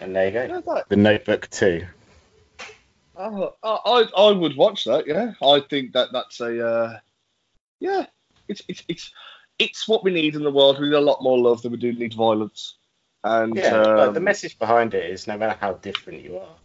And 0.00 0.14
there 0.14 0.26
you 0.26 0.32
go. 0.32 0.44
Yeah, 0.44 0.60
that, 0.74 0.88
The 0.88 0.96
Notebook 0.96 1.50
2. 1.50 1.86
Oh, 3.20 3.54
I, 3.62 4.04
I 4.16 4.28
I 4.28 4.32
would 4.32 4.56
watch 4.56 4.84
that. 4.84 5.06
Yeah, 5.06 5.32
I 5.42 5.60
think 5.60 5.92
that 5.92 6.08
that's 6.12 6.40
a 6.40 6.66
uh, 6.66 6.98
yeah. 7.78 8.06
It's 8.48 8.62
it's 8.68 8.82
it's 8.88 9.12
it's 9.58 9.88
what 9.88 10.02
we 10.04 10.10
need 10.10 10.34
in 10.34 10.42
the 10.42 10.50
world. 10.50 10.80
We 10.80 10.88
need 10.88 10.94
a 10.94 11.00
lot 11.00 11.22
more 11.22 11.38
love 11.38 11.62
than 11.62 11.72
we 11.72 11.78
do 11.78 11.92
need 11.92 12.14
violence. 12.14 12.76
And 13.22 13.54
Yeah, 13.54 13.76
like, 13.76 14.08
um, 14.08 14.14
the 14.14 14.20
message 14.20 14.58
behind 14.58 14.94
it 14.94 15.10
is 15.10 15.26
no 15.26 15.36
matter 15.36 15.56
how 15.60 15.74
different 15.74 16.22
you 16.22 16.38
are, 16.38 16.56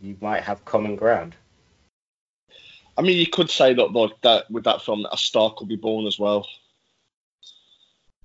you 0.00 0.16
might 0.20 0.42
have 0.42 0.64
common 0.64 0.96
ground. 0.96 1.36
I 2.96 3.02
mean, 3.02 3.18
you 3.18 3.26
could 3.26 3.50
say 3.50 3.74
that 3.74 3.92
like 3.92 4.20
that 4.22 4.50
with 4.50 4.64
that 4.64 4.82
film, 4.82 5.02
that 5.02 5.14
a 5.14 5.18
star 5.18 5.52
could 5.56 5.68
be 5.68 5.76
born 5.76 6.06
as 6.06 6.18
well. 6.18 6.46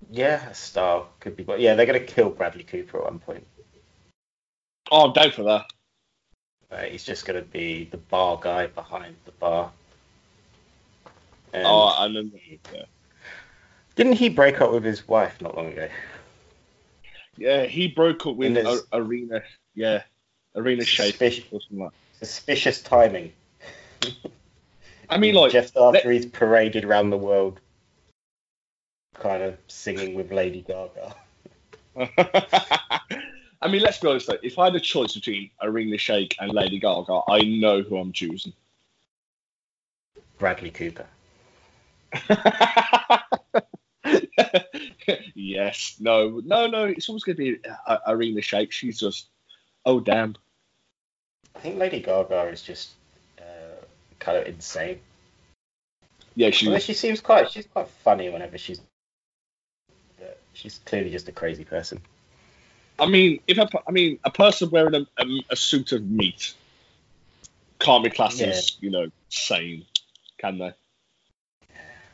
Yeah, 0.09 0.49
a 0.49 0.53
star 0.53 1.05
could 1.19 1.35
be, 1.35 1.43
but 1.43 1.59
yeah, 1.59 1.75
they're 1.75 1.85
going 1.85 1.99
to 1.99 2.05
kill 2.05 2.29
Bradley 2.29 2.63
Cooper 2.63 2.99
at 2.99 3.03
one 3.03 3.19
point. 3.19 3.45
Oh, 4.91 5.07
I'm 5.07 5.13
down 5.13 5.31
for 5.31 5.43
that. 5.43 5.65
Uh, 6.71 6.84
he's 6.84 7.03
just 7.03 7.25
going 7.25 7.39
to 7.41 7.49
be 7.49 7.86
the 7.86 7.97
bar 7.97 8.39
guy 8.41 8.67
behind 8.67 9.15
the 9.25 9.32
bar. 9.32 9.71
And 11.53 11.63
oh, 11.65 11.95
and 11.99 12.15
then 12.15 12.32
yeah. 12.73 12.84
didn't 13.95 14.13
he 14.13 14.29
break 14.29 14.62
up 14.62 14.71
with 14.71 14.84
his 14.84 15.08
wife 15.08 15.41
not 15.41 15.58
long 15.58 15.71
ago? 15.71 15.89
yeah, 17.38 17.65
he 17.65 17.88
broke 17.88 18.27
up 18.27 18.36
with 18.36 18.55
a, 18.58 18.82
Irina. 18.93 19.41
Yeah, 19.73 20.03
Irina 20.55 20.86
Suspicious, 20.86 21.45
or 21.51 21.62
something 21.62 21.79
like. 21.79 21.91
suspicious 22.19 22.82
timing. 22.82 23.32
I 25.10 25.17
mean, 25.17 25.34
like 25.34 25.51
just 25.51 25.75
after 25.75 26.12
he's 26.12 26.27
paraded 26.27 26.86
around 26.86 27.10
the 27.10 27.17
world, 27.17 27.60
kind 29.15 29.41
of 29.41 29.58
singing 29.67 30.13
with 30.13 30.32
Lady 30.32 30.62
Gaga. 30.62 31.15
I 33.61 33.67
mean, 33.67 33.81
let's 33.81 33.97
be 33.97 34.07
honest 34.07 34.27
though. 34.27 34.37
If 34.41 34.57
I 34.57 34.65
had 34.65 34.75
a 34.75 34.79
choice 34.79 35.15
between 35.15 35.49
Irina 35.61 35.97
Shayk 35.97 36.35
and 36.39 36.51
Lady 36.53 36.79
Gaga, 36.79 37.21
I 37.27 37.41
know 37.41 37.81
who 37.81 37.97
I'm 37.97 38.13
choosing. 38.13 38.53
Bradley 40.37 40.71
Cooper. 40.71 41.05
yes. 45.35 45.97
No. 45.99 46.41
No. 46.43 46.67
No. 46.67 46.85
It's 46.85 47.09
always 47.09 47.23
going 47.23 47.35
to 47.35 47.43
be 47.43 47.59
uh, 47.85 47.97
Irina 48.07 48.39
Shayk. 48.39 48.71
She's 48.71 48.99
just. 48.99 49.27
Oh 49.85 49.99
damn. 49.99 50.35
I 51.55 51.59
think 51.59 51.77
Lady 51.77 51.99
Gaga 51.99 52.47
is 52.47 52.61
just 52.61 52.91
uh, 53.37 53.83
kind 54.19 54.37
of 54.37 54.47
insane. 54.47 54.99
Yeah. 56.35 56.51
She. 56.51 56.67
Although 56.67 56.79
she 56.79 56.93
seems 56.93 57.19
quite, 57.19 57.51
she's 57.51 57.67
quite 57.67 57.89
funny 57.89 58.29
whenever 58.29 58.57
she's. 58.57 58.79
She's 60.53 60.79
clearly 60.85 61.09
just 61.09 61.27
a 61.29 61.31
crazy 61.31 61.63
person. 61.63 62.01
I 62.99 63.05
mean, 63.07 63.39
if 63.47 63.57
a, 63.57 63.67
I 63.88 63.91
mean, 63.91 64.19
a 64.23 64.29
person 64.29 64.69
wearing 64.69 64.95
a, 64.95 65.05
a, 65.21 65.45
a 65.51 65.55
suit 65.55 65.91
of 65.91 66.09
meat 66.09 66.53
can't 67.79 68.03
be 68.03 68.09
classed 68.09 68.41
as, 68.41 68.77
you 68.81 68.89
know, 68.91 69.07
sane, 69.29 69.85
can 70.38 70.57
they? 70.57 70.73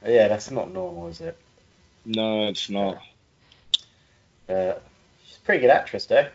Yeah, 0.05 0.27
that's 0.27 0.51
not 0.51 0.71
normal, 0.71 1.07
is 1.07 1.21
it? 1.21 1.37
No, 2.05 2.47
it's 2.47 2.69
not. 2.69 3.01
Uh, 4.47 4.73
she's 5.25 5.37
a 5.37 5.41
pretty 5.43 5.61
good 5.61 5.71
actress, 5.71 6.05
though. 6.05 6.27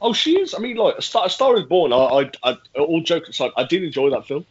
Oh, 0.00 0.12
she 0.12 0.38
is. 0.40 0.54
I 0.54 0.58
mean, 0.58 0.76
like, 0.76 0.98
A 0.98 1.02
Star, 1.02 1.26
a 1.26 1.30
Star 1.30 1.56
is 1.56 1.64
Born. 1.64 1.92
I, 1.92 1.96
I, 1.96 2.30
I, 2.42 2.56
all 2.80 3.00
jokes 3.00 3.28
aside, 3.28 3.52
I 3.56 3.64
did 3.64 3.84
enjoy 3.84 4.10
that 4.10 4.26
film. 4.26 4.44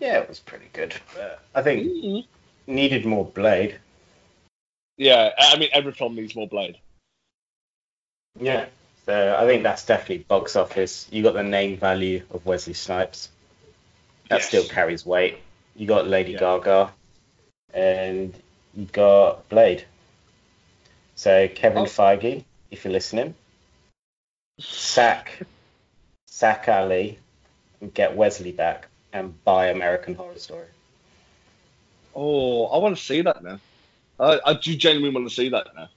Yeah, 0.00 0.18
it 0.18 0.28
was 0.28 0.40
pretty 0.40 0.66
good. 0.72 0.94
But 1.14 1.42
I 1.54 1.62
think 1.62 1.86
Mm-hmm. 1.86 2.72
needed 2.72 3.06
more 3.06 3.24
Blade. 3.24 3.78
Yeah, 4.96 5.30
I 5.38 5.58
mean, 5.58 5.68
every 5.72 5.92
film 5.92 6.14
needs 6.14 6.34
more 6.34 6.48
Blade. 6.48 6.78
Yeah. 8.40 8.66
So 9.04 9.36
I 9.38 9.46
think 9.46 9.62
that's 9.62 9.84
definitely 9.84 10.24
box 10.24 10.56
office. 10.56 11.06
You 11.10 11.22
got 11.22 11.34
the 11.34 11.42
name 11.42 11.76
value 11.76 12.24
of 12.30 12.44
Wesley 12.44 12.74
Snipes. 12.74 13.30
That 14.28 14.40
Yes. 14.40 14.48
still 14.48 14.64
carries 14.64 15.06
weight. 15.06 15.38
You 15.76 15.86
got 15.86 16.08
Lady 16.08 16.32
Yeah. 16.32 16.40
Gaga, 16.40 16.92
and 17.72 18.34
you 18.74 18.86
got 18.86 19.48
Blade. 19.48 19.84
So 21.14 21.48
Kevin 21.48 21.82
Oh. 21.82 21.86
Feige, 21.86 22.44
if 22.70 22.84
you're 22.84 22.92
listening, 22.92 23.34
sack, 24.58 25.38
sack 26.26 26.68
Ali, 26.68 27.18
and 27.80 27.94
get 27.94 28.16
Wesley 28.16 28.52
back, 28.52 28.88
and 29.12 29.42
buy 29.44 29.68
American 29.68 30.14
Horror 30.14 30.38
Story. 30.38 30.68
Oh, 32.14 32.66
I 32.66 32.78
want 32.78 32.96
to 32.96 33.02
see 33.02 33.20
that 33.22 33.42
now. 33.44 33.60
I, 34.18 34.40
I 34.46 34.54
do 34.54 34.74
genuinely 34.76 35.14
want 35.14 35.28
to 35.28 35.34
see 35.34 35.48
that 35.50 35.66
now. 35.76 35.88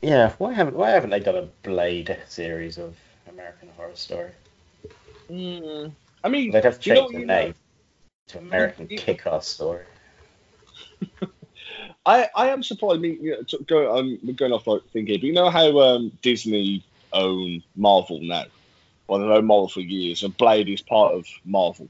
Yeah, 0.00 0.32
why 0.38 0.52
haven't 0.52 0.76
why 0.76 0.90
haven't 0.90 1.10
they 1.10 1.20
done 1.20 1.36
a 1.36 1.48
Blade 1.62 2.16
series 2.26 2.76
of 2.78 2.96
American 3.28 3.68
Horror 3.76 3.94
Story? 3.94 4.30
I 5.30 6.28
mean, 6.28 6.50
They'd 6.50 6.64
have 6.64 6.80
to 6.80 6.88
you 6.88 6.94
know 6.94 7.02
change 7.02 7.12
the 7.14 7.20
you 7.20 7.26
know? 7.26 7.34
name 7.44 7.54
to 8.28 8.38
American 8.38 8.88
You- 8.90 8.98
Kick-Ass 8.98 9.46
Story. 9.46 9.84
I, 12.06 12.28
I 12.34 12.48
am 12.48 12.62
surprised. 12.62 12.96
I 12.96 12.98
mean, 13.00 13.18
you 13.22 13.30
know, 13.32 13.42
to 13.42 13.58
go, 13.64 13.96
I'm 13.96 14.18
going 14.34 14.52
off 14.52 14.66
like 14.66 14.82
thinking, 14.92 15.18
but 15.20 15.24
you 15.24 15.32
know 15.32 15.50
how 15.50 15.78
um, 15.80 16.12
Disney 16.22 16.84
own 17.12 17.62
Marvel 17.76 18.20
now? 18.20 18.44
Well, 19.06 19.20
they've 19.20 19.30
owned 19.30 19.46
Marvel 19.46 19.68
for 19.68 19.80
years, 19.80 20.22
and 20.22 20.36
Blade 20.36 20.68
is 20.68 20.82
part 20.82 21.14
of 21.14 21.26
Marvel. 21.44 21.88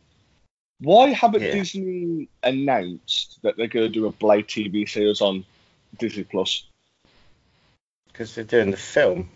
Why 0.82 1.10
haven't 1.10 1.42
Yeah. 1.42 1.52
Disney 1.52 2.28
announced 2.42 3.38
that 3.42 3.56
they're 3.56 3.68
going 3.68 3.86
to 3.86 3.92
do 3.92 4.06
a 4.06 4.12
Blade 4.12 4.48
TV 4.48 4.88
series 4.88 5.20
on 5.20 5.44
Disney 5.96 6.24
Plus? 6.24 6.64
Because 8.08 8.34
they're 8.34 8.44
doing 8.44 8.72
the 8.72 8.76
film. 8.76 9.30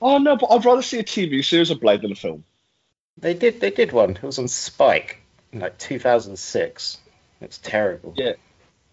Oh 0.00 0.16
no, 0.16 0.36
but 0.36 0.46
I'd 0.46 0.64
rather 0.64 0.82
see 0.82 0.98
a 0.98 1.04
TV 1.04 1.44
series 1.44 1.70
of 1.70 1.80
Blade 1.80 2.00
than 2.00 2.12
a 2.12 2.16
film. 2.16 2.44
They 3.18 3.34
did 3.34 3.60
they 3.60 3.70
did 3.70 3.92
one. 3.92 4.12
It 4.12 4.22
was 4.22 4.38
on 4.38 4.48
Spike 4.48 5.20
in 5.52 5.60
like 5.60 5.76
2006. 5.78 6.98
It's 7.42 7.58
terrible. 7.58 8.14
Yeah. 8.16 8.32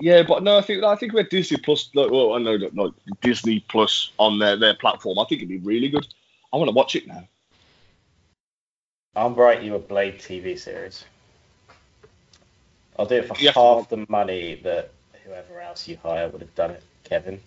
Yeah, 0.01 0.23
but 0.23 0.43
no, 0.43 0.57
I 0.57 0.61
think 0.61 0.83
I 0.83 0.95
think 0.95 1.13
with 1.13 1.29
Disney 1.29 1.57
Plus, 1.57 1.89
like, 1.93 2.11
well, 2.11 2.33
I 2.33 2.39
know 2.39 2.57
that 2.57 2.75
like 2.75 2.91
Disney 3.21 3.61
Plus 3.61 4.11
on 4.17 4.39
their, 4.39 4.57
their 4.57 4.75
platform, 4.75 5.19
I 5.19 5.25
think 5.25 5.41
it'd 5.41 5.49
be 5.49 5.57
really 5.57 5.89
good. 5.89 6.07
I 6.53 6.57
want 6.57 6.67
to 6.67 6.75
watch 6.75 6.95
it 6.95 7.07
now. 7.07 7.27
I'll 9.15 9.31
write 9.31 9.63
you 9.63 9.75
a 9.75 9.79
Blade 9.79 10.19
TV 10.19 10.59
series. 10.59 11.05
I'll 12.99 13.05
do 13.05 13.15
it 13.15 13.27
for 13.29 13.37
Yeah. 13.41 13.53
half 13.53 13.87
the 13.87 14.05
money 14.09 14.55
that 14.55 14.91
whoever 15.23 15.61
else 15.61 15.87
you 15.87 15.97
hire 16.03 16.27
would 16.27 16.41
have 16.41 16.53
done 16.53 16.71
it. 16.71 16.83
Kevin, 17.05 17.39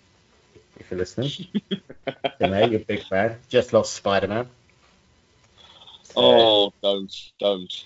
if 0.79 0.89
you're 0.89 0.97
listening, 0.97 1.29
you 1.53 2.47
know 2.47 2.65
you're 2.65 2.81
a 2.81 2.85
big 2.85 3.03
fan. 3.03 3.37
Just 3.49 3.71
lost 3.71 3.93
Spider 3.93 4.27
Man. 4.27 4.49
Oh, 6.15 6.73
don't, 6.81 7.13
don't. 7.39 7.85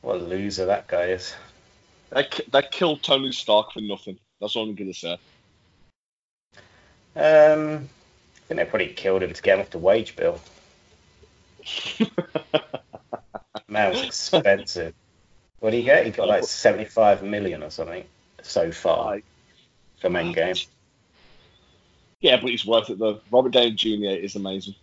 what 0.00 0.16
a 0.16 0.20
loser 0.20 0.64
that 0.66 0.86
guy 0.86 1.08
is. 1.08 1.34
They 2.10 2.24
ki- 2.24 2.44
they 2.50 2.62
killed 2.62 3.02
Tony 3.02 3.32
Stark 3.32 3.72
for 3.72 3.80
nothing. 3.80 4.18
That's 4.40 4.56
all 4.56 4.66
I'm 4.66 4.74
gonna 4.74 4.94
say. 4.94 5.18
Um, 7.14 7.90
I 7.90 8.46
think 8.48 8.58
they 8.58 8.64
probably 8.64 8.88
killed 8.88 9.22
him 9.22 9.34
to 9.34 9.42
get 9.42 9.58
him 9.58 9.60
off 9.60 9.70
the 9.70 9.78
wage 9.78 10.16
bill. 10.16 10.40
Man 13.68 13.90
was 13.90 14.02
expensive. 14.02 14.94
What 15.64 15.70
do 15.70 15.78
you 15.78 15.82
get? 15.82 16.04
He 16.04 16.12
got 16.12 16.28
like 16.28 16.44
75 16.44 17.22
million 17.22 17.62
or 17.62 17.70
something 17.70 18.04
so 18.42 18.70
far 18.70 19.14
for 19.14 19.22
from 19.98 20.12
Endgame. 20.12 20.66
yeah, 22.20 22.38
but 22.38 22.50
he's 22.50 22.66
worth 22.66 22.90
it 22.90 22.98
though. 22.98 23.20
Robert 23.30 23.52
Downey 23.52 23.70
Jr. 23.70 24.10
is 24.10 24.36
amazing. 24.36 24.74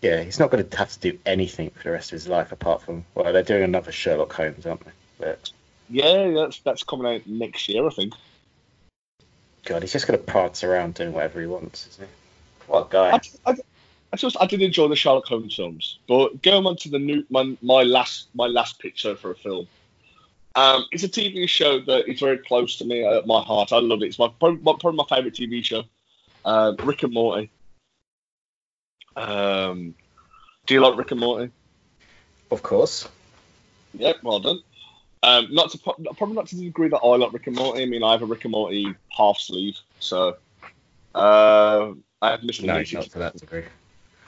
Yeah, 0.00 0.22
he's 0.22 0.38
not 0.38 0.50
going 0.50 0.66
to 0.66 0.76
have 0.78 0.90
to 0.92 0.98
do 0.98 1.18
anything 1.26 1.68
for 1.68 1.82
the 1.82 1.90
rest 1.90 2.12
of 2.12 2.16
his 2.16 2.28
life 2.28 2.50
apart 2.50 2.80
from, 2.80 3.04
well, 3.14 3.30
they're 3.30 3.42
doing 3.42 3.62
another 3.62 3.92
Sherlock 3.92 4.32
Holmes, 4.32 4.64
aren't 4.64 4.86
they? 4.86 4.92
But, 5.18 5.50
Yeah, 5.90 6.30
that's 6.30 6.60
that's 6.60 6.82
coming 6.82 7.14
out 7.14 7.26
next 7.26 7.68
year, 7.68 7.86
I 7.86 7.90
think. 7.90 8.14
God, 9.66 9.82
he's 9.82 9.92
just 9.92 10.06
going 10.06 10.18
to 10.18 10.24
prance 10.24 10.64
around 10.64 10.94
doing 10.94 11.12
whatever 11.12 11.42
he 11.42 11.46
wants, 11.46 11.88
isn't 11.88 12.08
he? 12.08 12.14
What 12.72 12.86
a 12.86 12.90
guy. 12.90 13.20
I, 13.44 13.50
I, 13.50 13.56
I 14.12 14.16
just 14.16 14.36
I 14.40 14.46
did 14.46 14.60
enjoy 14.60 14.88
the 14.88 14.96
Sherlock 14.96 15.26
Holmes 15.26 15.54
films, 15.54 15.98
but 16.06 16.42
going 16.42 16.66
on 16.66 16.76
to 16.76 16.90
the 16.90 16.98
new 16.98 17.24
my, 17.30 17.56
my 17.62 17.82
last 17.82 18.28
my 18.34 18.46
last 18.46 18.78
picture 18.78 19.16
for 19.16 19.30
a 19.30 19.34
film. 19.34 19.66
Um, 20.54 20.84
it's 20.92 21.02
a 21.02 21.08
TV 21.08 21.48
show 21.48 21.80
that 21.80 22.10
is 22.10 22.20
very 22.20 22.36
close 22.36 22.76
to 22.76 22.84
me 22.84 23.04
at 23.06 23.26
my 23.26 23.40
heart. 23.40 23.72
I 23.72 23.78
love 23.78 24.02
it. 24.02 24.06
It's 24.06 24.18
my 24.18 24.28
probably, 24.38 24.60
my- 24.60 24.76
probably 24.78 24.98
my 24.98 25.16
favorite 25.16 25.34
TV 25.34 25.64
show. 25.64 25.84
Um, 26.44 26.76
Rick 26.84 27.04
and 27.04 27.14
Morty. 27.14 27.50
Um, 29.16 29.94
do 30.66 30.74
you 30.74 30.80
like 30.80 30.98
Rick 30.98 31.12
and 31.12 31.20
Morty? 31.20 31.50
Of 32.50 32.62
course. 32.62 33.08
Yep, 33.94 34.16
well 34.22 34.40
done. 34.40 34.62
Um, 35.22 35.48
not 35.50 35.70
to 35.70 35.78
probably 35.78 36.34
not 36.34 36.48
to 36.48 36.56
the 36.56 36.64
degree 36.64 36.88
that 36.88 36.98
I 36.98 37.06
like 37.16 37.32
Rick 37.32 37.46
and 37.46 37.56
Morty. 37.56 37.82
I 37.82 37.86
mean, 37.86 38.02
I 38.02 38.12
have 38.12 38.22
a 38.22 38.26
Rick 38.26 38.44
and 38.44 38.52
Morty 38.52 38.94
half 39.08 39.38
sleeve, 39.38 39.78
so 40.00 40.36
uh, 41.14 41.92
I 42.20 42.30
have 42.30 42.40
Mr. 42.40 42.64
No, 42.64 42.74
not 42.74 42.84
to 42.84 43.18
that 43.20 43.36
degree. 43.36 43.64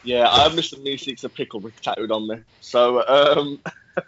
Yeah, 0.05 0.29
I 0.29 0.43
have 0.43 0.53
Mr. 0.53 0.79
Meeseeks 0.79 1.25
a 1.25 1.29
pickle 1.29 1.61
Rick 1.61 1.81
tattooed 1.81 2.11
on 2.11 2.29
me. 2.29 2.37
So, 2.61 3.07
um, 3.07 3.61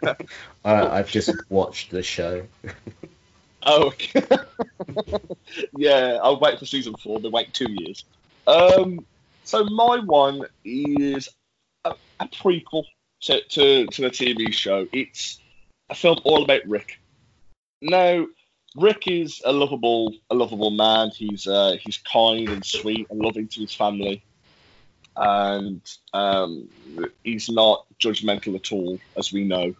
I, 0.63 0.99
I've 0.99 1.09
just 1.09 1.31
watched 1.49 1.91
the 1.91 2.03
show. 2.03 2.45
oh, 3.63 3.87
okay. 3.87 4.23
yeah, 5.77 6.19
I'll 6.21 6.39
wait 6.39 6.59
for 6.59 6.65
season 6.65 6.95
four. 6.95 7.19
They 7.19 7.29
wait 7.29 7.53
two 7.53 7.71
years. 7.71 8.05
Um, 8.45 9.05
so 9.43 9.63
my 9.65 9.99
one 9.99 10.43
is 10.63 11.29
a, 11.83 11.95
a 12.19 12.27
prequel 12.27 12.85
to, 13.21 13.41
to, 13.41 13.87
to 13.87 14.01
the 14.01 14.09
TV 14.09 14.53
show. 14.53 14.87
It's 14.93 15.39
a 15.89 15.95
film 15.95 16.19
all 16.23 16.43
about 16.43 16.67
Rick. 16.67 16.99
Now, 17.81 18.27
Rick 18.75 19.07
is 19.07 19.41
a 19.43 19.51
lovable, 19.51 20.13
a 20.29 20.35
lovable 20.35 20.71
man. 20.71 21.09
He's 21.09 21.47
uh, 21.47 21.77
he's 21.81 21.97
kind 21.97 22.49
and 22.49 22.63
sweet 22.63 23.07
and 23.09 23.19
loving 23.19 23.47
to 23.47 23.61
his 23.61 23.73
family, 23.73 24.23
and 25.17 25.81
um, 26.13 26.69
he's 27.23 27.49
not 27.49 27.85
judgmental 27.99 28.55
at 28.55 28.71
all, 28.71 28.99
as 29.17 29.33
we 29.33 29.43
know. 29.43 29.75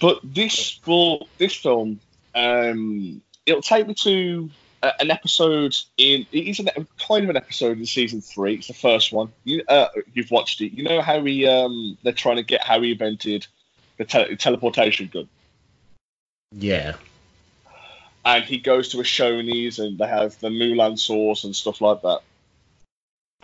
But 0.00 0.20
this 0.22 0.78
will 0.86 1.28
this 1.38 1.54
film, 1.54 2.00
um, 2.34 3.22
it'll 3.46 3.62
take 3.62 3.86
me 3.86 3.94
to 3.94 4.50
a, 4.82 5.00
an 5.00 5.10
episode 5.10 5.74
in. 5.96 6.26
It 6.32 6.48
is 6.48 6.58
an, 6.60 6.68
kind 6.98 7.24
of 7.24 7.30
an 7.30 7.36
episode 7.36 7.78
in 7.78 7.86
season 7.86 8.20
three. 8.20 8.54
It's 8.56 8.68
the 8.68 8.74
first 8.74 9.12
one. 9.12 9.32
You, 9.44 9.62
uh, 9.68 9.88
you've 10.12 10.30
watched 10.30 10.60
it. 10.60 10.72
You 10.72 10.84
know 10.84 11.00
how 11.00 11.24
he 11.24 11.46
um, 11.46 11.96
they're 12.02 12.12
trying 12.12 12.36
to 12.36 12.42
get 12.42 12.62
how 12.62 12.80
he 12.82 12.92
invented 12.92 13.46
the 13.96 14.04
tele- 14.04 14.36
teleportation 14.36 15.08
gun 15.10 15.28
Yeah. 16.52 16.96
and 18.26 18.44
he 18.44 18.58
goes 18.58 18.90
to 18.90 19.00
a 19.00 19.02
Shoney's 19.02 19.78
and 19.78 19.96
they 19.96 20.06
have 20.06 20.38
the 20.40 20.50
Mulan 20.50 20.98
sauce 20.98 21.44
and 21.44 21.56
stuff 21.56 21.80
like 21.80 22.02
that. 22.02 22.20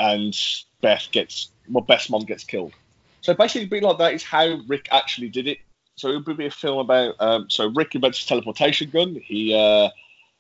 And 0.03 0.37
Beth 0.81 1.09
gets 1.13 1.53
well, 1.69 1.85
Beth's 1.85 2.11
mom 2.11 2.23
gets 2.23 2.43
killed. 2.43 2.73
So 3.21 3.35
basically, 3.35 3.67
being 3.67 3.85
like 3.85 3.99
that 3.99 4.15
is 4.15 4.25
how 4.25 4.61
Rick 4.67 4.89
actually 4.91 5.29
did 5.29 5.47
it. 5.47 5.59
So 5.95 6.09
it 6.09 6.27
would 6.27 6.37
be 6.37 6.47
a 6.47 6.51
film 6.51 6.79
about 6.79 7.15
um, 7.21 7.49
so 7.49 7.69
Rick 7.69 7.95
invents 7.95 8.25
a 8.25 8.27
teleportation 8.27 8.91
gun. 8.91 9.15
He 9.15 9.55
uh, 9.55 9.91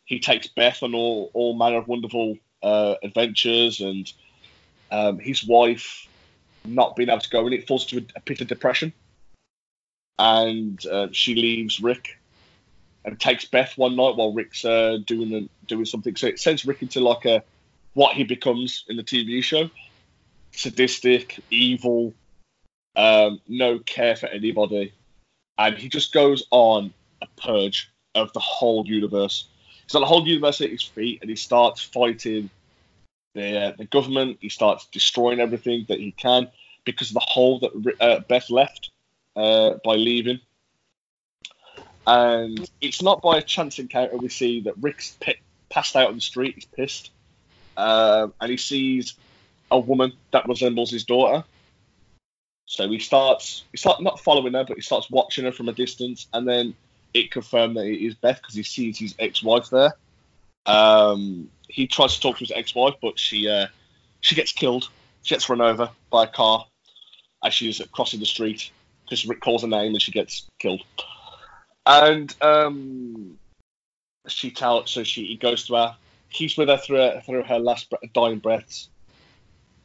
he 0.04 0.18
takes 0.18 0.48
Beth 0.48 0.82
on 0.82 0.94
all 0.96 1.30
all 1.32 1.54
manner 1.54 1.76
of 1.76 1.86
wonderful 1.86 2.38
uh, 2.60 2.96
adventures, 3.04 3.80
and 3.80 4.12
um, 4.90 5.20
his 5.20 5.46
wife 5.46 6.08
not 6.64 6.96
being 6.96 7.08
able 7.08 7.20
to 7.20 7.30
go 7.30 7.46
in 7.46 7.52
it 7.52 7.68
falls 7.68 7.92
into 7.92 8.04
a, 8.04 8.18
a 8.18 8.20
pit 8.20 8.40
of 8.40 8.48
depression, 8.48 8.92
and 10.18 10.84
uh, 10.86 11.06
she 11.12 11.36
leaves 11.36 11.80
Rick 11.80 12.18
and 13.04 13.18
takes 13.20 13.44
Beth 13.44 13.78
one 13.78 13.94
night 13.94 14.16
while 14.16 14.32
Rick's 14.32 14.64
uh, 14.64 14.98
doing 15.06 15.48
doing 15.68 15.84
something. 15.84 16.16
So 16.16 16.26
it 16.26 16.40
sends 16.40 16.64
Rick 16.64 16.82
into 16.82 16.98
like 16.98 17.26
a 17.26 17.44
what 17.94 18.14
he 18.14 18.24
becomes 18.24 18.84
in 18.88 18.96
the 18.96 19.02
TV 19.02 19.42
show: 19.42 19.70
sadistic, 20.52 21.40
evil, 21.50 22.14
um, 22.96 23.40
no 23.48 23.78
care 23.78 24.16
for 24.16 24.26
anybody, 24.26 24.92
and 25.58 25.76
he 25.76 25.88
just 25.88 26.12
goes 26.12 26.44
on 26.50 26.92
a 27.20 27.26
purge 27.40 27.90
of 28.14 28.32
the 28.32 28.40
whole 28.40 28.86
universe. 28.86 29.48
He's 29.84 29.92
got 29.92 30.00
the 30.00 30.06
whole 30.06 30.26
universe 30.26 30.60
at 30.60 30.70
his 30.70 30.82
feet, 30.82 31.20
and 31.20 31.30
he 31.30 31.36
starts 31.36 31.82
fighting 31.82 32.50
the 33.34 33.58
uh, 33.58 33.72
the 33.78 33.86
government. 33.86 34.38
He 34.40 34.48
starts 34.48 34.86
destroying 34.86 35.40
everything 35.40 35.86
that 35.88 35.98
he 35.98 36.12
can 36.12 36.48
because 36.84 37.10
of 37.10 37.14
the 37.14 37.20
hole 37.20 37.60
that 37.60 37.94
uh, 38.00 38.20
Beth 38.28 38.50
left 38.50 38.90
uh, 39.36 39.74
by 39.84 39.94
leaving 39.94 40.40
and 42.06 42.70
it's 42.80 43.02
not 43.02 43.22
by 43.22 43.38
a 43.38 43.42
chance 43.42 43.78
encounter 43.78 44.16
we 44.16 44.28
see 44.28 44.60
that 44.62 44.74
Rick's 44.80 45.16
pi 45.20 45.36
passed 45.68 45.96
out 45.96 46.08
on 46.08 46.16
the 46.16 46.20
street. 46.20 46.54
He's 46.56 46.64
pissed, 46.64 47.10
um, 47.76 48.32
and 48.40 48.50
he 48.50 48.56
sees 48.56 49.14
a 49.70 49.78
woman 49.78 50.12
that 50.32 50.48
resembles 50.48 50.90
his 50.90 51.04
daughter. 51.04 51.44
So 52.66 52.88
he 52.88 52.98
starts, 52.98 53.64
he 53.70 53.76
starts 53.76 54.00
not 54.00 54.20
following 54.20 54.54
her, 54.54 54.64
but 54.64 54.76
he 54.76 54.82
starts 54.82 55.10
watching 55.10 55.44
her 55.44 55.52
from 55.52 55.68
a 55.68 55.72
distance, 55.72 56.26
and 56.32 56.48
then 56.48 56.74
it 57.12 57.30
confirmed 57.30 57.76
that 57.76 57.86
it 57.86 58.04
is 58.04 58.14
Beth 58.14 58.40
because 58.40 58.54
he 58.54 58.62
sees 58.62 58.98
his 58.98 59.14
ex-wife 59.18 59.68
there. 59.70 59.92
Um, 60.64 61.50
he 61.68 61.86
tries 61.86 62.14
to 62.14 62.20
talk 62.20 62.36
to 62.36 62.44
his 62.44 62.52
ex-wife, 62.54 62.94
but 63.02 63.18
she 63.18 63.48
uh, 63.48 63.66
she 64.20 64.34
gets 64.34 64.52
killed. 64.52 64.88
She 65.22 65.34
gets 65.34 65.48
run 65.48 65.60
over 65.60 65.90
by 66.10 66.24
a 66.24 66.28
car 66.28 66.66
as 67.44 67.52
she's 67.52 67.80
crossing 67.92 68.20
the 68.20 68.26
street 68.26 68.70
because 69.04 69.26
Rick 69.26 69.40
calls 69.40 69.62
her 69.62 69.68
name 69.68 69.92
and 69.92 70.00
she 70.00 70.12
gets 70.12 70.46
killed 70.58 70.82
and 71.86 72.34
um, 72.42 73.38
she 74.28 74.50
tells 74.50 74.90
so 74.90 75.02
she 75.02 75.26
he 75.26 75.36
goes 75.36 75.66
to 75.66 75.74
her 75.74 75.96
he's 76.32 76.56
with 76.56 76.68
her 76.68 76.76
through 76.76 76.96
her, 76.96 77.22
through 77.24 77.44
her 77.44 77.58
last 77.58 77.92
dying 78.14 78.38
breaths. 78.38 78.88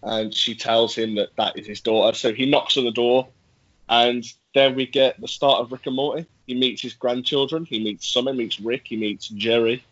And 0.03 0.33
she 0.33 0.55
tells 0.55 0.95
him 0.95 1.15
that 1.15 1.35
that 1.37 1.57
is 1.57 1.67
his 1.67 1.81
daughter. 1.81 2.15
So 2.15 2.33
he 2.33 2.45
knocks 2.45 2.77
on 2.77 2.85
the 2.85 2.91
door. 2.91 3.27
And 3.89 4.23
then 4.53 4.75
we 4.75 4.85
get 4.85 5.19
the 5.19 5.27
start 5.27 5.61
of 5.61 5.71
Rick 5.71 5.87
and 5.87 5.95
Morty. 5.95 6.25
He 6.45 6.55
meets 6.55 6.81
his 6.81 6.93
grandchildren. 6.93 7.65
He 7.65 7.83
meets 7.83 8.07
Summer 8.07 8.31
He 8.31 8.37
meets 8.37 8.59
Rick 8.59 8.87
he 8.87 8.97
meets 8.97 9.29
Jerry. 9.29 9.83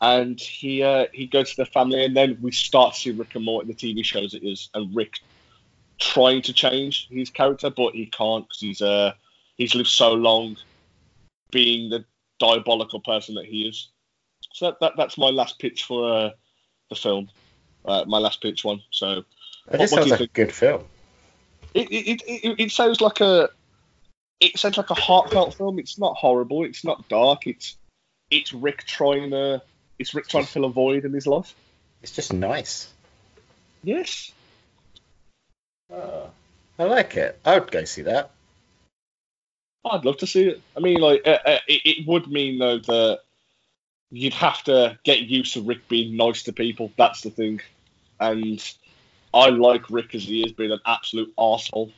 And 0.00 0.40
he 0.40 0.82
uh, 0.82 1.06
he 1.12 1.26
goes 1.26 1.50
to 1.50 1.56
the 1.56 1.66
family. 1.66 2.04
And 2.04 2.16
then 2.16 2.38
we 2.40 2.52
start 2.52 2.94
to 2.94 3.00
see 3.00 3.10
Rick 3.10 3.34
and 3.34 3.44
Morty 3.44 3.72
the 3.72 3.74
TV 3.74 4.04
shows 4.04 4.34
it 4.34 4.44
is. 4.44 4.70
And 4.74 4.94
Rick 4.94 5.20
trying 5.98 6.42
to 6.42 6.52
change 6.52 7.08
his 7.10 7.28
character 7.28 7.70
but 7.70 7.92
he 7.92 8.06
can't 8.06 8.46
because 8.46 8.60
he's 8.60 8.80
uh 8.80 9.12
he's 9.56 9.74
lived 9.74 9.88
so 9.88 10.12
long 10.12 10.56
being 11.50 11.90
the 11.90 12.04
diabolical 12.38 13.00
person 13.00 13.34
that 13.34 13.46
he 13.46 13.68
is. 13.68 13.88
So 14.58 14.66
that, 14.66 14.80
that 14.80 14.92
that's 14.96 15.16
my 15.16 15.30
last 15.30 15.60
pitch 15.60 15.84
for 15.84 16.12
uh, 16.12 16.30
the 16.90 16.96
film. 16.96 17.30
Uh, 17.84 18.04
my 18.08 18.18
last 18.18 18.42
pitch 18.42 18.64
one. 18.64 18.82
So 18.90 19.24
It 19.72 19.78
just 19.78 19.92
what 19.92 20.00
sounds 20.00 20.10
like 20.10 20.18
think? 20.18 20.30
a 20.30 20.34
good 20.34 20.52
film. 20.52 20.84
it, 21.74 21.88
it, 21.92 22.22
it, 22.26 22.60
it 22.60 22.72
sounds 22.72 23.00
like 23.00 23.20
a 23.20 23.50
it 24.40 24.58
sounds 24.58 24.76
like 24.76 24.90
a 24.90 24.94
heartfelt 24.94 25.54
film. 25.54 25.78
It's 25.78 25.96
not 25.96 26.16
horrible. 26.16 26.64
It's 26.64 26.84
not 26.84 27.08
dark. 27.08 27.46
It's 27.46 27.76
it's 28.32 28.52
Rick 28.52 28.84
trying 28.84 29.30
to 29.30 29.62
it's 29.98 30.12
Rick 30.12 30.26
trying 30.26 30.44
to 30.44 30.50
fill 30.50 30.64
a 30.64 30.70
void 30.70 31.04
in 31.04 31.12
his 31.12 31.26
life. 31.28 31.54
It's 32.02 32.12
just 32.12 32.32
nice. 32.32 32.92
Yes. 33.84 34.32
Oh, 35.92 36.30
I 36.80 36.84
like 36.84 37.16
it. 37.16 37.38
I 37.44 37.60
would 37.60 37.70
go 37.70 37.84
see 37.84 38.02
that. 38.02 38.32
I'd 39.84 40.04
love 40.04 40.18
to 40.18 40.26
see 40.26 40.48
it. 40.48 40.60
I 40.76 40.80
mean, 40.80 41.00
like, 41.00 41.22
uh, 41.24 41.38
uh, 41.44 41.58
it, 41.68 41.82
it 41.84 42.06
would 42.08 42.26
mean 42.26 42.58
though 42.58 42.78
that 42.78 43.20
you'd 44.10 44.34
have 44.34 44.62
to 44.64 44.98
get 45.04 45.20
used 45.20 45.54
to 45.54 45.62
Rick 45.62 45.88
being 45.88 46.16
nice 46.16 46.44
to 46.44 46.52
people. 46.52 46.92
That's 46.96 47.22
the 47.22 47.30
thing, 47.30 47.60
and 48.20 48.62
I 49.32 49.50
like 49.50 49.90
Rick 49.90 50.14
as 50.14 50.24
he 50.24 50.42
is 50.42 50.52
being 50.52 50.72
an 50.72 50.80
absolute 50.86 51.34
arsehole. 51.36 51.92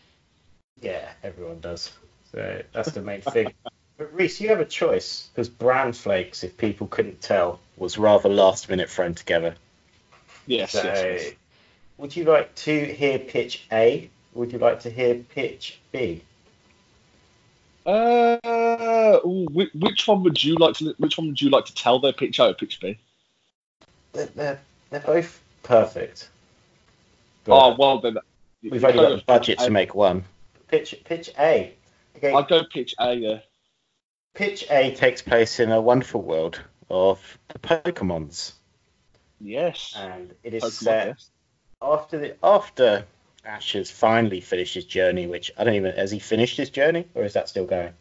Yeah, 0.81 1.09
everyone 1.23 1.61
does. 1.61 1.93
So 2.33 2.63
that's 2.73 2.93
the 2.93 3.03
main 3.03 3.23
thing. 3.23 3.53
But 3.99 4.15
Reese, 4.15 4.41
you 4.41 4.49
have 4.49 4.61
a 4.61 4.65
choice 4.65 5.29
because 5.31 5.51
Bran 5.51 5.93
Flakes, 5.93 6.43
if 6.43 6.57
people 6.57 6.87
couldn't 6.87 7.21
tell, 7.21 7.61
was 7.77 7.99
rather 7.99 8.31
last 8.31 8.71
minute 8.71 8.89
thrown 8.89 9.13
together. 9.13 9.55
Yes, 10.47 10.73
So, 10.73 10.83
yes, 10.83 11.05
yes. 11.05 11.33
would 11.99 12.17
you 12.17 12.25
like 12.25 12.55
to 12.55 12.87
hear 12.87 13.19
pitch 13.19 13.67
A? 13.71 14.09
Would 14.33 14.53
you 14.53 14.59
like 14.59 14.81
to 14.81 14.91
hear 14.91 15.17
pitch 15.17 15.81
B? 15.93 16.23
Uh, 17.87 19.19
ooh, 19.25 19.47
which, 19.51 19.71
which 19.75 20.07
one 20.07 20.23
would 20.23 20.43
you 20.43 20.55
like 20.57 20.75
to? 20.77 20.95
Which 20.99 21.17
one 21.19 21.29
would 21.29 21.41
you 21.41 21.51
like 21.51 21.65
to 21.67 21.75
tell 21.75 21.99
their 21.99 22.13
pitch 22.13 22.39
A 22.39 22.49
or 22.49 22.55
pitch 22.55 22.81
B? 22.81 22.99
They're, 24.13 24.27
they're, 24.27 24.61
they're 24.91 25.01
both 25.01 25.41
perfect. 25.63 26.29
But 27.45 27.53
Oh 27.53 27.77
well, 27.79 28.01
then 28.01 28.19
we've 28.63 28.85
only 28.85 28.99
got 28.99 29.17
the 29.17 29.25
budget 29.27 29.59
to 29.61 29.71
make 29.71 29.95
one. 29.95 30.25
Pitch 30.69 30.95
pitch 31.05 31.31
A. 31.39 31.75
Okay, 32.17 32.33
I'd 32.33 32.49
go 32.49 32.65
pitch 32.65 32.95
A. 33.01 33.15
Yeah. 33.15 33.39
pitch 34.35 34.67
A 34.71 34.95
takes 34.95 35.23
place 35.23 35.59
in 35.59 35.73
a 35.73 35.81
wonderful 35.81 36.23
world 36.23 36.61
of 36.91 37.39
the 37.49 37.59
Pokemons, 37.61 38.53
Yes. 39.41 39.95
and 39.97 40.35
it 40.43 40.55
is 40.55 40.63
Pokemon, 40.65 40.71
set 40.71 41.07
yes. 41.07 41.31
after 41.81 42.19
the 42.19 42.37
after 42.43 43.07
Ash 43.45 43.73
has 43.73 43.91
finally 43.91 44.41
finished 44.41 44.75
his 44.75 44.85
journey. 44.85 45.27
Which 45.27 45.51
I 45.57 45.65
don't 45.65 45.75
even 45.75 45.95
has 45.95 46.11
he 46.11 46.19
finished 46.19 46.57
his 46.57 46.71
journey 46.71 47.07
or 47.15 47.25
is 47.25 47.35
that 47.35 47.49
still 47.49 47.67
going? 47.67 47.93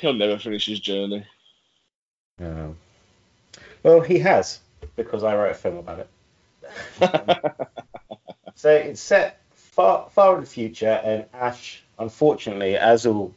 He'll 0.00 0.14
never 0.14 0.38
finish 0.38 0.66
his 0.66 0.80
journey. 0.80 1.26
Um, 2.40 2.76
well, 3.82 4.00
he 4.00 4.18
has 4.20 4.60
because 4.96 5.24
I 5.24 5.34
wrote 5.34 5.52
a 5.52 5.54
film 5.54 5.78
about 5.78 6.00
it. 6.00 6.08
So 8.58 8.70
it's 8.70 9.00
set 9.00 9.40
far 9.54 10.10
far 10.10 10.34
in 10.34 10.40
the 10.40 10.46
future, 10.50 11.00
and 11.04 11.26
Ash, 11.32 11.80
unfortunately, 11.96 12.76
as 12.76 13.06
all 13.06 13.32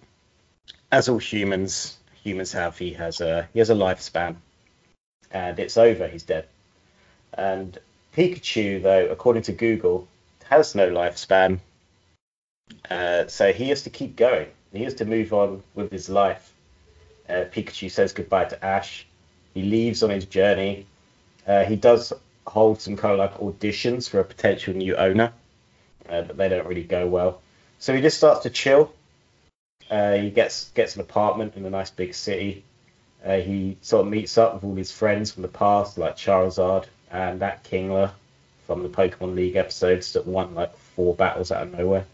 as 0.91 1.09
all 1.09 1.20
humans 1.20 1.95
humans 2.24 2.53
have, 2.53 2.76
he 2.80 2.93
has 2.93 3.22
a 3.22 3.47
he 3.53 3.59
has 3.59 3.70
a 3.70 3.76
lifespan, 3.76 4.38
and 5.30 5.59
it's 5.59 5.78
over. 5.78 6.07
He's 6.07 6.24
dead. 6.24 6.47
And 7.36 7.78
Pikachu, 8.18 8.82
though, 8.82 9.09
according 9.09 9.43
to 9.43 9.51
Google, 9.51 10.07
has 10.52 10.76
no 10.76 10.89
lifespan. 10.89 11.60
Uh, 12.89 13.26
so 13.28 13.54
he 13.54 13.70
has 13.70 13.84
to 13.84 13.89
keep 13.89 14.18
going. 14.18 14.47
He 14.74 14.84
has 14.84 14.95
to 14.95 15.06
move 15.06 15.34
on 15.34 15.64
with 15.76 15.91
his 15.91 16.10
life. 16.10 16.54
Uh, 17.28 17.45
Pikachu 17.52 17.89
says 17.89 18.12
goodbye 18.12 18.45
to 18.45 18.64
Ash. 18.64 19.08
He 19.54 19.64
leaves 19.64 20.04
on 20.04 20.10
his 20.10 20.26
journey. 20.26 20.86
Uh, 21.47 21.64
he 21.64 21.78
does 21.78 22.12
hold 22.45 22.82
some 22.82 22.97
kind 22.97 23.14
of 23.14 23.20
like 23.20 23.39
auditions 23.39 24.10
for 24.10 24.20
a 24.20 24.26
potential 24.26 24.74
new 24.74 24.95
owner, 24.95 25.32
uh, 26.10 26.24
but 26.24 26.36
they 26.36 26.49
don't 26.49 26.68
really 26.68 26.84
go 26.84 27.08
well. 27.08 27.41
So 27.80 27.95
he 27.95 28.02
just 28.02 28.18
starts 28.18 28.43
to 28.43 28.49
chill. 28.49 28.93
Uh, 29.89 30.16
he 30.16 30.32
gets 30.32 30.70
gets 30.72 30.95
an 30.95 31.02
apartment 31.02 31.56
in 31.56 31.66
a 31.66 31.70
nice 31.70 31.89
big 31.89 32.14
city. 32.14 32.64
Uh, 33.26 33.38
he 33.38 33.78
sort 33.82 34.06
of 34.06 34.12
meets 34.12 34.38
up 34.38 34.56
with 34.56 34.64
all 34.66 34.76
his 34.76 34.91
friends 34.91 35.32
from 35.32 35.43
the 35.43 35.47
past, 35.47 35.97
like 35.97 36.18
Charizard 36.18 36.86
and 37.10 37.39
that 37.41 37.64
Kingler 37.64 38.12
from 38.72 38.84
the 38.84 38.89
Pokemon 38.89 39.36
League 39.36 39.57
episodes 39.57 40.13
that 40.13 40.26
won 40.26 40.55
like 40.55 40.74
four 40.78 41.13
battles 41.13 41.51
out 41.51 41.63
of 41.63 41.78
nowhere. 41.78 42.05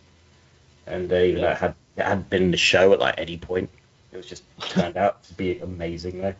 And 0.87 1.11
uh, 1.13 1.15
even 1.17 1.41
though 1.41 1.51
it 1.51 1.57
had 1.57 1.75
it 1.95 2.03
hadn't 2.03 2.31
been 2.31 2.43
in 2.45 2.51
the 2.51 2.57
show 2.57 2.93
at 2.93 2.99
like 2.99 3.13
any 3.19 3.37
point, 3.37 3.69
it 4.11 4.17
was 4.17 4.25
just 4.25 4.43
turned 4.61 4.97
out 4.97 5.23
to 5.25 5.35
be 5.35 5.59
amazing 5.59 6.19
though. 6.19 6.33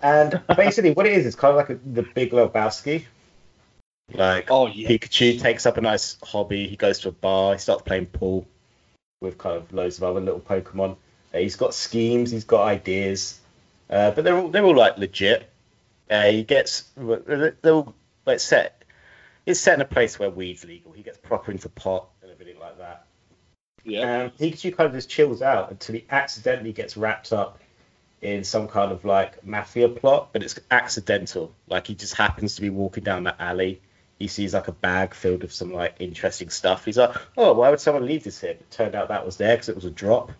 And 0.00 0.40
basically, 0.56 0.92
what 0.92 1.06
it 1.06 1.14
is, 1.14 1.26
it's 1.26 1.34
kind 1.34 1.50
of 1.50 1.56
like 1.56 1.70
a, 1.70 1.74
the 1.74 2.02
Big 2.02 2.30
Lebowski. 2.30 3.04
Like 4.12 4.46
Oh 4.48 4.68
yeah. 4.68 4.88
Pikachu 4.88 5.40
takes 5.40 5.66
up 5.66 5.76
a 5.76 5.80
nice 5.80 6.18
hobby. 6.22 6.68
He 6.68 6.76
goes 6.76 7.00
to 7.00 7.08
a 7.08 7.12
bar. 7.12 7.54
He 7.54 7.58
starts 7.58 7.82
playing 7.82 8.06
pool 8.06 8.46
with 9.20 9.38
kind 9.38 9.56
of 9.56 9.72
loads 9.72 9.98
of 9.98 10.04
other 10.04 10.20
little 10.20 10.38
Pokemon. 10.38 10.94
Uh, 11.34 11.38
he's 11.38 11.56
got 11.56 11.74
schemes. 11.74 12.30
He's 12.30 12.44
got 12.44 12.62
ideas, 12.62 13.40
uh, 13.90 14.12
but 14.12 14.22
they're 14.22 14.38
all 14.38 14.50
they're 14.50 14.64
all 14.64 14.76
like 14.76 14.98
legit. 14.98 15.50
Uh, 16.08 16.26
he 16.26 16.44
gets 16.44 16.84
they're 16.96 17.56
all 17.64 17.92
like 18.24 18.38
set. 18.38 18.76
It's 19.46 19.60
set 19.60 19.74
in 19.74 19.80
a 19.80 19.86
place 19.86 20.18
where 20.18 20.28
weed's 20.28 20.64
legal. 20.64 20.92
He 20.92 21.02
gets 21.02 21.18
proper 21.18 21.52
into 21.52 21.68
pot 21.68 22.08
and 22.20 22.30
everything 22.30 22.58
like 22.58 22.78
that. 22.78 23.06
Yeah. 23.84 24.24
Um, 24.24 24.30
Pikachu 24.30 24.76
kind 24.76 24.88
of 24.88 24.92
just 24.92 25.08
chills 25.08 25.40
out 25.40 25.70
until 25.70 25.94
he 25.94 26.04
accidentally 26.10 26.72
gets 26.72 26.96
wrapped 26.96 27.32
up 27.32 27.60
in 28.20 28.42
some 28.42 28.66
kind 28.66 28.90
of 28.90 29.04
like 29.04 29.44
mafia 29.44 29.88
plot, 29.88 30.30
but 30.32 30.42
it's 30.42 30.58
accidental. 30.70 31.54
Like 31.68 31.86
he 31.86 31.94
just 31.94 32.14
happens 32.14 32.56
to 32.56 32.60
be 32.60 32.70
walking 32.70 33.04
down 33.04 33.24
that 33.24 33.36
alley. 33.38 33.80
He 34.18 34.28
sees 34.28 34.54
like 34.54 34.66
a 34.66 34.72
bag 34.72 35.14
filled 35.14 35.42
with 35.42 35.52
some 35.52 35.72
like 35.72 35.96
interesting 36.00 36.48
stuff. 36.48 36.84
He's 36.84 36.96
like, 36.96 37.14
"Oh, 37.36 37.52
why 37.52 37.70
would 37.70 37.80
someone 37.80 38.06
leave 38.06 38.24
this 38.24 38.40
here?" 38.40 38.54
But 38.54 38.62
it 38.62 38.70
turned 38.70 38.94
out 38.94 39.08
that 39.08 39.24
was 39.24 39.36
there 39.36 39.54
because 39.54 39.68
it 39.68 39.76
was 39.76 39.84
a 39.84 39.90
drop. 39.90 40.32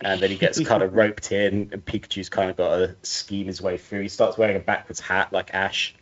And 0.00 0.20
then 0.20 0.30
he 0.30 0.36
gets 0.36 0.60
kind 0.60 0.82
of 0.82 0.94
roped 0.94 1.32
in, 1.32 1.70
and 1.72 1.84
Pikachu's 1.84 2.28
kind 2.28 2.50
of 2.50 2.56
got 2.56 2.76
to 2.76 2.96
scheme 3.02 3.46
his 3.46 3.60
way 3.60 3.76
through. 3.76 4.02
He 4.02 4.08
starts 4.08 4.38
wearing 4.38 4.56
a 4.56 4.60
backwards 4.60 5.00
hat 5.00 5.32
like 5.32 5.52
Ash, 5.52 5.94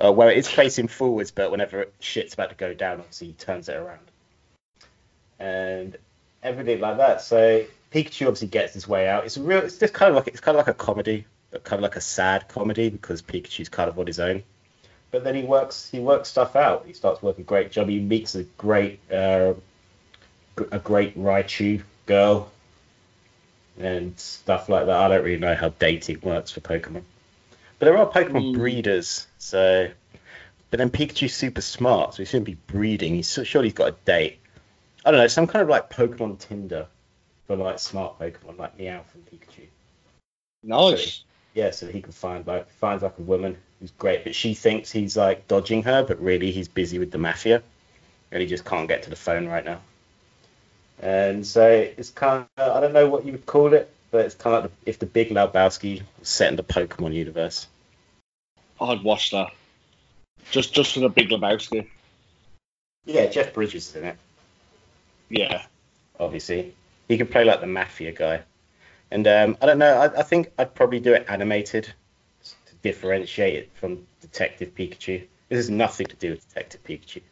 uh, 0.00 0.12
where 0.12 0.30
it 0.30 0.38
is 0.38 0.48
facing 0.48 0.88
forwards, 0.88 1.30
but 1.30 1.50
whenever 1.50 1.86
shit's 2.00 2.34
about 2.34 2.50
to 2.50 2.56
go 2.56 2.74
down, 2.74 3.00
obviously 3.00 3.28
he 3.28 3.32
turns 3.34 3.68
it 3.68 3.76
around. 3.76 4.10
And 5.38 5.96
everything 6.42 6.80
like 6.80 6.98
that. 6.98 7.20
So 7.20 7.64
Pikachu 7.92 8.26
obviously 8.26 8.48
gets 8.48 8.74
his 8.74 8.88
way 8.88 9.08
out. 9.08 9.24
It's 9.24 9.38
real. 9.38 9.60
It's 9.60 9.78
just 9.78 9.94
kind 9.94 10.10
of 10.10 10.16
like 10.16 10.28
it's 10.28 10.40
kind 10.40 10.56
of 10.56 10.66
like 10.66 10.74
a 10.74 10.78
comedy, 10.78 11.26
but 11.50 11.64
kind 11.64 11.78
of 11.78 11.82
like 11.82 11.96
a 11.96 12.00
sad 12.00 12.48
comedy 12.48 12.90
because 12.90 13.22
Pikachu's 13.22 13.68
kind 13.68 13.88
of 13.88 13.98
on 13.98 14.06
his 14.06 14.20
own. 14.20 14.42
But 15.10 15.24
then 15.24 15.34
he 15.34 15.42
works. 15.42 15.90
He 15.90 16.00
works 16.00 16.30
stuff 16.30 16.56
out. 16.56 16.84
He 16.86 16.94
starts 16.94 17.22
working 17.22 17.44
great 17.44 17.70
job. 17.70 17.88
He 17.88 18.00
meets 18.00 18.34
a 18.34 18.44
great, 18.44 18.98
uh, 19.12 19.54
a 20.70 20.78
great 20.78 21.18
Raichu 21.18 21.82
girl, 22.06 22.50
and 23.78 24.18
stuff 24.18 24.68
like 24.68 24.86
that. 24.86 24.96
I 24.96 25.08
don't 25.08 25.24
really 25.24 25.38
know 25.38 25.54
how 25.54 25.68
dating 25.68 26.20
works 26.22 26.50
for 26.50 26.60
Pokemon, 26.60 27.02
but 27.82 27.86
there 27.86 27.98
are 27.98 28.06
Pokemon 28.08 28.52
Mm. 28.52 28.54
breeders. 28.54 29.26
So, 29.38 29.90
but 30.70 30.78
then 30.78 30.88
Pikachu's 30.88 31.34
super 31.34 31.60
smart, 31.60 32.14
so 32.14 32.18
he 32.18 32.26
shouldn't 32.26 32.46
be 32.46 32.54
breeding. 32.54 33.16
He's 33.16 33.40
surely 33.42 33.70
he's 33.70 33.74
got 33.74 33.88
a 33.88 33.96
date. 34.04 34.38
I 35.04 35.10
don't 35.10 35.18
know, 35.18 35.26
some 35.26 35.48
kind 35.48 35.64
of 35.64 35.68
like 35.68 35.90
Pokemon 35.90 36.38
Tinder 36.38 36.86
for 37.48 37.56
like 37.56 37.80
smart 37.80 38.20
Pokemon 38.20 38.56
like 38.56 38.78
Meowth 38.78 39.12
and 39.14 39.26
Pikachu. 39.26 39.66
Nice. 40.62 41.24
Yeah, 41.54 41.72
so 41.72 41.88
he 41.88 42.00
can 42.00 42.12
find 42.12 42.46
like 42.46 42.70
finds 42.70 43.02
like 43.02 43.18
a 43.18 43.22
woman 43.22 43.56
who's 43.80 43.90
great, 43.90 44.22
but 44.22 44.36
she 44.36 44.54
thinks 44.54 44.92
he's 44.92 45.16
like 45.16 45.48
dodging 45.48 45.82
her, 45.82 46.04
but 46.04 46.22
really 46.22 46.52
he's 46.52 46.68
busy 46.68 47.00
with 47.00 47.10
the 47.10 47.18
mafia, 47.18 47.64
and 48.30 48.40
he 48.40 48.46
just 48.46 48.64
can't 48.64 48.86
get 48.86 49.02
to 49.02 49.10
the 49.10 49.16
phone 49.16 49.48
right 49.48 49.64
now. 49.64 49.80
And 51.00 51.44
so 51.44 51.68
it's 51.68 52.10
kind 52.10 52.46
of 52.58 52.76
I 52.76 52.78
don't 52.78 52.92
know 52.92 53.08
what 53.08 53.26
you 53.26 53.32
would 53.32 53.46
call 53.46 53.74
it, 53.74 53.92
but 54.12 54.24
it's 54.24 54.36
kind 54.36 54.54
of 54.54 54.62
like 54.62 54.84
the, 54.84 54.90
if 54.90 55.00
the 55.00 55.06
Big 55.06 55.30
Lebowski 55.30 56.02
was 56.20 56.28
set 56.28 56.48
in 56.48 56.54
the 56.54 56.62
Pokemon 56.62 57.12
universe. 57.12 57.66
I'd 58.90 59.02
watch 59.02 59.30
that. 59.30 59.52
Just 60.50 60.74
just 60.74 60.94
for 60.94 61.00
the 61.00 61.08
Big 61.08 61.28
Lebowski. 61.30 61.86
Yeah, 63.04 63.26
Jeff 63.26 63.52
Bridges 63.54 63.88
is 63.88 63.96
in 63.96 64.04
it. 64.04 64.16
Yeah. 65.28 65.64
obviously. 66.20 66.74
He 67.08 67.16
can 67.18 67.26
play 67.26 67.44
like 67.44 67.60
the 67.60 67.66
mafia 67.66 68.12
guy. 68.12 68.42
And 69.10 69.26
um, 69.26 69.56
I 69.60 69.66
don't 69.66 69.78
know, 69.78 69.94
I, 69.94 70.20
I 70.20 70.22
think 70.22 70.52
I'd 70.58 70.74
probably 70.74 71.00
do 71.00 71.12
it 71.12 71.26
animated 71.28 71.84
to 72.44 72.74
differentiate 72.82 73.54
it 73.56 73.70
from 73.74 74.06
Detective 74.20 74.74
Pikachu. 74.74 75.24
This 75.48 75.58
has 75.58 75.70
nothing 75.70 76.06
to 76.06 76.16
do 76.16 76.30
with 76.30 76.48
Detective 76.48 76.82
Pikachu. 76.84 77.22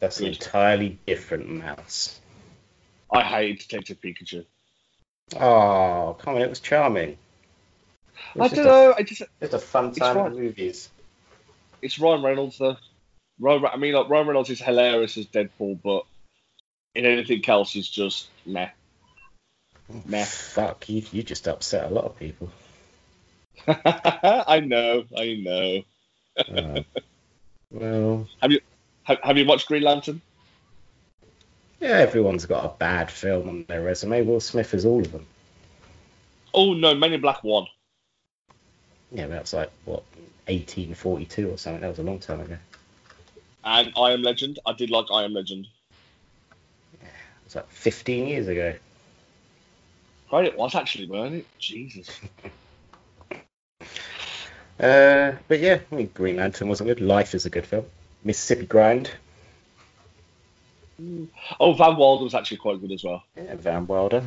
That's 0.00 0.18
an 0.18 0.26
Good. 0.26 0.34
entirely 0.34 0.98
different 1.06 1.48
mouse. 1.48 2.20
I 3.12 3.22
hate 3.22 3.60
Detective 3.68 4.00
Pikachu. 4.00 4.44
Oh, 5.36 6.16
come 6.20 6.34
on, 6.36 6.42
it 6.42 6.50
was 6.50 6.60
charming. 6.60 7.18
I 8.38 8.48
don't 8.48 8.64
know. 8.64 8.94
I 8.96 9.02
just 9.02 9.22
Just 9.40 9.54
a 9.54 9.58
fun 9.58 9.88
It's 9.88 9.98
time 9.98 10.32
the 10.34 10.40
movies. 10.40 10.88
it's 11.82 11.98
Ryan 11.98 12.22
Reynolds 12.22 12.58
though. 12.58 12.76
Ryan, 13.38 13.66
I 13.66 13.76
mean, 13.76 13.94
like 13.94 14.08
Ryan 14.08 14.26
Reynolds 14.28 14.50
is 14.50 14.60
hilarious 14.60 15.16
as 15.18 15.26
Deadpool, 15.26 15.80
but 15.82 16.04
in 16.94 17.04
anything 17.04 17.46
else, 17.48 17.72
he's 17.72 17.88
just 17.88 18.28
meh. 18.46 18.70
Meh. 20.06 20.24
Fuck, 20.24 20.88
you, 20.88 21.02
you 21.12 21.22
just 21.22 21.46
upset 21.46 21.90
a 21.90 21.94
lot 21.94 22.04
of 22.06 22.18
people. 22.18 22.50
I 23.68 24.60
know, 24.64 25.04
I 25.16 25.34
know. 25.42 25.82
Uh, 26.38 26.82
well, 27.70 28.26
Have, 28.40 29.18
have 29.22 29.36
you 29.38 29.46
watched 29.46 29.68
Green 29.68 29.82
Lantern? 29.82 30.20
yeah, 31.80 31.88
everyone's 31.98 32.46
got 32.46 32.64
a 32.64 32.76
bad 32.78 33.10
film 33.10 33.48
on 33.48 33.64
their 33.68 33.82
resume. 33.82 34.22
Will 34.22 34.40
Smith 34.40 34.72
is 34.74 34.84
all 34.84 35.00
of 35.00 35.12
them. 35.12 35.26
Oh 36.54 36.72
no, 36.72 36.94
Men 36.94 37.12
in 37.12 37.20
Black 37.20 37.44
One. 37.44 37.66
Yeah, 39.12 39.26
that's 39.26 39.52
like 39.52 39.70
what 39.84 40.02
1842 40.46 41.50
or 41.50 41.58
something. 41.58 41.80
That 41.80 41.88
was 41.88 41.98
a 41.98 42.02
long 42.02 42.18
time 42.18 42.40
ago. 42.40 42.56
And 43.64 43.92
I 43.96 44.12
Am 44.12 44.22
Legend. 44.22 44.58
I 44.66 44.72
did 44.72 44.90
like 44.90 45.06
I 45.12 45.24
Am 45.24 45.34
Legend. 45.34 45.66
It 47.00 47.08
was 47.44 47.56
like 47.56 47.68
15 47.68 48.26
years 48.26 48.48
ago. 48.48 48.74
Right, 50.32 50.44
it 50.44 50.58
was 50.58 50.74
actually, 50.74 51.06
weren't 51.06 51.36
it? 51.36 51.46
Jesus. 51.58 52.20
Uh, 54.78 55.32
but 55.48 55.58
yeah, 55.58 55.78
I 55.90 55.94
mean, 55.94 56.10
Green 56.12 56.36
Lantern 56.36 56.68
wasn't 56.68 56.88
good. 56.88 57.00
Life 57.00 57.34
is 57.34 57.46
a 57.46 57.50
good 57.50 57.64
film. 57.64 57.86
Mississippi 58.24 58.66
Grind. 58.66 59.10
Oh, 61.58 61.72
Van 61.72 61.96
Wilder 61.96 62.24
was 62.24 62.34
actually 62.34 62.58
quite 62.58 62.80
good 62.80 62.92
as 62.92 63.02
well. 63.02 63.22
Yeah, 63.36 63.54
Van 63.54 63.86
Wilder. 63.86 64.22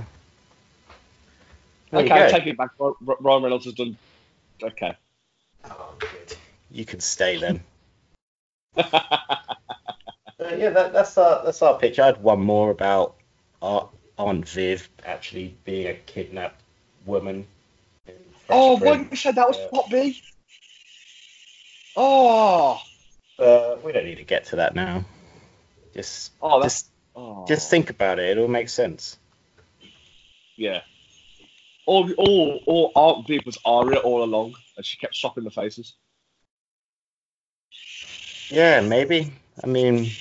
There 1.92 2.02
okay, 2.02 2.08
go. 2.08 2.30
take 2.30 2.48
it 2.48 2.58
back. 2.58 2.72
Ry- 2.80 2.94
Ry- 3.02 3.16
Ryan 3.20 3.44
Reynolds 3.44 3.66
has 3.66 3.74
done. 3.76 3.98
Okay. 4.64 4.96
Oh, 5.66 5.94
good. 6.00 6.36
You 6.72 6.86
can 6.86 7.00
stay 7.00 7.38
then. 7.38 7.64
Uh, 10.42 10.56
yeah, 10.56 10.70
that, 10.70 10.94
that's 10.94 11.18
our 11.18 11.44
that's 11.44 11.62
our 11.62 11.78
pitch. 11.78 12.00
I 12.00 12.06
had 12.06 12.24
one 12.24 12.40
more 12.40 12.72
about 12.72 13.16
our 13.62 13.90
Aunt 14.18 14.48
Viv 14.48 14.88
actually 15.06 15.54
being 15.66 15.86
a 15.88 15.94
kidnapped 15.96 16.62
woman. 17.06 17.46
oh, 18.50 18.78
why 18.78 18.80
Prince. 18.80 19.04
did 19.04 19.12
you 19.12 19.18
say 19.18 19.32
that 19.34 19.48
was 19.50 19.58
Yeah. 19.58 19.68
Plot 19.68 19.90
B? 19.92 20.22
Oh, 21.98 22.82
Uh, 23.38 23.76
we 23.84 23.92
don't 23.92 24.06
need 24.06 24.16
to 24.16 24.24
get 24.24 24.46
to 24.46 24.56
that 24.58 24.76
now. 24.76 25.04
Just 25.94 26.32
oh, 26.42 26.62
that's. 26.62 26.84
just 26.84 26.90
Oh. 27.18 27.46
just 27.46 27.70
think 27.70 27.90
about 27.90 28.18
it. 28.20 28.30
It'll 28.30 28.48
make 28.48 28.70
sense. 28.70 29.18
Yeah. 30.56 30.82
All, 31.90 32.08
all, 32.20 32.60
all 32.68 32.92
Aunt 32.94 33.28
Viv 33.28 33.42
was 33.48 33.58
Arya 33.66 33.98
all 33.98 34.24
along, 34.24 34.54
and 34.78 34.86
she 34.86 34.98
kept 34.98 35.16
swapping 35.16 35.44
the 35.44 35.50
faces. 35.50 35.96
Yeah, 38.52 38.82
maybe. 38.82 39.34
I 39.64 39.66
mean, 39.66 40.12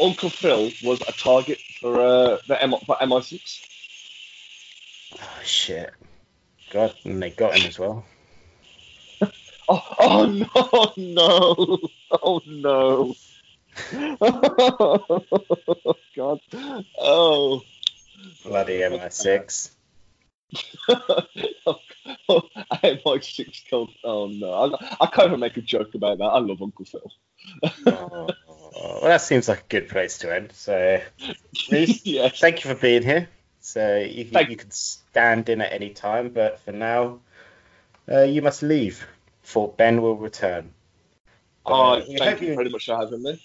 Uncle 0.00 0.30
Phil 0.30 0.70
was 0.82 1.02
a 1.02 1.12
target 1.12 1.58
for 1.82 2.00
uh, 2.00 2.38
the 2.48 2.62
M- 2.62 2.80
for 2.86 2.96
MI6. 2.96 3.60
oh, 5.20 5.28
shit. 5.44 5.92
God, 6.70 6.94
and 7.04 7.22
they 7.22 7.28
got 7.28 7.58
him 7.58 7.66
as 7.66 7.78
well. 7.78 8.02
Oh, 9.68 9.82
oh 9.98 10.92
no, 10.96 10.96
no, 11.12 11.78
oh 12.22 12.40
no. 12.46 13.14
God. 16.16 16.40
Oh. 16.96 17.62
Bloody 18.44 18.78
MI6. 18.78 19.75
Oh, 20.88 22.42
MI6 22.82 23.64
killed. 23.68 23.92
Oh 24.04 24.26
no. 24.28 24.52
I, 24.52 24.96
I 25.00 25.06
can't 25.06 25.28
even 25.28 25.40
make 25.40 25.56
a 25.56 25.62
joke 25.62 25.94
about 25.94 26.18
that. 26.18 26.24
I 26.24 26.38
love 26.38 26.62
Uncle 26.62 26.84
Phil. 26.84 27.12
Oh, 28.78 28.98
well, 29.00 29.10
that 29.10 29.20
seems 29.22 29.48
like 29.48 29.60
a 29.60 29.68
good 29.68 29.88
place 29.88 30.18
to 30.18 30.34
end. 30.34 30.52
So, 30.52 31.00
yes. 31.68 32.40
thank 32.40 32.64
you 32.64 32.74
for 32.74 32.80
being 32.80 33.02
here. 33.02 33.28
So 33.60 33.98
you, 33.98 34.24
can- 34.26 34.50
you 34.50 34.56
can 34.56 34.70
stand 34.70 35.48
in 35.48 35.60
at 35.60 35.72
any 35.72 35.90
time, 35.90 36.30
but 36.30 36.60
for 36.60 36.72
now, 36.72 37.20
uh, 38.10 38.22
you 38.22 38.42
must 38.42 38.62
leave. 38.62 39.06
For 39.42 39.68
Ben 39.68 40.02
will 40.02 40.16
return. 40.16 40.72
Oh, 41.64 41.72
Uh, 41.94 42.00
thank 42.18 42.40
you 42.42 42.48
you- 42.48 42.54
very 42.56 42.68
much 42.68 42.86
for 42.86 42.96
having 42.96 43.22
me. 43.22 43.40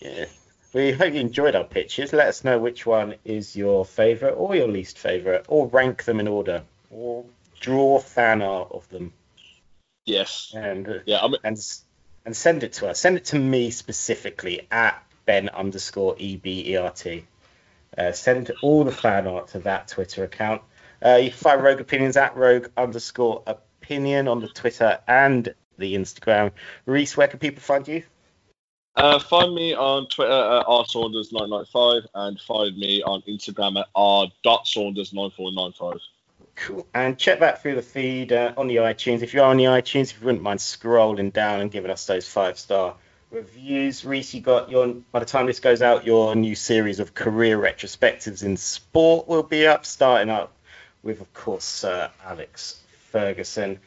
Yeah. 0.00 0.26
We 0.72 0.92
hope 0.92 1.12
you 1.14 1.20
enjoyed 1.20 1.56
our 1.56 1.64
pitches. 1.64 2.12
Let 2.12 2.28
us 2.28 2.44
know 2.44 2.58
which 2.58 2.86
one 2.86 3.16
is 3.24 3.56
your 3.56 3.84
favourite 3.84 4.34
or 4.34 4.54
your 4.54 4.68
least 4.68 4.98
favourite, 4.98 5.44
or 5.48 5.66
rank 5.66 6.04
them 6.04 6.20
in 6.20 6.28
order, 6.28 6.62
or 6.90 7.24
draw 7.58 7.98
fan 7.98 8.40
art 8.42 8.68
of 8.70 8.88
them, 8.88 9.12
Yes. 10.06 10.52
and 10.54 10.88
uh, 10.88 10.98
Yeah. 11.06 11.18
I'm. 11.22 11.34
and 11.44 11.58
and 12.24 12.36
send 12.36 12.62
it 12.62 12.74
to 12.74 12.88
us. 12.88 13.00
Send 13.00 13.16
it 13.16 13.24
to 13.26 13.38
me 13.38 13.70
specifically 13.70 14.68
at 14.70 15.02
Ben 15.24 15.48
underscore 15.48 16.14
E 16.18 16.36
B 16.36 16.70
E 16.72 16.76
R 16.76 16.90
T. 16.90 17.24
Uh, 17.98 18.12
send 18.12 18.52
all 18.62 18.84
the 18.84 18.92
fan 18.92 19.26
art 19.26 19.48
to 19.48 19.58
that 19.60 19.88
Twitter 19.88 20.22
account. 20.24 20.62
Uh, 21.04 21.16
you 21.16 21.30
can 21.30 21.38
find 21.38 21.62
Rogue 21.62 21.80
Opinions 21.80 22.16
at 22.16 22.36
Rogue 22.36 22.68
underscore 22.76 23.42
Opinion 23.46 24.28
on 24.28 24.40
the 24.40 24.48
Twitter 24.48 25.00
and 25.08 25.52
the 25.78 25.94
Instagram. 25.94 26.52
Reese, 26.86 27.16
where 27.16 27.26
can 27.26 27.38
people 27.40 27.62
find 27.62 27.88
you? 27.88 28.02
Uh, 28.96 29.18
find 29.18 29.54
me 29.54 29.74
on 29.74 30.06
Twitter 30.08 30.32
at 30.32 30.66
rsaunders995 30.66 32.06
and 32.14 32.40
find 32.40 32.76
me 32.76 33.02
on 33.02 33.22
Instagram 33.22 33.80
at 33.80 33.86
r.saunders9495. 33.94 36.00
Cool. 36.56 36.86
And 36.92 37.16
check 37.16 37.40
that 37.40 37.62
through 37.62 37.76
the 37.76 37.82
feed 37.82 38.32
uh, 38.32 38.52
on 38.56 38.66
the 38.66 38.76
iTunes. 38.76 39.22
If 39.22 39.32
you're 39.32 39.44
on 39.44 39.56
the 39.56 39.64
iTunes, 39.64 40.10
if 40.10 40.20
you 40.20 40.26
wouldn't 40.26 40.42
mind 40.42 40.60
scrolling 40.60 41.32
down 41.32 41.60
and 41.60 41.70
giving 41.70 41.90
us 41.90 42.04
those 42.06 42.28
five 42.28 42.58
star 42.58 42.96
reviews. 43.30 44.04
Reese, 44.04 44.34
you 44.34 44.40
got 44.40 44.70
your 44.70 44.88
by 45.12 45.20
the 45.20 45.26
time 45.26 45.46
this 45.46 45.60
goes 45.60 45.82
out, 45.82 46.04
your 46.04 46.34
new 46.34 46.54
series 46.54 47.00
of 47.00 47.14
career 47.14 47.58
retrospectives 47.58 48.42
in 48.42 48.56
sport 48.56 49.28
will 49.28 49.42
be 49.42 49.66
up, 49.66 49.86
starting 49.86 50.30
up 50.30 50.52
with, 51.02 51.20
of 51.20 51.32
course, 51.32 51.64
Sir 51.64 52.10
Alex 52.24 52.80
Ferguson. 53.10 53.78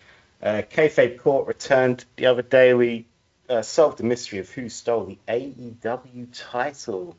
Uh, 0.42 0.62
Kayfabe 0.70 1.20
Court 1.20 1.48
returned 1.48 2.06
the 2.16 2.26
other 2.26 2.42
day. 2.42 2.74
We 2.74 3.06
uh, 3.50 3.62
solved 3.62 3.98
the 3.98 4.04
mystery 4.04 4.40
of 4.40 4.50
who 4.50 4.70
stole 4.70 5.06
the 5.06 5.18
AEW 5.28 6.28
title. 6.34 7.16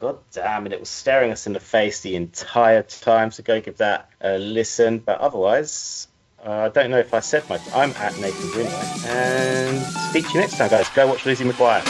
God 0.00 0.18
damn 0.32 0.66
it, 0.66 0.72
it 0.72 0.80
was 0.80 0.88
staring 0.88 1.30
us 1.30 1.46
in 1.46 1.52
the 1.52 1.60
face 1.60 2.00
the 2.00 2.16
entire 2.16 2.82
time, 2.82 3.30
so 3.30 3.42
go 3.42 3.60
give 3.60 3.78
that 3.78 4.10
a 4.20 4.38
listen. 4.38 4.98
But 4.98 5.20
otherwise, 5.20 6.08
uh, 6.44 6.50
I 6.50 6.68
don't 6.68 6.90
know 6.90 6.98
if 6.98 7.14
I 7.14 7.20
said 7.20 7.48
my 7.48 7.58
I'm 7.74 7.90
at 7.92 8.18
Nathan 8.18 8.50
Greenway, 8.50 8.82
and 9.06 9.80
speak 10.10 10.26
to 10.28 10.34
you 10.34 10.40
next 10.40 10.58
time, 10.58 10.68
guys. 10.68 10.88
Go 10.90 11.06
watch 11.06 11.24
Lizzie 11.24 11.44
McGuire. 11.44 11.84